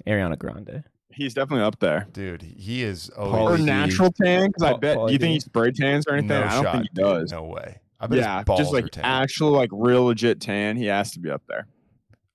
Ariana 0.08 0.38
Grande. 0.38 0.84
He's 1.12 1.34
definitely 1.36 1.64
up 1.66 1.80
there. 1.80 2.08
dude. 2.12 2.42
He 2.42 2.82
is 2.84 3.12
Paul 3.16 3.50
Or 3.50 3.58
natural 3.58 4.12
tan? 4.12 4.48
Because 4.48 4.64
I 4.64 4.74
bet. 4.78 4.96
Paul 4.98 5.08
Do 5.08 5.14
you 5.14 5.20
think 5.20 5.30
D. 5.30 5.34
he 5.36 5.40
spray 5.42 5.72
tans 5.72 6.06
or 6.08 6.14
anything? 6.14 6.30
no 6.30 6.44
I 6.44 6.50
don't 6.54 6.64
shot. 6.64 6.72
think 6.74 6.84
he 6.86 6.90
dude. 6.96 7.04
does. 7.06 7.32
No 7.32 7.44
way. 7.44 7.78
I 8.00 8.08
bet 8.08 8.18
yeah, 8.20 8.44
just 8.58 8.74
like 8.74 8.86
actual, 8.98 9.52
like 9.52 9.70
real 9.72 10.06
legit 10.06 10.42
tan. 10.42 10.76
He 10.76 10.86
has 10.88 11.12
to 11.12 11.20
be 11.20 11.30
up 11.30 11.44
there. 11.48 11.68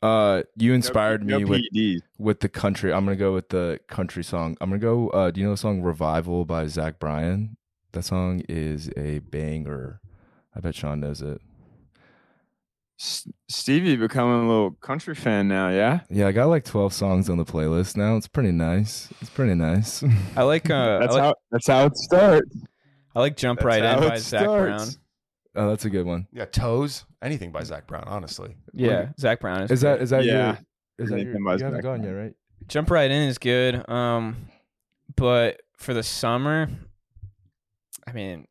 uh 0.01 0.43
you 0.57 0.73
inspired 0.75 1.25
no, 1.27 1.39
me 1.39 1.45
no 1.45 1.51
with 1.51 1.62
PEDs. 1.75 2.01
with 2.19 2.41
the 2.41 2.49
country. 2.49 2.93
I'm 2.93 3.05
gonna 3.05 3.16
go 3.16 3.35
with 3.35 3.49
the 3.49 3.81
country 3.89 4.23
song. 4.25 4.57
I'm 4.61 4.71
gonna 4.71 4.79
go. 4.81 5.09
Uh, 5.09 5.31
do 5.33 5.41
you 5.41 5.47
know 5.47 5.53
the 5.55 5.59
song 5.59 5.83
"Revival" 5.83 6.45
by 6.45 6.66
Zach 6.69 6.99
Bryan? 7.01 7.57
That 7.93 8.05
song 8.05 8.43
is 8.49 8.91
a 8.97 9.19
banger. 9.19 10.01
I 10.55 10.61
bet 10.61 10.75
Sean 10.77 11.01
knows 11.01 11.21
it. 11.21 11.41
S- 13.01 13.28
Stevie 13.49 13.96
becoming 13.96 14.44
a 14.44 14.49
little 14.49 14.72
country 14.72 15.14
fan 15.14 15.46
now. 15.49 15.68
Yeah, 15.68 16.01
Yeah, 16.11 16.26
I 16.26 16.32
got 16.32 16.46
like 16.46 16.64
12 16.64 16.92
songs 16.92 17.30
on 17.30 17.38
the 17.38 17.44
playlist 17.44 17.96
now. 17.96 18.16
It's 18.16 18.26
pretty 18.28 18.51
nice. 18.53 19.09
It's 19.20 19.30
pretty 19.30 19.55
nice. 19.55 20.03
I 20.36 20.42
like. 20.42 20.68
Uh, 20.68 20.99
that's 20.99 21.12
I 21.14 21.18
like, 21.18 21.22
how 21.24 21.34
that's 21.53 21.66
how 21.68 21.84
it 21.86 21.96
starts. 21.96 22.57
I 23.14 23.20
like 23.20 23.36
"Jump 23.36 23.61
that's 23.61 23.66
Right 23.66 23.82
In" 23.84 24.03
it 24.03 24.09
by 24.09 24.18
Zac 24.18 24.44
Brown. 24.46 24.88
oh, 25.57 25.68
that's 25.70 25.84
a 25.84 25.90
good 25.90 26.07
one. 26.07 26.26
Yeah, 26.32 26.44
toes. 26.46 27.05
Anything 27.22 27.53
by 27.53 27.62
Zac 27.64 27.86
Brown, 27.86 28.05
honestly. 28.07 28.57
Yeah, 28.72 29.11
Zac 29.18 29.40
Brown 29.40 29.62
is. 29.62 29.70
Is 29.70 29.80
that 29.82 29.96
great. 29.99 30.03
is 30.03 30.11
that 30.11 30.24
Yeah. 30.24 30.32
your? 30.46 30.59
Is 30.99 31.09
that 31.11 31.14
Anything 31.14 31.32
your, 31.34 31.44
by 31.44 31.55
you 31.55 31.64
haven't 31.64 31.78
Zach 31.78 31.82
gone 31.84 32.03
yet, 32.03 32.11
right? 32.11 32.32
"Jump 32.66 32.90
Right 32.90 33.11
In" 33.11 33.22
is 33.28 33.38
good. 33.38 33.88
Um, 33.88 34.49
but 35.16 35.61
for 35.76 35.94
the 35.94 36.03
summer, 36.03 36.68
I 38.07 38.12
mean, 38.12 38.40
it 38.40 38.49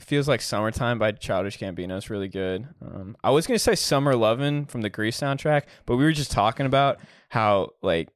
feels 0.00 0.28
like 0.28 0.40
"Summertime" 0.40 0.98
by 0.98 1.12
Childish 1.12 1.58
Gambino 1.58 1.96
is 1.96 2.10
really 2.10 2.28
good. 2.28 2.66
Um, 2.82 3.16
I 3.22 3.30
was 3.30 3.46
gonna 3.46 3.58
say 3.58 3.74
"Summer 3.74 4.14
Lovin'" 4.14 4.66
from 4.66 4.82
the 4.82 4.90
Grease 4.90 5.18
soundtrack, 5.18 5.62
but 5.86 5.96
we 5.96 6.04
were 6.04 6.12
just 6.12 6.30
talking 6.30 6.66
about 6.66 6.98
how 7.28 7.70
like 7.82 8.08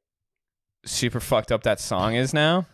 super 0.84 1.20
fucked 1.20 1.52
up 1.52 1.62
that 1.64 1.80
song 1.80 2.14
is 2.14 2.32
now. 2.32 2.66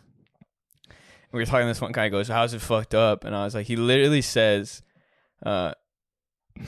And 0.89 1.33
we 1.33 1.41
were 1.41 1.47
talking. 1.47 1.67
This 1.67 1.81
one 1.81 1.93
guy 1.93 2.09
goes, 2.09 2.29
"How's 2.29 2.55
it 2.55 2.61
fucked 2.61 2.95
up?" 2.95 3.25
And 3.25 3.35
I 3.35 3.45
was 3.45 3.55
like, 3.55 3.67
he 3.67 3.77
literally 3.77 4.23
says, 4.23 4.83
uh. 5.45 5.73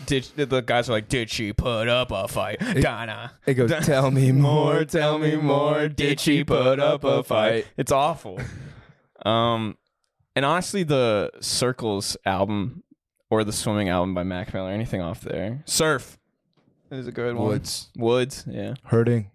Did 0.04 0.24
the 0.36 0.60
guys 0.60 0.90
are 0.90 0.92
like, 0.92 1.08
did 1.08 1.30
she 1.30 1.54
put 1.54 1.88
up 1.88 2.10
a 2.10 2.28
fight? 2.28 2.60
Donna. 2.78 3.32
It 3.46 3.54
goes, 3.54 3.70
tell 3.86 4.10
me 4.10 4.32
more, 4.32 4.84
tell 4.84 5.18
me 5.18 5.34
more. 5.36 5.88
Did 5.88 6.20
she 6.20 6.44
put 6.44 6.78
up 6.78 7.04
a 7.04 7.22
fight? 7.22 7.66
It's 7.78 7.90
awful. 7.90 8.38
Um, 9.24 9.78
and 10.38 10.44
honestly, 10.46 10.84
the 10.84 11.30
Circles 11.40 12.16
album 12.24 12.84
or 13.28 13.42
the 13.42 13.52
Swimming 13.52 13.88
album 13.88 14.14
by 14.14 14.22
Mac 14.22 14.54
Miller, 14.54 14.70
anything 14.70 15.00
off 15.02 15.20
there, 15.20 15.62
Surf 15.66 16.16
is 16.92 17.06
a 17.08 17.12
good 17.12 17.34
one. 17.34 17.48
Woods. 17.48 17.88
Woods, 17.96 18.44
yeah. 18.48 18.74
Hurting. 18.84 19.30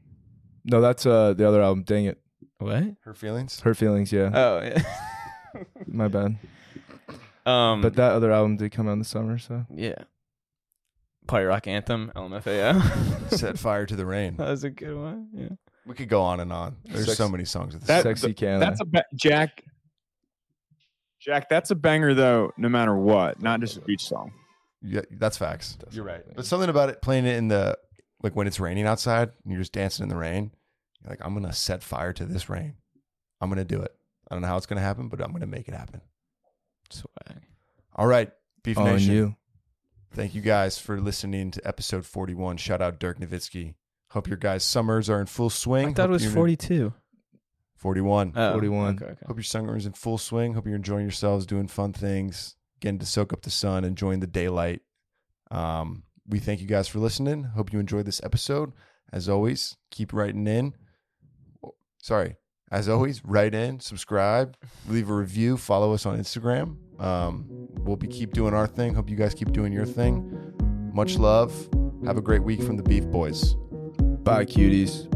No, 0.64 0.80
that's 0.80 1.06
uh 1.06 1.34
the 1.34 1.46
other 1.48 1.62
album. 1.62 1.84
Dang 1.84 2.06
it, 2.06 2.20
What? 2.60 2.84
Her 3.04 3.14
feelings. 3.14 3.60
Her 3.60 3.74
Feelings. 3.76 4.12
Yeah, 4.14 4.32
Oh, 4.34 4.62
yeah. 4.64 4.82
my 5.88 6.08
bad. 6.08 6.38
um, 7.46 7.82
But 7.82 7.96
that 7.96 8.14
other 8.14 8.32
album 8.32 8.56
did 8.58 8.72
come 8.72 8.88
out 8.88 8.94
in 8.94 9.00
the 9.00 9.06
summer, 9.06 9.38
so 9.38 9.66
yeah. 9.70 9.96
Party 11.28 11.46
Rock 11.46 11.68
Anthem, 11.68 12.12
LMFAO. 12.16 13.30
Set 13.38 13.60
fire 13.60 13.86
to 13.86 13.96
the 13.96 14.06
rain. 14.06 14.36
that 14.38 14.50
was 14.50 14.64
a 14.64 14.70
good 14.70 14.96
one. 14.98 15.28
Yeah. 15.34 15.50
We 15.86 15.96
could 15.96 16.08
go 16.10 16.22
on 16.22 16.40
and 16.40 16.52
on. 16.54 16.78
There's 16.86 17.06
Sex- 17.08 17.18
so 17.18 17.28
many 17.30 17.44
songs. 17.46 17.74
With 17.74 17.84
this. 17.84 17.88
That- 17.88 18.04
sexy 18.04 18.34
can. 18.34 18.60
That's 18.62 18.80
a 18.82 18.86
ba- 18.86 19.06
Jack. 19.16 19.64
Jack, 21.24 21.50
that's 21.50 21.72
a 21.72 21.76
banger 21.76 22.14
though. 22.14 22.52
No 22.58 22.70
matter 22.70 22.96
what, 22.96 23.42
not 23.42 23.60
just 23.62 23.78
a 23.78 23.82
beach 23.82 24.04
song. 24.04 24.34
yeah, 24.82 25.02
that's 25.12 25.38
facts. 25.38 25.78
That's 25.80 25.96
You're 25.96 26.06
right. 26.06 26.22
But 26.36 26.46
something 26.46 26.70
about 26.70 26.90
it 26.90 27.02
playing 27.02 27.26
it 27.26 27.38
in 27.38 27.48
the 27.48 27.78
like 28.22 28.36
when 28.36 28.48
it's 28.48 28.60
raining 28.60 28.86
outside 28.88 29.30
and 29.44 29.52
you're 29.54 29.62
just 29.62 29.74
dancing 29.74 30.04
in 30.04 30.10
the 30.10 30.18
rain. 30.18 30.52
You're 31.02 31.10
like, 31.12 31.20
I'm 31.26 31.34
gonna 31.34 31.54
set 31.54 31.84
fire 31.84 32.14
to 32.14 32.26
this 32.26 32.50
rain. 32.50 32.76
I'm 33.42 33.50
gonna 33.50 33.64
do 33.66 33.82
it. 33.82 33.94
I 34.30 34.36
don't 34.36 34.42
know 34.42 34.48
how 34.48 34.58
it's 34.58 34.66
gonna 34.66 34.82
happen, 34.82 35.08
but 35.10 35.22
I'm 35.22 35.32
gonna 35.32 35.48
make 35.48 35.68
it 35.68 35.74
happen. 35.74 36.02
Swag. 36.90 37.42
All 37.96 38.08
right, 38.08 38.32
Beef 38.64 38.78
on 38.78 38.86
Nation. 38.86 39.14
you. 39.14 39.36
Thank 40.14 40.36
you 40.36 40.42
guys 40.42 40.78
for 40.78 41.00
listening 41.02 41.52
to 41.52 41.68
episode 41.68 42.06
41. 42.06 42.58
Shout 42.58 42.82
out 42.82 43.00
Dirk 43.00 43.20
Nowitzki. 43.20 43.76
Hope 44.12 44.28
your 44.28 44.38
guys' 44.38 44.64
summers 44.64 45.10
are 45.10 45.20
in 45.20 45.26
full 45.26 45.50
swing. 45.50 45.90
I 45.90 45.94
thought 45.94 46.02
Hope 46.04 46.10
it 46.10 46.14
was 46.14 46.24
you're- 46.26 46.36
42. 46.36 46.94
41. 47.84 48.32
Oh, 48.34 48.52
41. 48.54 48.96
Okay, 48.96 49.06
okay. 49.06 49.16
Hope 49.28 49.36
your 49.36 49.44
summer's 49.44 49.86
in 49.86 49.92
full 49.92 50.18
swing. 50.18 50.54
Hope 50.54 50.66
you're 50.66 50.78
enjoying 50.78 51.04
yourselves, 51.04 51.46
doing 51.46 51.68
fun 51.68 51.92
things, 51.92 52.56
getting 52.80 52.98
to 53.00 53.06
soak 53.06 53.34
up 53.34 53.42
the 53.42 53.50
sun, 53.50 53.84
enjoying 53.84 54.22
the 54.22 54.28
daylight. 54.28 54.82
Um, 55.52 56.04
we 56.26 56.40
thank 56.40 56.62
you 56.62 56.66
guys 56.66 56.88
for 56.88 57.00
listening. 57.00 57.44
Hope 57.44 57.74
you 57.74 57.80
enjoyed 57.80 58.06
this 58.06 58.22
episode. 58.24 58.72
As 59.12 59.28
always, 59.28 59.76
keep 59.92 60.14
writing 60.14 60.48
in. 60.48 60.74
Sorry. 62.02 62.38
As 62.72 62.88
always, 62.88 63.22
write 63.26 63.54
in, 63.54 63.82
subscribe, 63.82 64.56
leave 64.88 65.10
a 65.10 65.14
review, 65.14 65.58
follow 65.58 65.94
us 65.94 66.06
on 66.06 66.18
Instagram. 66.18 66.78
Um, 67.02 67.46
we'll 67.80 67.98
be 67.98 68.08
keep 68.08 68.32
doing 68.32 68.54
our 68.54 68.66
thing. 68.66 68.94
Hope 68.96 69.10
you 69.10 69.18
guys 69.18 69.34
keep 69.34 69.52
doing 69.52 69.74
your 69.74 69.86
thing. 69.86 70.54
Much 70.94 71.18
love. 71.18 71.54
Have 72.06 72.18
a 72.18 72.22
great 72.22 72.44
week 72.44 72.64
from 72.64 72.78
the 72.78 72.84
Beef 72.84 73.06
Boys. 73.08 73.56
Bye, 74.24 74.46
cuties. 74.46 75.14